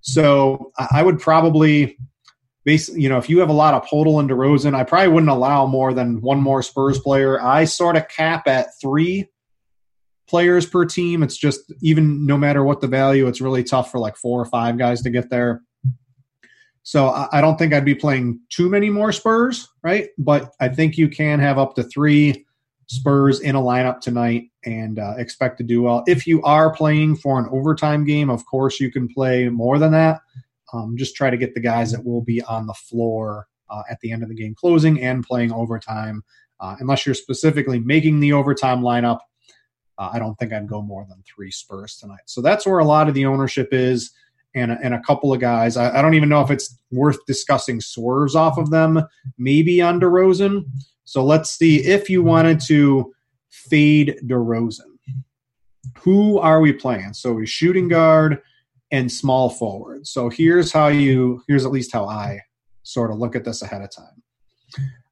So 0.00 0.72
I 0.90 1.02
would 1.02 1.18
probably 1.18 1.96
basically, 2.64 3.02
you 3.02 3.08
know, 3.08 3.18
if 3.18 3.28
you 3.28 3.38
have 3.40 3.48
a 3.48 3.54
lot 3.54 3.74
of 3.74 3.86
Poeltl 3.86 4.20
and 4.20 4.28
DeRozan, 4.28 4.74
I 4.74 4.84
probably 4.84 5.08
wouldn't 5.08 5.30
allow 5.30 5.66
more 5.66 5.92
than 5.94 6.20
one 6.20 6.40
more 6.40 6.62
Spurs 6.62 6.98
player. 6.98 7.40
I 7.40 7.64
sort 7.64 7.96
of 7.96 8.08
cap 8.08 8.46
at 8.46 8.68
three 8.80 9.28
players 10.28 10.66
per 10.66 10.84
team. 10.84 11.22
It's 11.22 11.36
just 11.36 11.72
even 11.80 12.26
no 12.26 12.36
matter 12.36 12.62
what 12.62 12.80
the 12.80 12.86
value, 12.86 13.26
it's 13.26 13.40
really 13.40 13.64
tough 13.64 13.90
for 13.90 13.98
like 13.98 14.16
four 14.16 14.40
or 14.40 14.44
five 14.44 14.76
guys 14.78 15.02
to 15.02 15.10
get 15.10 15.30
there. 15.30 15.62
So 16.82 17.08
I 17.32 17.42
don't 17.42 17.58
think 17.58 17.74
I'd 17.74 17.84
be 17.84 17.94
playing 17.94 18.40
too 18.48 18.70
many 18.70 18.88
more 18.88 19.12
Spurs, 19.12 19.68
right? 19.82 20.08
But 20.16 20.52
I 20.58 20.68
think 20.68 20.96
you 20.96 21.08
can 21.08 21.38
have 21.38 21.58
up 21.58 21.74
to 21.74 21.82
three 21.82 22.46
Spurs 22.86 23.40
in 23.40 23.54
a 23.54 23.60
lineup 23.60 24.00
tonight 24.00 24.44
and 24.64 24.98
uh, 24.98 25.14
expect 25.18 25.58
to 25.58 25.64
do 25.64 25.82
well. 25.82 26.02
If 26.06 26.26
you 26.26 26.42
are 26.42 26.72
playing 26.72 27.16
for 27.16 27.38
an 27.38 27.46
overtime 27.50 28.06
game, 28.06 28.30
of 28.30 28.46
course 28.46 28.80
you 28.80 28.90
can 28.90 29.06
play 29.06 29.50
more 29.50 29.78
than 29.78 29.92
that 29.92 30.20
um, 30.72 30.96
just 30.96 31.14
try 31.14 31.30
to 31.30 31.36
get 31.36 31.54
the 31.54 31.60
guys 31.60 31.92
that 31.92 32.04
will 32.04 32.22
be 32.22 32.42
on 32.42 32.66
the 32.66 32.74
floor 32.74 33.46
uh, 33.70 33.82
at 33.90 33.98
the 34.00 34.12
end 34.12 34.22
of 34.22 34.28
the 34.28 34.34
game 34.34 34.54
closing 34.54 35.00
and 35.00 35.24
playing 35.24 35.52
overtime. 35.52 36.22
Uh, 36.60 36.76
unless 36.80 37.06
you're 37.06 37.14
specifically 37.14 37.78
making 37.78 38.18
the 38.20 38.32
overtime 38.32 38.80
lineup, 38.80 39.20
uh, 39.98 40.10
I 40.12 40.18
don't 40.18 40.34
think 40.36 40.52
I'd 40.52 40.68
go 40.68 40.82
more 40.82 41.06
than 41.08 41.22
three 41.26 41.50
Spurs 41.50 41.96
tonight. 41.96 42.20
So 42.26 42.40
that's 42.40 42.66
where 42.66 42.78
a 42.78 42.84
lot 42.84 43.08
of 43.08 43.14
the 43.14 43.26
ownership 43.26 43.68
is, 43.72 44.10
and 44.54 44.72
and 44.72 44.94
a 44.94 45.00
couple 45.00 45.32
of 45.32 45.40
guys. 45.40 45.76
I, 45.76 45.98
I 45.98 46.02
don't 46.02 46.14
even 46.14 46.28
know 46.28 46.40
if 46.40 46.50
it's 46.50 46.76
worth 46.90 47.18
discussing 47.26 47.80
swerves 47.80 48.34
off 48.34 48.58
of 48.58 48.70
them. 48.70 49.02
Maybe 49.36 49.80
on 49.80 50.00
DeRozan. 50.00 50.64
So 51.04 51.24
let's 51.24 51.50
see 51.50 51.84
if 51.84 52.10
you 52.10 52.22
wanted 52.22 52.60
to 52.66 53.12
fade 53.50 54.18
DeRozan. 54.24 54.80
Who 56.00 56.38
are 56.38 56.60
we 56.60 56.72
playing? 56.72 57.14
So 57.14 57.32
we 57.32 57.46
shooting 57.46 57.88
guard 57.88 58.42
and 58.90 59.10
small 59.10 59.50
forward. 59.50 60.06
So 60.06 60.28
here's 60.28 60.72
how 60.72 60.88
you 60.88 61.42
here's 61.46 61.64
at 61.64 61.72
least 61.72 61.92
how 61.92 62.06
I 62.06 62.40
sort 62.82 63.10
of 63.10 63.18
look 63.18 63.36
at 63.36 63.44
this 63.44 63.62
ahead 63.62 63.82
of 63.82 63.90
time. 63.94 64.22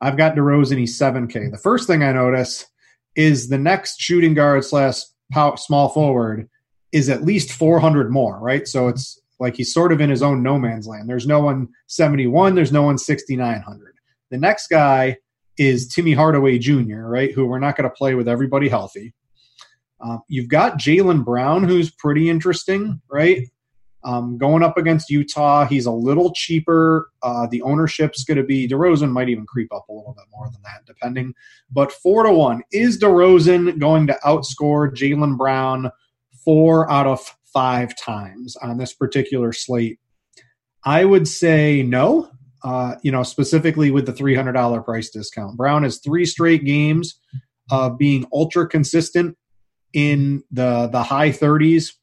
I've 0.00 0.16
got 0.16 0.34
DeRozan, 0.34 0.78
he's 0.78 0.98
7K. 0.98 1.50
The 1.50 1.58
first 1.58 1.86
thing 1.86 2.02
I 2.02 2.12
notice 2.12 2.66
is 3.14 3.48
the 3.48 3.58
next 3.58 4.00
shooting 4.00 4.34
guard 4.34 4.64
slash 4.64 5.00
small 5.56 5.88
forward 5.88 6.48
is 6.92 7.08
at 7.08 7.24
least 7.24 7.52
400 7.52 8.10
more, 8.10 8.38
right? 8.38 8.66
So 8.68 8.88
it's 8.88 9.20
like 9.38 9.56
he's 9.56 9.72
sort 9.72 9.92
of 9.92 10.00
in 10.00 10.10
his 10.10 10.22
own 10.22 10.42
no 10.42 10.58
man's 10.58 10.86
land. 10.86 11.08
There's 11.08 11.26
no 11.26 11.40
one 11.40 11.68
71, 11.88 12.54
there's 12.54 12.72
no 12.72 12.82
one 12.82 12.98
6,900. 12.98 13.94
The 14.30 14.38
next 14.38 14.68
guy 14.68 15.16
is 15.58 15.88
Timmy 15.88 16.12
Hardaway 16.12 16.58
Jr., 16.58 17.02
right? 17.02 17.32
Who 17.32 17.46
we're 17.46 17.58
not 17.58 17.76
going 17.76 17.88
to 17.88 17.94
play 17.94 18.14
with 18.14 18.28
everybody 18.28 18.68
healthy. 18.68 19.14
Um, 20.00 20.22
you've 20.28 20.48
got 20.48 20.78
Jaylen 20.78 21.24
Brown, 21.24 21.64
who's 21.64 21.90
pretty 21.90 22.28
interesting, 22.28 23.00
right? 23.10 23.48
Um, 24.06 24.38
going 24.38 24.62
up 24.62 24.78
against 24.78 25.10
Utah, 25.10 25.66
he's 25.66 25.84
a 25.84 25.90
little 25.90 26.32
cheaper. 26.32 27.10
Uh, 27.24 27.48
the 27.48 27.60
ownership's 27.62 28.22
going 28.22 28.38
to 28.38 28.44
be 28.44 28.68
DeRozan 28.68 29.10
might 29.10 29.28
even 29.28 29.44
creep 29.46 29.72
up 29.74 29.88
a 29.88 29.92
little 29.92 30.14
bit 30.16 30.26
more 30.30 30.48
than 30.48 30.62
that, 30.62 30.86
depending. 30.86 31.34
But 31.72 31.90
four 31.90 32.22
to 32.22 32.32
one 32.32 32.62
is 32.70 33.00
DeRozan 33.00 33.80
going 33.80 34.06
to 34.06 34.18
outscore 34.24 34.94
Jaylen 34.94 35.36
Brown 35.36 35.90
four 36.44 36.88
out 36.88 37.08
of 37.08 37.20
five 37.52 37.96
times 37.96 38.56
on 38.56 38.78
this 38.78 38.94
particular 38.94 39.52
slate? 39.52 39.98
I 40.84 41.04
would 41.04 41.26
say 41.26 41.82
no. 41.82 42.30
Uh, 42.62 42.94
you 43.02 43.10
know, 43.10 43.24
specifically 43.24 43.90
with 43.90 44.06
the 44.06 44.12
three 44.12 44.36
hundred 44.36 44.52
dollar 44.52 44.82
price 44.82 45.10
discount, 45.10 45.56
Brown 45.56 45.82
has 45.82 45.98
three 45.98 46.24
straight 46.26 46.64
games 46.64 47.18
of 47.72 47.98
being 47.98 48.24
ultra 48.32 48.68
consistent 48.68 49.36
in 49.92 50.44
the 50.52 50.88
the 50.92 51.02
high 51.02 51.32
thirties 51.32 51.98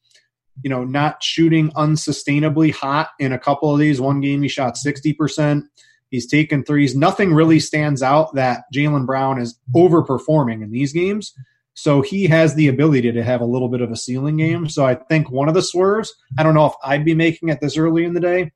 you 0.62 0.70
know, 0.70 0.84
not 0.84 1.24
shooting 1.24 1.72
unsustainably 1.72 2.72
hot 2.74 3.10
in 3.20 3.32
a 3.32 3.39
couple 3.39 3.72
of 3.74 3.80
these. 3.80 3.99
One 3.99 4.22
game 4.22 4.43
he 4.43 4.49
shot 4.49 4.76
60%. 4.76 5.64
He's 6.10 6.28
taken 6.28 6.64
threes. 6.64 6.95
Nothing 6.95 7.34
really 7.34 7.60
stands 7.60 8.04
out 8.04 8.36
that 8.36 8.66
Jaylen 8.74 9.06
Brown 9.06 9.41
is 9.41 9.60
overperforming 9.76 10.62
in 10.62 10.70
these 10.70 10.93
games. 10.93 11.34
So 11.74 12.01
he 12.01 12.28
has 12.28 12.54
the 12.54 12.68
ability 12.68 13.12
to 13.12 13.24
have 13.24 13.41
a 13.41 13.45
little 13.45 13.68
bit 13.68 13.82
of 13.82 13.91
a 13.91 13.95
ceiling 13.95 14.38
game. 14.38 14.70
So 14.70 14.86
I 14.86 14.93
think 14.95 15.32
one 15.32 15.47
of 15.47 15.56
the 15.56 15.62
swerves, 15.64 16.14
I 16.38 16.43
don't 16.43 16.54
know 16.54 16.68
if 16.68 16.74
I'd 16.84 17.04
be 17.04 17.16
making 17.16 17.49
it 17.49 17.60
this 17.62 17.78
early 17.78 18.06
in 18.06 18.14
the 18.14 18.20
day, 18.20 18.51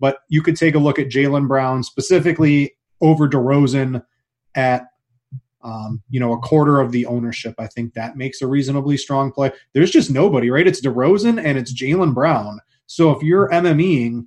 but 0.00 0.18
you 0.28 0.42
could 0.42 0.56
take 0.56 0.74
a 0.74 0.80
look 0.80 0.98
at 0.98 1.08
Jaylen 1.08 1.46
Brown 1.46 1.84
specifically 1.84 2.74
over 3.00 3.28
DeRozan 3.28 4.02
at 4.56 4.86
um, 5.62 6.02
you 6.08 6.20
know, 6.20 6.32
a 6.32 6.38
quarter 6.38 6.80
of 6.80 6.92
the 6.92 7.06
ownership. 7.06 7.54
I 7.58 7.66
think 7.66 7.94
that 7.94 8.16
makes 8.16 8.42
a 8.42 8.46
reasonably 8.46 8.96
strong 8.96 9.32
play. 9.32 9.52
There's 9.74 9.90
just 9.90 10.10
nobody, 10.10 10.50
right? 10.50 10.66
It's 10.66 10.80
DeRozan 10.80 11.42
and 11.42 11.58
it's 11.58 11.72
Jaylen 11.72 12.14
Brown. 12.14 12.60
So 12.86 13.10
if 13.10 13.22
you're 13.22 13.48
MMEing 13.50 14.26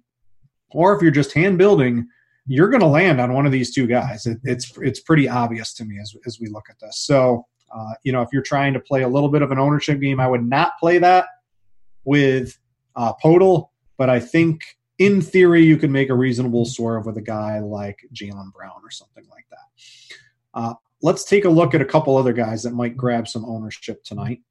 or 0.71 0.95
if 0.95 1.01
you're 1.01 1.11
just 1.11 1.33
hand 1.33 1.57
building, 1.57 2.07
you're 2.45 2.69
going 2.69 2.81
to 2.81 2.87
land 2.87 3.19
on 3.19 3.33
one 3.33 3.45
of 3.45 3.51
these 3.51 3.73
two 3.73 3.87
guys. 3.87 4.25
It, 4.25 4.37
it's 4.43 4.71
it's 4.77 4.99
pretty 4.99 5.29
obvious 5.29 5.73
to 5.75 5.85
me 5.85 5.97
as 6.01 6.13
as 6.25 6.39
we 6.39 6.47
look 6.47 6.65
at 6.69 6.79
this. 6.79 6.99
So 6.99 7.45
uh, 7.73 7.93
you 8.03 8.11
know, 8.11 8.21
if 8.21 8.29
you're 8.31 8.43
trying 8.43 8.73
to 8.73 8.79
play 8.79 9.01
a 9.01 9.07
little 9.07 9.29
bit 9.29 9.41
of 9.41 9.51
an 9.51 9.59
ownership 9.59 9.99
game, 9.99 10.19
I 10.19 10.27
would 10.27 10.47
not 10.47 10.73
play 10.79 10.99
that 10.99 11.25
with 12.03 12.57
uh, 12.95 13.13
Poeltl, 13.23 13.69
but 13.97 14.09
I 14.09 14.19
think 14.19 14.63
in 14.99 15.21
theory 15.21 15.63
you 15.63 15.77
can 15.77 15.91
make 15.91 16.09
a 16.09 16.13
reasonable 16.13 16.65
swerve 16.65 17.05
with 17.05 17.17
a 17.17 17.21
guy 17.21 17.59
like 17.59 17.99
Jaylen 18.13 18.53
Brown 18.53 18.79
or 18.83 18.91
something 18.91 19.25
like 19.31 19.45
that. 19.49 20.17
Uh, 20.53 20.73
let's 21.03 21.25
take 21.25 21.45
a 21.45 21.49
look 21.49 21.75
at 21.75 21.81
a 21.81 21.85
couple 21.85 22.17
other 22.17 22.33
guys 22.33 22.63
that 22.63 22.73
might 22.73 22.97
grab 22.97 23.27
some 23.27 23.45
ownership 23.45 24.03
tonight. 24.03 24.41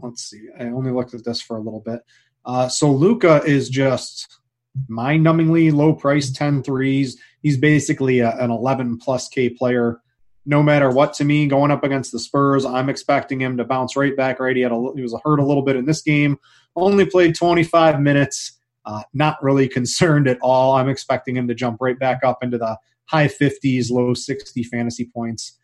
Let's 0.00 0.22
see. 0.22 0.46
I 0.58 0.66
only 0.66 0.92
looked 0.92 1.12
at 1.12 1.24
this 1.24 1.42
for 1.42 1.56
a 1.56 1.60
little 1.60 1.80
bit. 1.80 2.00
Uh, 2.46 2.68
so 2.68 2.90
Luka 2.90 3.42
is 3.44 3.68
just 3.68 4.38
mind-numbingly 4.88 5.72
low 5.72 5.92
price 5.92 6.30
10 6.30 6.62
threes. 6.62 7.20
He's 7.42 7.58
basically 7.58 8.20
a, 8.20 8.30
an 8.38 8.52
11 8.52 8.98
plus 8.98 9.28
K 9.28 9.50
player. 9.50 10.00
No 10.46 10.62
matter 10.62 10.90
what 10.90 11.12
to 11.14 11.24
me, 11.24 11.48
going 11.48 11.72
up 11.72 11.84
against 11.84 12.12
the 12.12 12.20
Spurs, 12.20 12.64
I'm 12.64 12.88
expecting 12.88 13.40
him 13.40 13.56
to 13.56 13.64
bounce 13.64 13.96
right 13.96 14.16
back. 14.16 14.38
Right, 14.38 14.56
he 14.56 14.62
had 14.62 14.72
a, 14.72 14.92
he 14.94 15.02
was 15.02 15.14
hurt 15.24 15.40
a 15.40 15.44
little 15.44 15.62
bit 15.62 15.76
in 15.76 15.84
this 15.84 16.02
game. 16.02 16.38
Only 16.76 17.04
played 17.04 17.34
25 17.34 18.00
minutes. 18.00 18.58
Uh, 18.86 19.02
not 19.12 19.42
really 19.42 19.68
concerned 19.78 20.28
at 20.28 20.38
all. 20.40 20.76
I'm 20.76 20.88
expecting 20.88 21.36
him 21.36 21.48
to 21.48 21.54
jump 21.54 21.78
right 21.80 21.98
back 21.98 22.20
up 22.24 22.44
into 22.44 22.58
the 22.58 22.78
high 23.06 23.26
50s, 23.26 23.90
low 23.90 24.14
60 24.14 24.62
fantasy 24.62 25.10
points. 25.12 25.58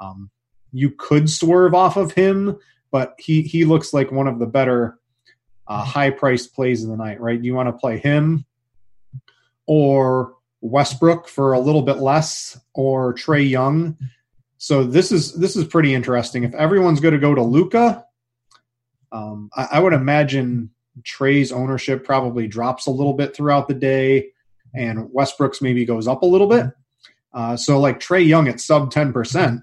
Um, 0.00 0.30
you 0.72 0.90
could 0.90 1.28
swerve 1.30 1.74
off 1.74 1.96
of 1.96 2.12
him, 2.12 2.58
but 2.90 3.14
he 3.18 3.42
he 3.42 3.64
looks 3.64 3.92
like 3.92 4.10
one 4.10 4.26
of 4.26 4.38
the 4.38 4.46
better 4.46 4.98
uh, 5.68 5.84
high 5.84 6.10
priced 6.10 6.54
plays 6.54 6.82
of 6.82 6.90
the 6.90 6.96
night, 6.96 7.20
right? 7.20 7.42
You 7.42 7.54
want 7.54 7.68
to 7.68 7.72
play 7.72 7.98
him 7.98 8.44
or 9.66 10.34
Westbrook 10.62 11.28
for 11.28 11.52
a 11.52 11.60
little 11.60 11.82
bit 11.82 11.98
less, 11.98 12.58
or 12.74 13.14
Trae 13.14 13.48
Young. 13.48 13.96
So 14.58 14.84
this 14.84 15.12
is 15.12 15.34
this 15.34 15.56
is 15.56 15.64
pretty 15.64 15.94
interesting. 15.94 16.44
If 16.44 16.54
everyone's 16.54 17.00
going 17.00 17.14
to 17.14 17.20
go 17.20 17.34
to 17.34 17.42
Luka, 17.42 18.04
um, 19.12 19.48
I, 19.56 19.68
I 19.72 19.80
would 19.80 19.92
imagine 19.92 20.70
Trae's 21.02 21.52
ownership 21.52 22.04
probably 22.04 22.46
drops 22.46 22.86
a 22.86 22.90
little 22.90 23.14
bit 23.14 23.34
throughout 23.34 23.68
the 23.68 23.74
day, 23.74 24.30
and 24.74 25.08
Westbrook's 25.12 25.62
maybe 25.62 25.84
goes 25.84 26.08
up 26.08 26.22
a 26.22 26.26
little 26.26 26.48
bit. 26.48 26.66
Uh, 27.32 27.56
so 27.56 27.78
like 27.78 28.00
Trae 28.00 28.26
Young 28.26 28.48
at 28.48 28.60
sub 28.60 28.90
ten 28.90 29.12
percent 29.12 29.62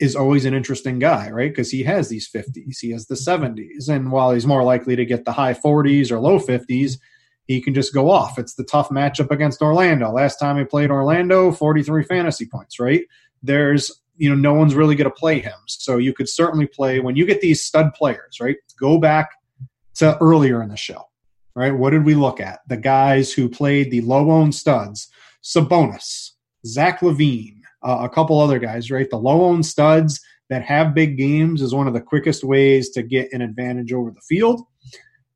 is 0.00 0.14
always 0.14 0.44
an 0.44 0.54
interesting 0.54 0.98
guy, 0.98 1.30
right? 1.30 1.50
Because 1.50 1.70
he 1.70 1.82
has 1.82 2.08
these 2.08 2.30
50s, 2.30 2.78
he 2.80 2.90
has 2.92 3.06
the 3.06 3.14
70s. 3.14 3.88
And 3.88 4.12
while 4.12 4.32
he's 4.32 4.46
more 4.46 4.62
likely 4.62 4.94
to 4.96 5.04
get 5.04 5.24
the 5.24 5.32
high 5.32 5.54
40s 5.54 6.10
or 6.10 6.20
low 6.20 6.38
50s, 6.38 6.98
he 7.46 7.60
can 7.60 7.74
just 7.74 7.94
go 7.94 8.10
off. 8.10 8.38
It's 8.38 8.54
the 8.54 8.64
tough 8.64 8.90
matchup 8.90 9.30
against 9.30 9.62
Orlando. 9.62 10.12
Last 10.12 10.38
time 10.38 10.58
he 10.58 10.64
played 10.64 10.90
Orlando, 10.90 11.50
43 11.50 12.04
fantasy 12.04 12.46
points, 12.46 12.78
right? 12.78 13.02
There's, 13.42 13.90
you 14.16 14.28
know, 14.28 14.36
no 14.36 14.52
one's 14.52 14.74
really 14.74 14.94
going 14.94 15.10
to 15.10 15.16
play 15.16 15.40
him. 15.40 15.56
So 15.66 15.96
you 15.96 16.12
could 16.12 16.28
certainly 16.28 16.66
play 16.66 17.00
when 17.00 17.16
you 17.16 17.26
get 17.26 17.40
these 17.40 17.64
stud 17.64 17.94
players, 17.94 18.38
right? 18.40 18.56
Go 18.78 18.98
back 18.98 19.30
to 19.94 20.16
earlier 20.18 20.62
in 20.62 20.68
the 20.68 20.76
show, 20.76 21.08
right? 21.54 21.72
What 21.72 21.90
did 21.90 22.04
we 22.04 22.14
look 22.14 22.38
at? 22.38 22.60
The 22.68 22.76
guys 22.76 23.32
who 23.32 23.48
played 23.48 23.90
the 23.90 24.02
low 24.02 24.30
owned 24.30 24.54
studs. 24.54 25.08
Sabonis, 25.42 26.32
Zach 26.66 27.00
LaVine, 27.00 27.57
uh, 27.82 27.98
a 28.02 28.08
couple 28.08 28.40
other 28.40 28.58
guys, 28.58 28.90
right? 28.90 29.08
The 29.08 29.18
low 29.18 29.44
owned 29.44 29.66
studs 29.66 30.20
that 30.50 30.62
have 30.62 30.94
big 30.94 31.18
games 31.18 31.62
is 31.62 31.74
one 31.74 31.86
of 31.86 31.94
the 31.94 32.00
quickest 32.00 32.44
ways 32.44 32.90
to 32.90 33.02
get 33.02 33.32
an 33.32 33.42
advantage 33.42 33.92
over 33.92 34.10
the 34.10 34.20
field. 34.28 34.62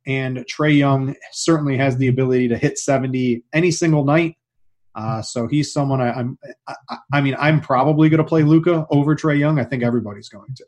And 0.06 0.38
Trae 0.38 0.76
Young 0.76 1.14
certainly 1.32 1.76
has 1.76 1.96
the 1.96 2.08
ability 2.08 2.48
to 2.48 2.58
hit 2.58 2.78
70 2.78 3.44
any 3.52 3.70
single 3.70 4.04
night. 4.04 4.36
Uh, 4.94 5.22
so 5.22 5.46
he's 5.46 5.72
someone 5.72 6.00
I, 6.00 6.18
am 6.18 6.38
I, 6.66 6.96
I, 7.14 7.20
mean, 7.20 7.34
I'm 7.38 7.60
probably 7.60 8.08
going 8.08 8.18
to 8.18 8.24
play 8.24 8.42
Luka 8.42 8.86
over 8.90 9.14
Trae 9.14 9.38
Young. 9.38 9.58
I 9.58 9.64
think 9.64 9.82
everybody's 9.82 10.28
going 10.28 10.54
to. 10.56 10.64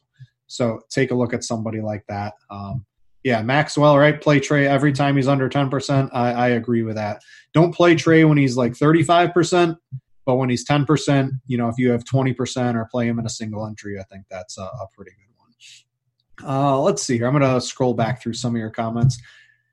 So 0.46 0.80
take 0.90 1.10
a 1.10 1.14
look 1.14 1.34
at 1.34 1.44
somebody 1.44 1.80
like 1.80 2.04
that. 2.08 2.34
Um, 2.50 2.86
yeah, 3.22 3.42
Maxwell, 3.42 3.98
right? 3.98 4.20
Play 4.20 4.38
Trae 4.38 4.66
every 4.66 4.92
time 4.92 5.16
he's 5.16 5.28
under 5.28 5.48
10%. 5.48 6.10
I, 6.12 6.32
I 6.32 6.48
agree 6.48 6.82
with 6.82 6.96
that. 6.96 7.22
Don't 7.54 7.74
play 7.74 7.94
Trae 7.94 8.28
when 8.28 8.36
he's 8.36 8.56
like 8.56 8.72
35%, 8.72 9.76
but 10.24 10.36
when 10.36 10.50
he's 10.50 10.66
10%, 10.66 11.30
you 11.46 11.58
know, 11.58 11.68
if 11.68 11.76
you 11.78 11.90
have 11.90 12.04
20% 12.04 12.74
or 12.74 12.88
play 12.90 13.06
him 13.06 13.18
in 13.18 13.26
a 13.26 13.30
single 13.30 13.66
entry, 13.66 13.98
I 13.98 14.04
think 14.04 14.24
that's 14.30 14.58
a, 14.58 14.62
a 14.62 14.88
pretty 14.94 15.12
good 15.12 15.34
one. 15.36 16.50
Uh, 16.50 16.80
let's 16.80 17.02
see 17.02 17.18
here. 17.18 17.26
I'm 17.26 17.38
going 17.38 17.54
to 17.54 17.60
scroll 17.60 17.94
back 17.94 18.22
through 18.22 18.34
some 18.34 18.54
of 18.54 18.58
your 18.58 18.70
comments. 18.70 19.20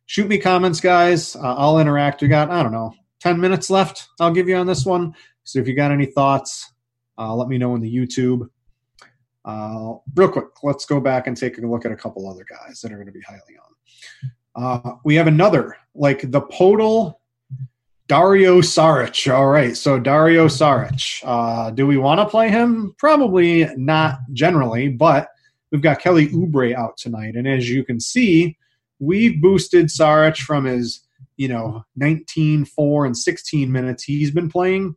Shoot 0.06 0.28
me 0.28 0.38
comments, 0.38 0.82
guys. 0.82 1.36
Uh, 1.36 1.56
I'll 1.56 1.80
interact. 1.80 2.22
We 2.22 2.28
got, 2.28 2.50
I 2.50 2.62
don't 2.64 2.74
know, 2.74 2.94
10 3.22 3.40
minutes 3.40 3.70
left. 3.70 4.10
I'll 4.20 4.34
give 4.34 4.50
you 4.50 4.56
on 4.56 4.68
this 4.68 4.86
one. 4.86 5.14
So 5.44 5.60
if 5.60 5.68
you 5.68 5.76
got 5.76 5.92
any 5.92 6.06
thoughts, 6.06 6.72
uh, 7.18 7.34
let 7.34 7.48
me 7.48 7.58
know 7.58 7.76
in 7.76 7.82
the 7.82 7.94
YouTube. 7.94 8.50
Uh, 9.44 9.94
real 10.16 10.30
quick, 10.30 10.64
let's 10.64 10.86
go 10.86 11.00
back 11.00 11.28
and 11.28 11.36
take 11.36 11.58
a 11.58 11.62
look 11.62 11.86
at 11.86 11.92
a 11.92 11.96
couple 11.96 12.30
other 12.30 12.46
guys 12.48 12.82
that 12.82 12.92
are 12.92 12.96
going 12.96 13.08
to 13.08 13.14
be 13.14 13.22
highly 13.22 13.58
on. 13.58 13.72
Uh, 14.54 14.96
we 15.06 15.16
have 15.16 15.28
another, 15.28 15.76
like 15.96 16.30
the 16.30 16.42
Poeltl 16.42 17.16
Dario 18.08 18.62
Saric. 18.62 19.34
All 19.34 19.48
right, 19.48 19.76
so 19.76 20.00
Dario 20.00 20.48
Saric. 20.48 21.22
Uh, 21.24 21.72
do 21.72 21.88
we 21.88 21.98
want 21.98 22.20
to 22.20 22.26
play 22.26 22.50
him? 22.50 22.94
Probably 22.98 23.68
not 23.78 24.20
generally, 24.34 24.90
but 24.90 25.30
we've 25.72 25.82
got 25.82 26.00
Kelly 26.00 26.28
Oubre 26.30 26.76
out 26.76 26.98
tonight. 26.98 27.36
And 27.36 27.48
as 27.48 27.70
you 27.70 27.84
can 27.84 28.00
see, 28.00 28.58
we've 29.00 29.42
boosted 29.42 29.88
Saric 29.88 30.38
from 30.38 30.66
his, 30.66 31.02
you 31.38 31.48
know, 31.48 31.84
19, 31.96 32.66
4, 32.66 33.06
and 33.06 33.18
16 33.18 33.72
minutes 33.72 34.04
he's 34.04 34.32
been 34.32 34.50
playing 34.50 34.96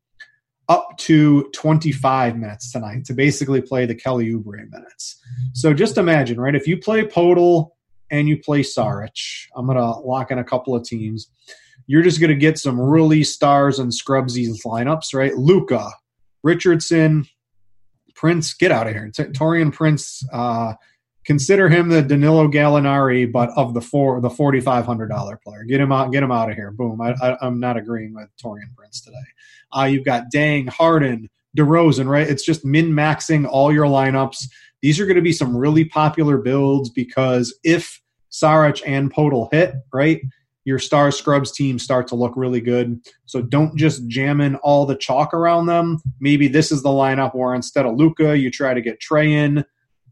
up 0.69 0.97
to 0.97 1.51
25 1.53 2.37
minutes 2.37 2.73
tonight 2.73 3.05
to 3.05 3.13
basically 3.13 3.61
play 3.61 3.87
the 3.87 3.95
Kelly 3.95 4.33
Oubre 4.33 4.71
minutes. 4.71 5.21
So 5.53 5.75
just 5.75 5.99
imagine, 5.99 6.41
right? 6.41 6.55
If 6.55 6.67
you 6.67 6.79
play 6.79 7.03
Poeltl 7.03 7.71
and 8.11 8.29
you 8.29 8.39
play 8.39 8.63
Saric, 8.63 9.47
I'm 9.55 9.67
going 9.67 9.77
to 9.77 9.85
lock 9.85 10.31
in 10.31 10.39
a 10.39 10.45
couple 10.45 10.75
of 10.75 10.85
teams. 10.85 11.31
You're 11.87 12.03
just 12.03 12.20
going 12.20 12.30
to 12.30 12.37
get 12.37 12.59
some 12.59 12.80
really 12.80 13.24
stars 13.24 13.78
and 13.78 13.93
scrubsies 13.93 14.64
lineups, 14.64 15.14
right? 15.14 15.37
Luka, 15.37 15.91
Richardson, 16.43 17.26
Prince, 18.14 18.55
get 18.55 18.72
out 18.72 18.87
of 18.87 18.95
here. 18.95 19.11
Taurean 19.11 19.72
Prince, 19.72 20.24
uh, 20.32 20.74
consider 21.24 21.68
him 21.68 21.89
the 21.89 22.03
Danilo 22.03 22.49
Gallinari, 22.49 23.30
but 23.30 23.51
of 23.57 23.74
the 23.74 23.80
four, 23.80 24.20
the 24.20 24.30
forty 24.30 24.61
five 24.61 24.87
hundred 24.87 25.09
dollar 25.09 25.39
player. 25.43 25.64
Get 25.64 25.80
him 25.80 25.93
out, 25.93 26.12
get 26.12 26.22
him 26.22 26.32
out 26.32 26.51
of 26.51 26.57
here. 26.57 26.70
Boom. 26.70 27.01
I, 27.01 27.37
am 27.43 27.61
not 27.61 27.76
agreeing 27.76 28.14
with 28.14 28.28
Taurean 28.43 28.74
Prince 28.76 29.01
today. 29.01 29.16
Uh, 29.76 29.85
you've 29.85 30.05
got 30.05 30.30
Dang, 30.30 30.66
Harden, 30.66 31.28
DeRozan, 31.57 32.07
right? 32.07 32.28
It's 32.28 32.45
just 32.45 32.64
min 32.64 32.91
maxing 32.91 33.47
all 33.49 33.72
your 33.72 33.87
lineups. 33.87 34.45
These 34.82 35.01
are 35.01 35.07
going 35.07 35.16
to 35.16 35.22
be 35.22 35.32
some 35.32 35.57
really 35.57 35.85
popular 35.85 36.39
builds 36.39 36.91
because 36.91 37.59
if 37.64 38.01
Saric 38.30 38.82
and 38.87 39.12
Poeltl 39.12 39.49
hit, 39.53 39.74
right, 39.93 40.20
your 40.65 40.79
star 40.79 41.11
scrubs 41.11 41.53
team 41.53 41.79
start 41.79 42.09
to 42.09 42.15
look 42.15 42.33
really 42.37 42.61
good. 42.61 43.01
So 43.27 43.43
don't 43.43 43.77
just 43.77 44.07
jam 44.09 44.41
in 44.41 44.57
all 44.57 44.87
the 44.87 44.97
chalk 44.97 45.35
around 45.35 45.67
them. 45.67 46.01
Maybe 46.21 46.49
this 46.49 46.73
is 46.73 46.83
the 46.83 46.89
lineup 46.89 47.35
where 47.35 47.55
instead 47.55 47.87
of 47.87 47.97
Luka, 47.97 48.37
you 48.37 48.51
try 48.51 48.75
to 48.75 48.81
get 48.81 49.01
Trae 49.01 49.31
in. 49.31 49.65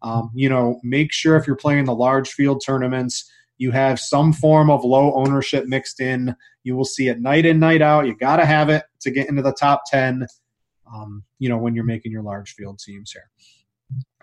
Um, 0.03 0.31
you 0.35 0.49
know, 0.49 0.81
make 0.83 1.13
sure 1.13 1.37
if 1.37 1.47
you're 1.47 1.57
playing 1.57 1.85
the 1.85 1.95
large 1.95 2.31
field 2.31 2.63
tournaments, 2.65 3.31
you 3.57 3.71
have 3.71 4.01
some 4.01 4.33
form 4.33 4.71
of 4.71 4.85
low 4.85 5.15
ownership 5.15 5.67
mixed 5.67 6.01
in. 6.01 6.35
You 6.65 6.77
will 6.77 6.85
see 6.85 7.09
it 7.09 7.21
night 7.21 7.47
in, 7.47 7.61
night 7.61 7.83
out. 7.83 8.07
You 8.07 8.17
got 8.17 8.37
to 8.37 8.45
have 8.45 8.69
it 8.69 8.83
to 9.03 9.11
get 9.11 9.29
into 9.29 9.43
the 9.43 9.53
top 9.53 9.85
10, 9.87 10.27
um, 10.93 11.23
you 11.39 11.49
know, 11.49 11.59
when 11.59 11.75
you're 11.75 11.85
making 11.85 12.13
your 12.13 12.23
large 12.23 12.55
field 12.55 12.81
teams 12.81 13.13
here. 13.13 13.31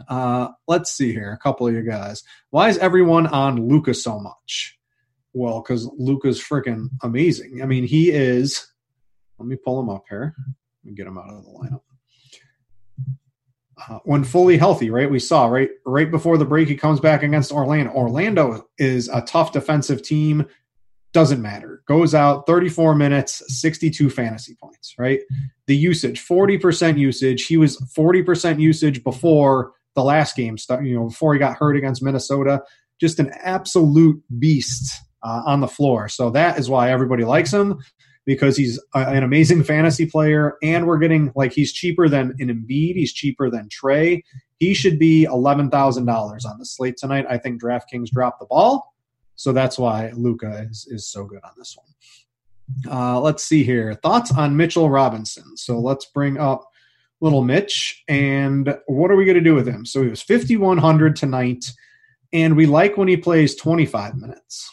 Uh, 0.08 0.50
let's 0.68 0.92
see 0.92 1.14
here. 1.14 1.32
A 1.32 1.38
couple 1.38 1.68
of 1.68 1.74
you 1.74 1.84
guys. 1.84 2.24
Why 2.50 2.70
is 2.70 2.78
everyone 2.78 3.28
on 3.28 3.68
Luka 3.68 3.94
so 3.94 4.20
much? 4.20 4.79
Well, 5.34 5.62
because 5.62 5.90
Luka's 5.98 6.42
freaking 6.42 6.88
amazing. 7.04 7.62
I 7.62 7.66
mean, 7.66 7.84
he 7.84 8.12
is. 8.12 8.68
Let 9.38 9.48
me 9.48 9.56
pull 9.56 9.80
him 9.80 9.90
up 9.90 10.06
here. 10.10 10.36
Me 10.84 10.94
get 10.94 11.08
him 11.08 11.18
out 11.18 11.30
of 11.30 11.44
the 11.44 11.52
lineup 11.52 11.82
uh, 13.88 14.00
when 14.04 14.24
fully 14.24 14.58
healthy, 14.58 14.90
right? 14.90 15.10
We 15.10 15.20
saw 15.20 15.48
right 15.48 15.70
right 15.86 16.10
before 16.10 16.38
the 16.38 16.46
break 16.46 16.68
he 16.68 16.76
comes 16.76 17.00
back 17.00 17.24
against 17.24 17.52
Orlando. 17.52 17.92
Orlando 17.92 18.68
is 18.78 19.08
a 19.10 19.22
tough 19.22 19.52
defensive 19.52 20.02
team. 20.02 20.46
Doesn't 21.12 21.42
matter. 21.42 21.82
Goes 21.88 22.14
out 22.14 22.46
34 22.46 22.94
minutes, 22.96 23.42
62 23.60 24.10
fantasy 24.10 24.56
points, 24.62 24.94
right? 25.00 25.22
The 25.66 25.76
usage, 25.76 26.24
40% 26.24 27.00
usage. 27.00 27.46
He 27.48 27.58
was 27.58 27.78
40% 27.98 28.60
usage 28.60 29.04
before 29.04 29.72
the 29.96 30.04
last 30.04 30.36
game 30.36 30.56
you 30.84 30.96
know, 30.96 31.08
before 31.08 31.34
he 31.34 31.40
got 31.40 31.58
hurt 31.58 31.76
against 31.76 32.04
Minnesota. 32.04 32.62
Just 33.02 33.18
an 33.18 33.32
absolute 33.42 34.22
beast 34.38 34.94
uh, 35.24 35.44
on 35.46 35.62
the 35.62 35.68
floor. 35.68 36.10
So 36.10 36.30
that 36.32 36.58
is 36.60 36.70
why 36.70 36.92
everybody 36.92 37.24
likes 37.24 37.54
him 37.54 37.80
because 38.30 38.56
he's 38.56 38.80
a, 38.94 39.00
an 39.00 39.24
amazing 39.24 39.64
fantasy 39.64 40.06
player, 40.06 40.58
and 40.62 40.86
we're 40.86 41.00
getting 41.00 41.32
like 41.36 41.52
he's 41.52 41.74
cheaper 41.74 42.08
than 42.08 42.36
an 42.40 42.50
Embiid, 42.50 42.94
he's 42.96 43.12
cheaper 43.12 43.50
than 43.50 43.70
Trae. 43.70 44.22
He 44.60 44.76
should 44.76 45.00
be 45.00 45.24
eleven 45.24 45.72
thousand 45.72 46.06
dollars 46.06 46.46
on 46.46 46.60
the 46.60 46.66
slate 46.66 46.98
tonight. 46.98 47.26
I 47.28 47.40
think 47.40 47.60
DraftKings 47.60 48.10
dropped 48.10 48.40
the 48.40 48.46
ball, 48.46 48.94
so 49.36 49.52
that's 49.52 49.80
why 49.80 50.12
Luka 50.16 50.68
is 50.70 50.88
is 50.92 51.08
so 51.08 51.24
good 51.24 51.44
on 51.44 51.52
this 51.58 51.76
one. 51.76 52.94
Uh, 52.94 53.20
let's 53.20 53.44
see 53.44 53.64
here. 53.64 53.96
Thoughts 53.96 54.32
on 54.32 54.56
Mitchell 54.56 54.92
Robinson. 54.92 55.58
So 55.58 55.80
let's 55.80 56.06
bring 56.06 56.38
up 56.38 56.70
little 57.22 57.44
Mitch, 57.44 58.04
and 58.08 58.78
what 58.86 59.10
are 59.10 59.16
we 59.16 59.26
going 59.26 59.38
to 59.38 59.42
do 59.42 59.56
with 59.56 59.68
him? 59.68 59.88
So 59.88 60.04
he 60.04 60.10
was 60.10 60.22
fifty 60.22 60.56
one 60.56 60.78
hundred 60.78 61.16
tonight, 61.16 61.66
and 62.32 62.56
we 62.56 62.68
like 62.68 62.96
when 62.96 63.08
he 63.08 63.18
plays 63.18 63.56
twenty 63.56 63.88
five 63.88 64.18
minutes 64.18 64.70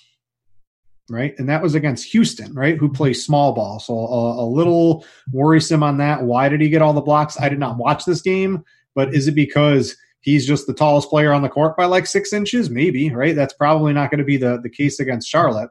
right? 1.08 1.34
And 1.38 1.48
that 1.48 1.62
was 1.62 1.74
against 1.74 2.10
Houston, 2.12 2.52
right? 2.54 2.76
Who 2.76 2.88
plays 2.88 3.24
small 3.24 3.52
ball. 3.52 3.78
So 3.78 3.94
a, 3.94 4.44
a, 4.44 4.46
little 4.46 5.04
worrisome 5.32 5.82
on 5.82 5.98
that. 5.98 6.22
Why 6.22 6.48
did 6.48 6.60
he 6.60 6.68
get 6.68 6.82
all 6.82 6.92
the 6.92 7.00
blocks? 7.00 7.40
I 7.40 7.48
did 7.48 7.58
not 7.58 7.76
watch 7.76 8.04
this 8.04 8.22
game, 8.22 8.64
but 8.94 9.14
is 9.14 9.28
it 9.28 9.34
because 9.34 9.96
he's 10.20 10.46
just 10.46 10.66
the 10.66 10.74
tallest 10.74 11.08
player 11.08 11.32
on 11.32 11.42
the 11.42 11.48
court 11.48 11.76
by 11.76 11.84
like 11.84 12.06
six 12.06 12.32
inches? 12.32 12.70
Maybe, 12.70 13.10
right? 13.10 13.36
That's 13.36 13.54
probably 13.54 13.92
not 13.92 14.10
going 14.10 14.18
to 14.18 14.24
be 14.24 14.36
the, 14.36 14.58
the 14.60 14.70
case 14.70 14.98
against 14.98 15.28
Charlotte. 15.28 15.70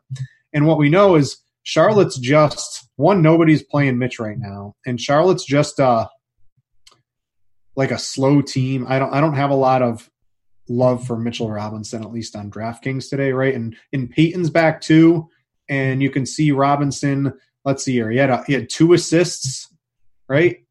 And 0.54 0.66
what 0.66 0.78
we 0.78 0.90
know 0.90 1.16
is 1.16 1.38
Charlotte's 1.64 2.18
just 2.18 2.88
one, 2.96 3.22
nobody's 3.22 3.64
playing 3.64 3.98
Mitch 3.98 4.20
right 4.20 4.38
now. 4.38 4.76
And 4.86 5.02
Charlotte's 5.02 5.46
just 5.46 5.80
uh 5.80 6.08
like 7.76 7.92
a 7.92 7.98
slow 7.98 8.42
team. 8.42 8.86
I 8.88 9.00
don't 9.00 9.14
I 9.14 9.20
don't 9.20 9.34
have 9.34 9.50
a 9.50 9.56
lot 9.56 9.82
of 9.82 10.10
love 10.68 11.06
for 11.06 11.18
Mitchell 11.18 11.50
Robinson, 11.50 12.04
at 12.04 12.12
least 12.12 12.36
on 12.36 12.52
DraftKings 12.52 13.10
today, 13.10 13.32
right? 13.32 13.54
And 13.54 13.76
in 13.92 14.08
Payton's 14.08 14.50
back 14.50 14.82
too, 14.82 15.30
and 15.70 16.02
you 16.02 16.10
can 16.10 16.26
see 16.26 16.52
Robinson. 16.52 17.34
Let's 17.64 17.84
see 17.84 17.94
here. 17.94 18.10
He 18.10 18.18
had 18.18 18.30
a, 18.30 18.44
he 18.46 18.54
had 18.54 18.70
two 18.70 18.94
assists, 18.94 19.74
right? 20.28 20.64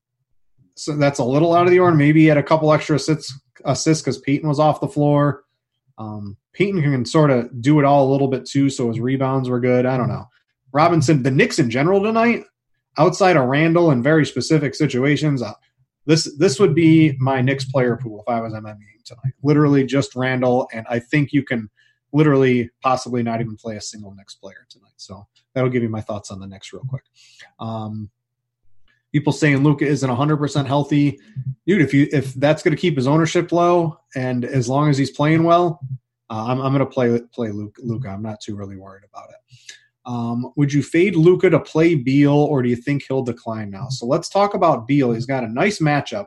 So 0.76 0.96
that's 0.96 1.18
a 1.18 1.24
little 1.24 1.54
out 1.54 1.66
of 1.66 1.70
the 1.70 1.78
order. 1.78 1.96
Maybe 1.96 2.20
he 2.20 2.26
had 2.26 2.38
a 2.38 2.42
couple 2.42 2.72
extra 2.72 2.96
assists 2.96 3.38
assists 3.64 4.02
because 4.02 4.18
Payton 4.18 4.48
was 4.48 4.60
off 4.60 4.80
the 4.80 4.88
floor. 4.88 5.44
Um, 5.96 6.36
Payton 6.52 6.82
can 6.82 7.04
sort 7.04 7.30
of 7.30 7.60
do 7.60 7.78
it 7.78 7.84
all 7.84 8.08
a 8.08 8.12
little 8.12 8.28
bit 8.28 8.46
too, 8.46 8.68
so 8.70 8.88
his 8.88 9.00
rebounds 9.00 9.48
were 9.48 9.60
good. 9.60 9.86
I 9.86 9.96
don't 9.96 10.08
know. 10.08 10.28
Robinson, 10.72 11.22
the 11.22 11.30
Knicks 11.30 11.58
in 11.58 11.70
general 11.70 12.02
tonight, 12.02 12.44
outside 12.98 13.36
of 13.36 13.46
Randle 13.46 13.90
in 13.92 14.02
very 14.02 14.26
specific 14.26 14.74
situations, 14.74 15.40
uh, 15.40 15.52
this 16.06 16.36
this 16.38 16.60
would 16.60 16.74
be 16.74 17.16
my 17.18 17.40
Knicks 17.40 17.64
player 17.64 17.96
pool 17.96 18.20
if 18.26 18.32
I 18.32 18.40
was 18.40 18.52
MME 18.52 18.76
tonight. 19.04 19.34
Literally 19.42 19.84
just 19.84 20.14
Randle, 20.14 20.68
and 20.72 20.86
I 20.88 20.98
think 20.98 21.32
you 21.32 21.42
can 21.42 21.70
literally 22.12 22.70
possibly 22.82 23.22
not 23.22 23.40
even 23.40 23.56
play 23.56 23.76
a 23.76 23.80
single 23.80 24.14
Knicks 24.14 24.34
player 24.34 24.66
tonight. 24.68 24.92
So 24.96 25.26
that'll 25.52 25.70
give 25.70 25.82
you 25.82 25.88
my 25.88 26.00
thoughts 26.00 26.30
on 26.30 26.40
the 26.40 26.46
Knicks 26.46 26.72
real 26.72 26.84
quick. 26.88 27.04
Um, 27.58 28.10
people 29.12 29.32
saying 29.32 29.62
Luka 29.62 29.86
isn't 29.86 30.08
100% 30.08 30.66
healthy, 30.66 31.18
dude. 31.66 31.82
If 31.82 31.94
you 31.94 32.08
if 32.12 32.34
that's 32.34 32.62
going 32.62 32.74
to 32.76 32.80
keep 32.80 32.96
his 32.96 33.06
ownership 33.06 33.52
low, 33.52 33.98
and 34.14 34.44
as 34.44 34.68
long 34.68 34.90
as 34.90 34.98
he's 34.98 35.10
playing 35.10 35.44
well, 35.44 35.80
uh, 36.30 36.46
I'm, 36.48 36.60
I'm 36.60 36.72
going 36.72 36.80
to 36.80 36.86
play 36.86 37.20
play 37.32 37.50
Luka. 37.50 38.08
I'm 38.08 38.22
not 38.22 38.40
too 38.40 38.56
really 38.56 38.76
worried 38.76 39.04
about 39.10 39.30
it. 39.30 39.36
Um, 40.06 40.52
would 40.56 40.72
you 40.72 40.82
fade 40.82 41.16
Luka 41.16 41.48
to 41.50 41.60
play 41.60 41.94
Beal, 41.94 42.34
or 42.34 42.62
do 42.62 42.68
you 42.68 42.76
think 42.76 43.04
he'll 43.06 43.22
decline 43.22 43.70
now? 43.70 43.88
So 43.88 44.06
let's 44.06 44.28
talk 44.28 44.54
about 44.54 44.86
Beal. 44.86 45.12
He's 45.12 45.26
got 45.26 45.44
a 45.44 45.48
nice 45.48 45.78
matchup 45.78 46.26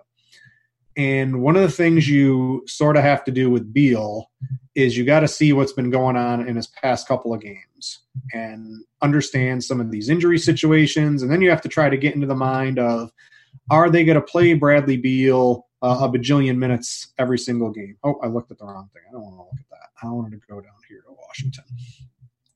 and 0.98 1.44
one 1.44 1.56
of 1.56 1.62
the 1.62 1.72
things 1.72 2.10
you 2.10 2.64
sort 2.66 2.98
of 2.98 3.04
have 3.04 3.24
to 3.26 3.32
do 3.32 3.52
with 3.52 3.72
Beal 3.72 4.32
is 4.74 4.98
you 4.98 5.06
got 5.06 5.20
to 5.20 5.28
see 5.28 5.54
what's 5.54 5.72
been 5.72 5.92
going 5.92 6.18
on 6.18 6.48
in 6.48 6.56
his 6.56 6.68
past 6.68 7.08
couple 7.08 7.34
of 7.34 7.40
games. 7.40 8.00
and 8.34 8.84
understand 9.04 9.64
some 9.64 9.80
of 9.80 9.92
these 9.92 10.10
injury 10.10 10.40
situations. 10.40 11.22
And 11.22 11.32
then 11.32 11.40
you 11.40 11.52
have 11.52 11.62
to 11.62 11.70
try 11.70 11.88
to 11.88 11.98
get 11.98 12.16
into 12.16 12.26
the 12.26 12.36
mind 12.36 12.80
of 12.80 13.12
are 13.70 13.92
they 13.92 14.04
going 14.04 14.16
to 14.16 14.22
play 14.22 14.56
Bradley 14.56 14.98
Beal 14.98 15.68
uh, 15.84 16.00
a 16.02 16.10
bajillion 16.10 16.58
minutes 16.58 17.14
every 17.20 17.38
single 17.38 17.70
game? 17.70 17.96
Oh, 18.04 18.16
I 18.24 18.28
looked 18.28 18.50
at 18.50 18.58
the 18.58 18.66
wrong 18.66 18.90
thing. 18.92 19.04
I 19.08 19.12
don't 19.12 19.22
want 19.22 19.36
to 19.36 19.42
look 19.42 19.60
at 19.60 19.70
that. 19.70 19.90
I 20.02 20.10
wanted 20.10 20.32
to 20.32 20.48
go 20.50 20.60
down 20.60 20.74
here 20.90 21.04
to 21.08 21.14
Washington. 21.28 21.66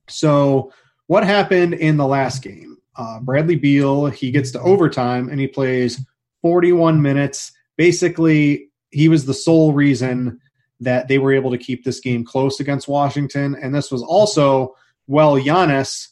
So, 0.09 0.73
what 1.11 1.25
happened 1.25 1.73
in 1.73 1.97
the 1.97 2.07
last 2.07 2.41
game? 2.41 2.77
Uh, 2.95 3.19
Bradley 3.19 3.57
Beal, 3.57 4.05
he 4.05 4.31
gets 4.31 4.49
to 4.51 4.61
overtime 4.61 5.27
and 5.27 5.41
he 5.41 5.45
plays 5.45 5.99
41 6.41 7.01
minutes. 7.01 7.51
Basically, 7.75 8.69
he 8.91 9.09
was 9.09 9.25
the 9.25 9.33
sole 9.33 9.73
reason 9.73 10.39
that 10.79 11.09
they 11.09 11.17
were 11.17 11.33
able 11.33 11.51
to 11.51 11.57
keep 11.57 11.83
this 11.83 11.99
game 11.99 12.23
close 12.23 12.61
against 12.61 12.87
Washington. 12.87 13.57
And 13.61 13.75
this 13.75 13.91
was 13.91 14.01
also, 14.01 14.73
well, 15.05 15.35
Giannis, 15.35 16.07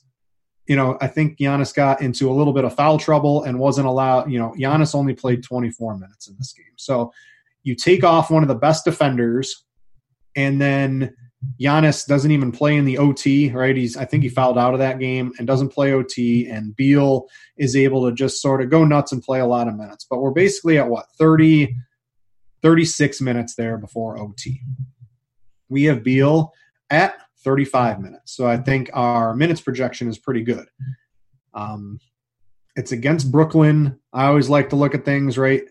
you 0.68 0.76
know, 0.76 0.98
I 1.00 1.08
think 1.08 1.38
Giannis 1.38 1.74
got 1.74 2.02
into 2.02 2.30
a 2.30 2.36
little 2.36 2.52
bit 2.52 2.66
of 2.66 2.76
foul 2.76 2.98
trouble 2.98 3.44
and 3.44 3.58
wasn't 3.58 3.88
allowed, 3.88 4.30
you 4.30 4.38
know, 4.38 4.54
Giannis 4.58 4.96
only 4.96 5.14
played 5.14 5.44
24 5.44 5.98
minutes 5.98 6.28
in 6.28 6.36
this 6.38 6.52
game. 6.52 6.76
So 6.76 7.14
you 7.64 7.74
take 7.74 8.04
off 8.04 8.30
one 8.30 8.44
of 8.44 8.50
the 8.50 8.56
best 8.56 8.84
defenders 8.84 9.64
and 10.36 10.60
then 10.60 11.16
Giannis 11.60 12.06
doesn't 12.06 12.32
even 12.32 12.52
play 12.52 12.76
in 12.76 12.86
the 12.86 12.98
OT, 12.98 13.50
right? 13.52 13.76
He's 13.76 13.96
I 13.96 14.06
think 14.06 14.24
he 14.24 14.30
fouled 14.30 14.58
out 14.58 14.74
of 14.74 14.80
that 14.80 15.00
game 15.00 15.32
and 15.38 15.48
doesn't 15.48 15.70
play 15.70 15.94
OT 15.94 16.48
and 16.48 16.76
Beal 16.76 17.28
is 17.58 17.76
able 17.76 18.06
to 18.06 18.14
just 18.14 18.42
sort 18.42 18.62
of 18.62 18.70
go 18.70 18.84
nuts 18.84 19.12
and 19.12 19.24
play 19.24 19.40
a 19.40 19.46
lot 19.46 19.68
of 19.68 19.76
minutes. 19.76 20.06
But 20.10 20.22
we're 20.22 20.32
basically 20.32 20.78
at 20.78 20.90
what 20.90 21.06
30 21.18 21.76
36 22.62 23.22
minutes 23.22 23.56
there 23.56 23.78
before 23.78 24.20
OT. 24.20 24.62
We 25.70 25.86
have 25.86 26.04
Beal 26.04 26.54
at 26.90 27.16
35 27.44 28.02
minutes. 28.02 28.36
So 28.36 28.48
I 28.48 28.58
think 28.58 28.90
our 28.94 29.34
minutes 29.36 29.62
projection 29.62 30.10
is 30.10 30.18
pretty 30.18 30.44
good. 30.44 30.68
Um, 31.54 32.00
it's 32.76 32.92
against 32.92 33.32
Brooklyn. 33.32 34.00
I 34.12 34.26
always 34.26 34.50
like 34.50 34.70
to 34.70 34.76
look 34.76 34.94
at 34.94 35.06
things, 35.06 35.38
right? 35.38 35.64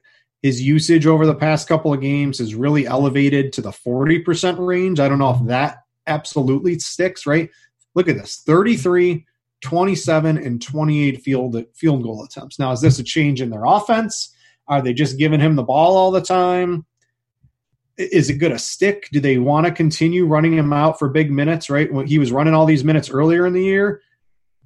His 0.43 0.63
usage 0.63 1.07
over 1.07 1.27
the 1.27 1.35
past 1.35 1.69
couple 1.69 1.93
of 1.93 2.01
games 2.01 2.39
is 2.39 2.55
really 2.55 2.87
elevated 2.87 3.53
to 3.55 3.61
the 3.61 3.71
40% 3.71 4.65
range. 4.65 5.01
I 5.01 5.09
don't 5.09 5.19
know 5.19 5.35
if 5.35 5.47
that 5.47 5.83
absolutely 6.07 6.79
sticks, 6.79 7.27
right? 7.27 7.51
Look 7.95 8.09
at 8.09 8.17
this 8.17 8.43
33, 8.47 9.27
27, 9.61 10.39
and 10.39 10.63
28 10.63 11.23
field, 11.23 11.65
field 11.75 12.03
goal 12.03 12.25
attempts. 12.25 12.59
Now, 12.59 12.71
is 12.71 12.81
this 12.81 13.01
a 13.01 13.05
change 13.05 13.41
in 13.41 13.51
their 13.51 13.65
offense? 13.65 14.35
Are 14.69 14.81
they 14.81 14.93
just 14.93 15.19
giving 15.19 15.41
him 15.41 15.57
the 15.57 15.65
ball 15.65 15.97
all 15.97 16.11
the 16.13 16.21
time? 16.21 16.87
Is 17.97 18.31
it 18.31 18.35
going 18.35 18.53
to 18.53 18.59
stick? 18.61 19.09
Do 19.11 19.19
they 19.19 19.39
want 19.39 19.67
to 19.67 19.73
continue 19.73 20.27
running 20.27 20.53
him 20.53 20.73
out 20.73 21.01
for 21.01 21.09
big 21.09 21.33
minutes, 21.33 21.69
right? 21.69 21.93
When 21.93 22.07
he 22.07 22.21
was 22.21 22.31
running 22.31 22.55
all 22.55 22.67
these 22.67 22.85
minutes 22.85 23.11
earlier 23.11 23.45
in 23.45 23.55
the 23.55 23.65
year, 23.65 24.03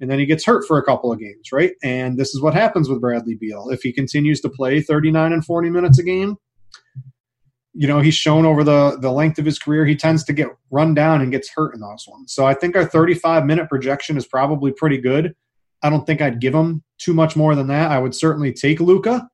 and 0.03 0.11
then 0.11 0.19
he 0.19 0.25
gets 0.25 0.43
hurt 0.43 0.65
for 0.67 0.77
a 0.77 0.83
couple 0.83 1.13
of 1.13 1.19
games, 1.19 1.53
right? 1.53 1.71
And 1.81 2.17
this 2.17 2.35
is 2.35 2.41
what 2.41 2.53
happens 2.53 2.89
with 2.89 2.99
Bradley 2.99 3.35
Beal. 3.35 3.69
If 3.69 3.83
he 3.83 3.93
continues 3.93 4.41
to 4.41 4.49
play 4.49 4.81
39 4.81 5.31
and 5.31 5.45
40 5.45 5.69
minutes 5.69 5.97
a 5.97 6.03
game, 6.03 6.35
you 7.73 7.87
know, 7.87 8.01
he's 8.01 8.13
shown 8.13 8.45
over 8.45 8.65
the, 8.65 8.97
the 8.99 9.09
length 9.09 9.39
of 9.39 9.45
his 9.45 9.57
career, 9.57 9.85
he 9.85 9.95
tends 9.95 10.25
to 10.25 10.33
get 10.33 10.49
run 10.71 10.93
down 10.93 11.21
and 11.21 11.31
gets 11.31 11.49
hurt 11.49 11.73
in 11.73 11.79
those 11.79 12.05
ones. 12.05 12.33
So 12.33 12.45
I 12.45 12.53
think 12.53 12.75
our 12.75 12.83
35 12.83 13.45
minute 13.45 13.69
projection 13.69 14.17
is 14.17 14.27
probably 14.27 14.73
pretty 14.73 14.97
good. 14.97 15.33
I 15.81 15.89
don't 15.89 16.05
think 16.05 16.21
I'd 16.21 16.41
give 16.41 16.53
him 16.53 16.83
too 16.97 17.13
much 17.13 17.37
more 17.37 17.55
than 17.55 17.67
that. 17.67 17.89
I 17.89 17.97
would 17.97 18.13
certainly 18.13 18.51
take 18.51 18.81
Luka. 18.81 19.29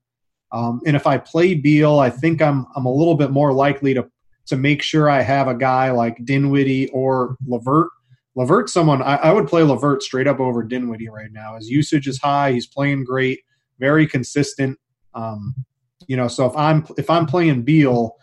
Um, 0.51 0.81
and 0.85 0.95
if 0.95 1.07
I 1.07 1.17
play 1.17 1.55
Beal, 1.55 1.97
I 1.97 2.11
think 2.11 2.43
I'm 2.43 2.67
I'm 2.75 2.85
a 2.85 2.93
little 2.93 3.15
bit 3.15 3.31
more 3.31 3.53
likely 3.53 3.95
to 3.95 4.07
to 4.45 4.55
make 4.55 4.83
sure 4.83 5.09
I 5.09 5.21
have 5.21 5.47
a 5.47 5.55
guy 5.55 5.89
like 5.89 6.23
Dinwiddie 6.25 6.89
or 6.89 7.37
LeVert. 7.47 7.89
LeVert, 8.35 8.69
someone 8.69 9.01
I, 9.01 9.15
I 9.15 9.33
would 9.33 9.47
play 9.47 9.63
LeVert 9.63 10.03
straight 10.03 10.27
up 10.27 10.39
over 10.39 10.63
Dinwiddie 10.63 11.09
right 11.09 11.31
now. 11.31 11.55
His 11.55 11.69
usage 11.69 12.07
is 12.07 12.19
high. 12.19 12.51
He's 12.51 12.67
playing 12.67 13.03
great, 13.03 13.39
very 13.79 14.07
consistent. 14.07 14.79
Um, 15.13 15.55
you 16.07 16.15
know, 16.15 16.27
so 16.27 16.45
if 16.45 16.55
I'm 16.55 16.85
if 16.97 17.09
I'm 17.09 17.25
playing 17.25 17.63
Beal, 17.63 18.15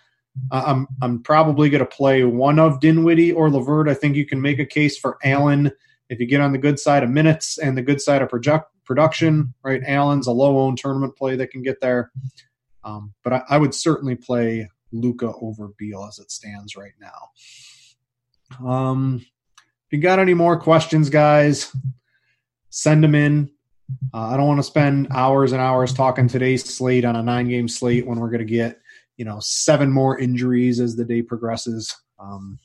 I'm 0.51 0.87
I'm 1.03 1.23
probably 1.23 1.71
going 1.71 1.81
to 1.81 1.87
play 1.87 2.25
one 2.25 2.59
of 2.59 2.81
Dinwiddie 2.81 3.33
or 3.33 3.51
LeVert. 3.51 3.89
I 3.89 3.95
think 3.95 4.17
you 4.17 4.27
can 4.27 4.41
make 4.41 4.59
a 4.59 4.67
case 4.67 4.99
for 4.99 5.19
Allen 5.25 5.71
if 6.09 6.21
you 6.21 6.27
get 6.27 6.41
on 6.41 6.53
the 6.53 6.59
good 6.59 6.79
side 6.79 7.03
of 7.03 7.11
minutes 7.11 7.59
and 7.59 7.77
the 7.77 7.83
good 7.83 8.01
side 8.01 8.23
of 8.23 8.29
project 8.29 8.67
production, 8.85 9.53
right? 9.63 9.83
Allen's 9.87 10.27
a 10.27 10.33
low 10.33 10.59
owned 10.59 10.79
tournament 10.79 11.17
play 11.17 11.37
that 11.37 11.51
can 11.51 11.63
get 11.63 11.81
there. 11.81 12.11
Um, 12.85 13.13
but 13.25 13.33
I, 13.33 13.43
I, 13.51 13.59
would 13.59 13.75
certainly 13.75 14.15
play 14.15 14.71
Luka 14.93 15.33
over 15.43 15.71
Beal 15.77 16.07
as 16.09 16.21
it 16.21 16.31
stands 16.31 16.77
right 16.77 16.93
now. 17.01 18.65
Um, 18.65 19.27
you 19.91 19.99
got 20.01 20.19
any 20.19 20.35
more 20.35 20.59
questions, 20.59 21.11
guys, 21.11 21.75
send 22.71 23.03
them 23.03 23.15
in. 23.15 23.51
Uh, 24.13 24.29
I 24.29 24.37
don't 24.37 24.49
want 24.49 24.59
to 24.59 24.65
spend 24.65 25.09
hours 25.11 25.53
and 25.53 25.61
hours 25.61 25.93
talking 25.93 26.29
today's 26.29 26.65
slate 26.65 27.05
on 27.05 27.17
a 27.17 27.23
nine 27.23 27.49
game 27.49 27.69
slate 27.69 28.07
when 28.07 28.19
we're 28.19 28.31
going 28.31 28.41
to 28.41 28.45
get, 28.45 28.81
you 29.17 29.25
know, 29.25 29.39
seven 29.41 29.91
more 29.93 30.19
injuries 30.19 30.81
as 30.81 30.97
the 30.97 31.05
day 31.05 31.23
progresses. 31.23 31.95
Um, 32.19 32.59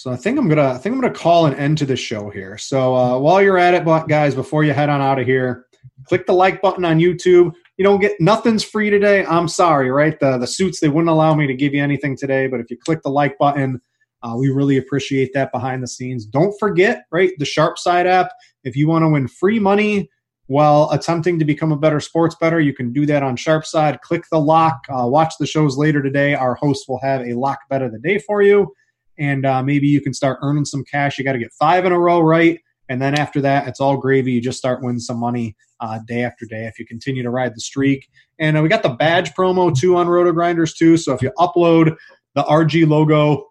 so 0.00 0.10
I 0.10 0.16
think 0.16 0.38
I'm 0.38 0.48
gonna 0.48 0.70
I 0.70 0.78
think 0.78 0.94
I'm 0.94 1.00
gonna 1.02 1.12
call 1.12 1.44
an 1.44 1.52
end 1.56 1.76
to 1.76 1.84
the 1.84 1.94
show 1.94 2.30
here. 2.30 2.56
So 2.56 2.96
uh, 2.96 3.18
while 3.18 3.42
you're 3.42 3.58
at 3.58 3.74
it, 3.74 3.84
guys, 4.08 4.34
before 4.34 4.64
you 4.64 4.72
head 4.72 4.88
on 4.88 5.02
out 5.02 5.18
of 5.18 5.26
here, 5.26 5.66
click 6.04 6.24
the 6.26 6.32
like 6.32 6.62
button 6.62 6.86
on 6.86 6.98
YouTube. 6.98 7.52
You 7.76 7.84
don't 7.84 8.00
get 8.00 8.18
nothing's 8.18 8.64
free 8.64 8.88
today. 8.88 9.26
I'm 9.26 9.46
sorry, 9.46 9.90
right? 9.90 10.18
The 10.18 10.38
the 10.38 10.46
suits 10.46 10.80
they 10.80 10.88
wouldn't 10.88 11.10
allow 11.10 11.34
me 11.34 11.46
to 11.46 11.54
give 11.54 11.74
you 11.74 11.82
anything 11.82 12.16
today, 12.16 12.46
but 12.46 12.60
if 12.60 12.70
you 12.70 12.78
click 12.78 13.02
the 13.02 13.10
like 13.10 13.36
button, 13.36 13.78
uh, 14.22 14.34
we 14.36 14.50
really 14.50 14.76
appreciate 14.76 15.32
that 15.34 15.52
behind 15.52 15.82
the 15.82 15.88
scenes. 15.88 16.26
Don't 16.26 16.54
forget, 16.58 17.04
right, 17.10 17.32
the 17.38 17.44
Sharp 17.44 17.78
Side 17.78 18.06
app. 18.06 18.30
If 18.64 18.76
you 18.76 18.88
want 18.88 19.02
to 19.04 19.08
win 19.08 19.28
free 19.28 19.58
money 19.58 20.10
while 20.46 20.90
attempting 20.90 21.38
to 21.38 21.44
become 21.44 21.72
a 21.72 21.76
better 21.76 22.00
sports 22.00 22.34
better, 22.40 22.60
you 22.60 22.74
can 22.74 22.92
do 22.92 23.06
that 23.06 23.22
on 23.22 23.36
Sharp 23.36 23.64
Side. 23.64 24.00
Click 24.02 24.24
the 24.30 24.40
lock. 24.40 24.80
Uh, 24.88 25.06
watch 25.06 25.34
the 25.38 25.46
shows 25.46 25.78
later 25.78 26.02
today. 26.02 26.34
Our 26.34 26.54
host 26.56 26.86
will 26.88 27.00
have 27.00 27.22
a 27.22 27.34
lock 27.34 27.60
bet 27.68 27.82
of 27.82 27.92
the 27.92 27.98
day 27.98 28.18
for 28.18 28.42
you 28.42 28.72
and 29.20 29.44
uh, 29.44 29.62
maybe 29.62 29.86
you 29.86 30.00
can 30.00 30.14
start 30.14 30.38
earning 30.42 30.64
some 30.64 30.82
cash. 30.82 31.18
You 31.18 31.24
got 31.24 31.34
to 31.34 31.38
get 31.38 31.52
five 31.52 31.84
in 31.84 31.92
a 31.92 31.98
row 31.98 32.20
right. 32.20 32.58
And 32.88 33.00
then 33.00 33.14
after 33.14 33.40
that, 33.42 33.68
it's 33.68 33.78
all 33.78 33.96
gravy. 33.98 34.32
You 34.32 34.40
just 34.40 34.58
start 34.58 34.82
winning 34.82 34.98
some 34.98 35.18
money 35.18 35.54
uh, 35.78 36.00
day 36.08 36.24
after 36.24 36.46
day 36.46 36.64
if 36.64 36.78
you 36.78 36.86
continue 36.86 37.22
to 37.22 37.30
ride 37.30 37.54
the 37.54 37.60
streak. 37.60 38.08
And 38.38 38.56
uh, 38.56 38.62
we 38.62 38.68
got 38.68 38.82
the 38.82 38.88
badge 38.88 39.32
promo 39.34 39.76
too 39.78 39.96
on 39.96 40.08
Roto 40.08 40.32
Grinders 40.32 40.74
too. 40.74 40.96
So 40.96 41.12
if 41.12 41.22
you 41.22 41.30
upload 41.38 41.94
the 42.34 42.42
RG 42.44 42.88
logo 42.88 43.49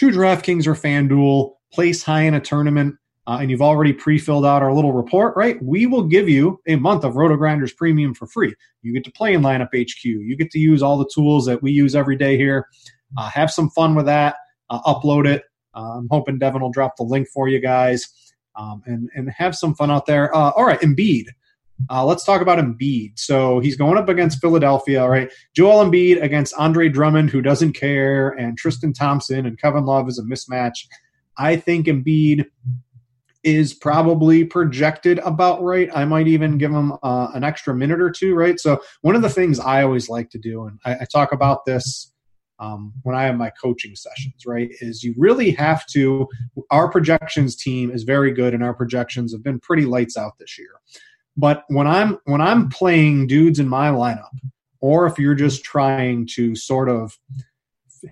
to 0.00 0.10
DraftKings 0.10 0.66
or 0.66 0.74
FanDuel, 0.74 1.52
place 1.72 2.02
high 2.02 2.22
in 2.22 2.34
a 2.34 2.40
tournament, 2.40 2.96
uh, 3.26 3.38
and 3.40 3.50
you've 3.50 3.62
already 3.62 3.92
pre-filled 3.92 4.46
out 4.46 4.62
our 4.62 4.72
little 4.72 4.92
report, 4.92 5.36
right? 5.36 5.62
We 5.62 5.86
will 5.86 6.04
give 6.04 6.28
you 6.28 6.58
a 6.66 6.76
month 6.76 7.04
of 7.04 7.16
Roto 7.16 7.36
Grinders 7.36 7.72
Premium 7.72 8.14
for 8.14 8.26
free. 8.26 8.54
You 8.82 8.92
get 8.92 9.04
to 9.04 9.12
play 9.12 9.34
in 9.34 9.42
Lineup 9.42 9.68
HQ. 9.74 10.04
You 10.04 10.36
get 10.36 10.50
to 10.52 10.58
use 10.58 10.82
all 10.82 10.98
the 10.98 11.10
tools 11.14 11.44
that 11.46 11.62
we 11.62 11.70
use 11.70 11.94
every 11.94 12.16
day 12.16 12.36
here. 12.36 12.66
Uh, 13.16 13.28
have 13.28 13.50
some 13.50 13.70
fun 13.70 13.94
with 13.94 14.06
that 14.06 14.36
uh, 14.70 14.80
upload 14.82 15.26
it. 15.26 15.44
Uh, 15.74 15.98
I'm 15.98 16.08
hoping 16.10 16.38
Devin 16.38 16.62
will 16.62 16.70
drop 16.70 16.96
the 16.96 17.02
link 17.02 17.28
for 17.28 17.48
you 17.48 17.60
guys 17.60 18.32
um, 18.56 18.82
and 18.86 19.10
and 19.14 19.30
have 19.30 19.54
some 19.54 19.74
fun 19.74 19.90
out 19.90 20.06
there. 20.06 20.34
Uh, 20.34 20.50
all 20.50 20.64
right, 20.64 20.80
Embiid. 20.80 21.26
Uh, 21.88 22.04
let's 22.04 22.24
talk 22.24 22.40
about 22.40 22.58
Embiid. 22.58 23.18
So 23.18 23.60
he's 23.60 23.76
going 23.76 23.96
up 23.96 24.08
against 24.08 24.40
Philadelphia, 24.40 25.08
right? 25.08 25.32
Joel 25.54 25.84
Embiid 25.84 26.22
against 26.22 26.54
Andre 26.54 26.88
Drummond, 26.88 27.30
who 27.30 27.40
doesn't 27.40 27.72
care, 27.72 28.30
and 28.30 28.58
Tristan 28.58 28.92
Thompson 28.92 29.46
and 29.46 29.58
Kevin 29.58 29.84
Love 29.84 30.08
is 30.08 30.18
a 30.18 30.22
mismatch. 30.22 30.86
I 31.38 31.56
think 31.56 31.86
Embiid 31.86 32.46
is 33.42 33.72
probably 33.72 34.44
projected 34.44 35.18
about 35.20 35.62
right. 35.62 35.88
I 35.94 36.04
might 36.04 36.28
even 36.28 36.58
give 36.58 36.70
him 36.70 36.92
uh, 37.02 37.28
an 37.34 37.42
extra 37.42 37.74
minute 37.74 38.00
or 38.00 38.10
two, 38.10 38.34
right? 38.34 38.60
So 38.60 38.80
one 39.00 39.16
of 39.16 39.22
the 39.22 39.30
things 39.30 39.58
I 39.58 39.82
always 39.82 40.10
like 40.10 40.28
to 40.30 40.38
do, 40.38 40.64
and 40.64 40.78
I, 40.84 40.96
I 40.96 41.06
talk 41.10 41.32
about 41.32 41.64
this 41.64 42.12
um, 42.58 42.92
when 43.02 43.16
I 43.16 43.24
have 43.24 43.36
my 43.36 43.50
coaching 43.50 43.96
sessions, 43.96 44.44
right? 44.46 44.68
Is 44.80 45.02
you 45.02 45.14
really 45.16 45.50
have 45.52 45.86
to. 45.92 46.28
Our 46.70 46.90
projections 46.90 47.56
team 47.56 47.90
is 47.90 48.02
very 48.02 48.32
good, 48.32 48.52
and 48.52 48.62
our 48.62 48.74
projections 48.74 49.32
have 49.32 49.42
been 49.42 49.58
pretty 49.58 49.86
lights 49.86 50.16
out 50.16 50.32
this 50.38 50.58
year. 50.58 50.72
But 51.40 51.64
when 51.68 51.86
I'm 51.86 52.18
when 52.24 52.42
I'm 52.42 52.68
playing 52.68 53.26
dudes 53.26 53.58
in 53.58 53.66
my 53.66 53.88
lineup, 53.88 54.28
or 54.80 55.06
if 55.06 55.18
you're 55.18 55.34
just 55.34 55.64
trying 55.64 56.28
to 56.34 56.54
sort 56.54 56.90
of, 56.90 57.18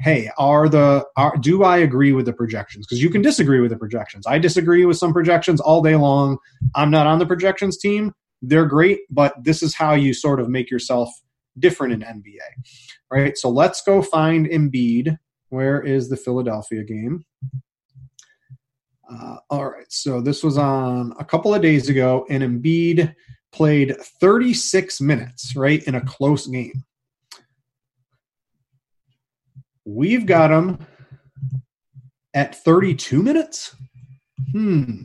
hey, 0.01 0.31
are 0.39 0.67
the 0.67 1.07
are, 1.15 1.37
do 1.37 1.63
I 1.63 1.77
agree 1.77 2.13
with 2.13 2.25
the 2.25 2.33
projections? 2.33 2.87
Because 2.87 3.03
you 3.03 3.11
can 3.11 3.21
disagree 3.21 3.61
with 3.61 3.71
the 3.71 3.77
projections. 3.77 4.27
I 4.27 4.39
disagree 4.39 4.87
with 4.87 4.97
some 4.97 5.13
projections 5.13 5.61
all 5.61 5.83
day 5.83 5.95
long. 5.95 6.39
I'm 6.75 6.91
not 6.91 7.07
on 7.07 7.19
the 7.19 7.27
projections 7.27 7.77
team. 7.77 8.15
They're 8.41 8.65
great, 8.65 9.01
but 9.11 9.35
this 9.45 9.63
is 9.63 9.75
how 9.75 9.93
you 9.93 10.15
sort 10.15 10.41
of 10.41 10.49
make 10.49 10.71
yourself 10.71 11.11
different 11.59 11.93
in 11.93 12.01
NBA. 12.01 12.65
Right? 13.11 13.37
So 13.37 13.51
let's 13.51 13.83
go 13.83 14.01
find 14.01 14.47
Embiid. 14.47 15.19
Where 15.51 15.83
is 15.83 16.09
the 16.09 16.17
Philadelphia 16.17 16.83
game? 16.83 17.27
Uh, 19.11 19.37
all 19.49 19.71
right. 19.71 19.91
So 19.91 20.21
this 20.21 20.43
was 20.43 20.59
on 20.59 21.15
a 21.19 21.25
couple 21.25 21.55
of 21.55 21.63
days 21.63 21.89
ago, 21.89 22.27
and 22.29 22.43
Embiid 22.43 23.15
played 23.53 23.97
36 24.21 25.01
minutes, 25.01 25.57
right, 25.57 25.83
in 25.85 25.95
a 25.95 26.05
close 26.05 26.47
game. 26.47 26.85
We've 29.85 30.27
got 30.27 30.51
him 30.51 30.87
at 32.35 32.55
32 32.55 33.23
minutes. 33.23 33.75
Hmm. 34.53 35.05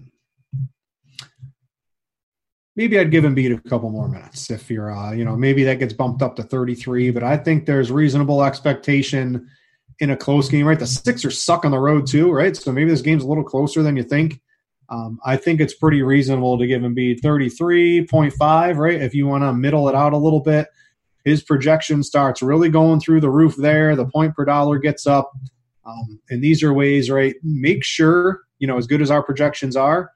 Maybe 2.75 2.99
I'd 2.99 3.11
give 3.11 3.23
Embiid 3.23 3.55
a 3.55 3.69
couple 3.69 3.91
more 3.91 4.09
minutes 4.09 4.49
if 4.49 4.69
you're, 4.69 4.91
uh, 4.91 5.11
you 5.11 5.23
know, 5.23 5.37
maybe 5.37 5.63
that 5.63 5.79
gets 5.79 5.93
bumped 5.93 6.21
up 6.21 6.35
to 6.35 6.43
33. 6.43 7.11
But 7.11 7.23
I 7.23 7.37
think 7.37 7.65
there's 7.65 7.91
reasonable 7.91 8.43
expectation 8.43 9.47
in 9.99 10.09
a 10.09 10.17
close 10.17 10.49
game, 10.49 10.65
right? 10.65 10.79
The 10.79 10.87
Sixers 10.87 11.43
suck 11.43 11.65
on 11.65 11.71
the 11.71 11.79
road 11.79 12.07
too, 12.07 12.31
right? 12.31 12.55
So 12.55 12.71
maybe 12.71 12.89
this 12.89 13.01
game's 13.01 13.23
a 13.23 13.27
little 13.27 13.43
closer 13.43 13.83
than 13.83 13.95
you 13.95 14.03
think. 14.03 14.41
Um, 14.89 15.19
I 15.25 15.37
think 15.37 15.59
it's 15.59 15.73
pretty 15.73 16.01
reasonable 16.01 16.57
to 16.57 16.67
give 16.67 16.81
Embiid 16.81 17.21
33.5, 17.21 18.77
right? 18.77 19.01
If 19.01 19.13
you 19.13 19.27
want 19.27 19.43
to 19.43 19.53
middle 19.53 19.87
it 19.89 19.95
out 19.95 20.13
a 20.13 20.17
little 20.17 20.41
bit, 20.41 20.67
his 21.23 21.41
projection 21.41 22.03
starts 22.03 22.41
really 22.41 22.69
going 22.69 22.99
through 22.99 23.21
the 23.21 23.29
roof 23.29 23.55
there. 23.55 23.95
The 23.95 24.05
point 24.05 24.35
per 24.35 24.45
dollar 24.45 24.77
gets 24.77 25.07
up. 25.07 25.31
Um, 25.85 26.19
and 26.29 26.43
these 26.43 26.63
are 26.63 26.73
ways, 26.73 27.09
right? 27.09 27.35
Make 27.43 27.83
sure, 27.83 28.41
you 28.59 28.67
know, 28.67 28.77
as 28.77 28.87
good 28.87 29.01
as 29.01 29.09
our 29.09 29.23
projections 29.23 29.75
are, 29.75 30.11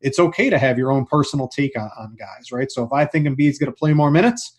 it's 0.00 0.18
okay 0.18 0.48
to 0.48 0.58
have 0.58 0.78
your 0.78 0.90
own 0.90 1.04
personal 1.06 1.48
take 1.48 1.78
on, 1.78 1.90
on 1.98 2.16
guys, 2.16 2.52
right? 2.52 2.70
So 2.70 2.84
if 2.84 2.92
I 2.92 3.04
think 3.04 3.26
Embiid's 3.26 3.58
going 3.58 3.70
to 3.70 3.76
play 3.76 3.92
more 3.92 4.10
minutes, 4.10 4.56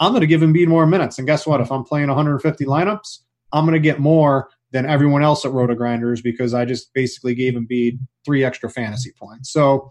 I'm 0.00 0.12
going 0.12 0.20
to 0.20 0.26
give 0.26 0.40
Embiid 0.40 0.68
more 0.68 0.86
minutes. 0.86 1.18
And 1.18 1.26
guess 1.26 1.46
what? 1.46 1.60
If 1.60 1.70
I'm 1.72 1.84
playing 1.84 2.08
150 2.08 2.64
lineups, 2.64 3.18
I'm 3.52 3.64
going 3.64 3.74
to 3.74 3.80
get 3.80 3.98
more 3.98 4.48
than 4.72 4.86
everyone 4.86 5.22
else 5.22 5.44
at 5.44 5.52
Roto 5.52 5.74
Grinders 5.74 6.20
because 6.20 6.54
I 6.54 6.64
just 6.64 6.92
basically 6.92 7.34
gave 7.34 7.54
Embiid 7.54 7.98
three 8.24 8.44
extra 8.44 8.68
fantasy 8.68 9.12
points. 9.18 9.50
So 9.50 9.90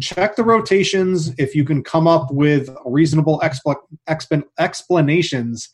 check 0.00 0.36
the 0.36 0.44
rotations. 0.44 1.32
If 1.38 1.54
you 1.54 1.64
can 1.64 1.82
come 1.82 2.06
up 2.06 2.30
with 2.30 2.68
reasonable 2.84 3.40
expl- 3.40 3.76
exp- 4.08 4.44
explanations 4.58 5.68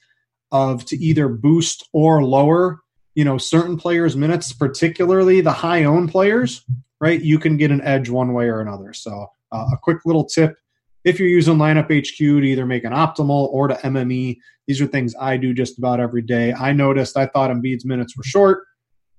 of 0.50 0.84
to 0.86 0.96
either 0.96 1.28
boost 1.28 1.88
or 1.92 2.24
lower, 2.24 2.80
you 3.14 3.24
know, 3.24 3.38
certain 3.38 3.76
players' 3.76 4.16
minutes, 4.16 4.52
particularly 4.52 5.40
the 5.40 5.52
high 5.52 5.84
owned 5.84 6.10
players, 6.10 6.64
right? 7.00 7.20
You 7.20 7.38
can 7.38 7.56
get 7.56 7.70
an 7.70 7.82
edge 7.82 8.08
one 8.08 8.32
way 8.32 8.46
or 8.46 8.60
another. 8.60 8.92
So 8.92 9.26
uh, 9.50 9.66
a 9.72 9.76
quick 9.76 9.98
little 10.06 10.24
tip 10.24 10.56
if 11.04 11.18
you're 11.18 11.28
using 11.28 11.56
lineup 11.56 11.86
HQ 11.86 12.16
to 12.16 12.42
either 12.42 12.66
make 12.66 12.84
an 12.84 12.92
optimal 12.92 13.48
or 13.48 13.68
to 13.68 13.74
MME, 13.74 14.38
these 14.66 14.80
are 14.80 14.86
things 14.86 15.14
I 15.18 15.36
do 15.36 15.52
just 15.52 15.78
about 15.78 16.00
every 16.00 16.22
day. 16.22 16.52
I 16.52 16.72
noticed 16.72 17.16
I 17.16 17.26
thought 17.26 17.50
Embiid's 17.50 17.84
minutes 17.84 18.16
were 18.16 18.22
short. 18.22 18.64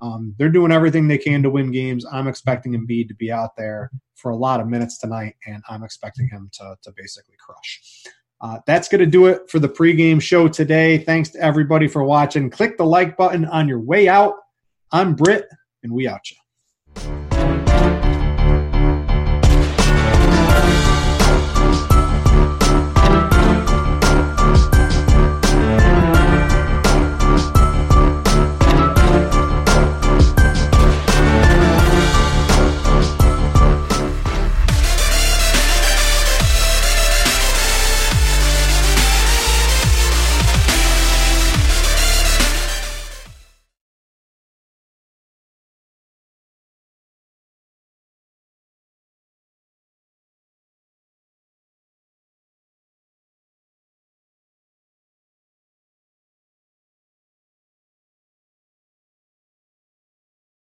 Um, 0.01 0.35
they're 0.37 0.49
doing 0.49 0.71
everything 0.71 1.07
they 1.07 1.17
can 1.17 1.43
to 1.43 1.49
win 1.49 1.71
games. 1.71 2.05
I'm 2.11 2.27
expecting 2.27 2.73
Embiid 2.73 3.07
to 3.07 3.15
be 3.15 3.31
out 3.31 3.55
there 3.57 3.89
for 4.15 4.31
a 4.31 4.35
lot 4.35 4.59
of 4.59 4.67
minutes 4.67 4.97
tonight, 4.97 5.35
and 5.45 5.63
I'm 5.69 5.83
expecting 5.83 6.27
him 6.27 6.49
to, 6.53 6.75
to 6.83 6.93
basically 6.95 7.35
crush. 7.39 7.81
Uh, 8.41 8.59
that's 8.67 8.89
going 8.89 8.99
to 8.99 9.05
do 9.05 9.27
it 9.27 9.49
for 9.49 9.59
the 9.59 9.69
pregame 9.69 10.21
show 10.21 10.49
today. 10.49 10.97
Thanks 10.97 11.29
to 11.29 11.39
everybody 11.39 11.87
for 11.87 12.03
watching. 12.03 12.49
Click 12.49 12.77
the 12.77 12.85
like 12.85 13.15
button 13.15 13.45
on 13.45 13.69
your 13.69 13.79
way 13.79 14.09
out. 14.09 14.35
I'm 14.91 15.15
Britt, 15.15 15.47
and 15.83 15.93
we 15.93 16.07
out 16.07 16.29
you. 16.29 17.32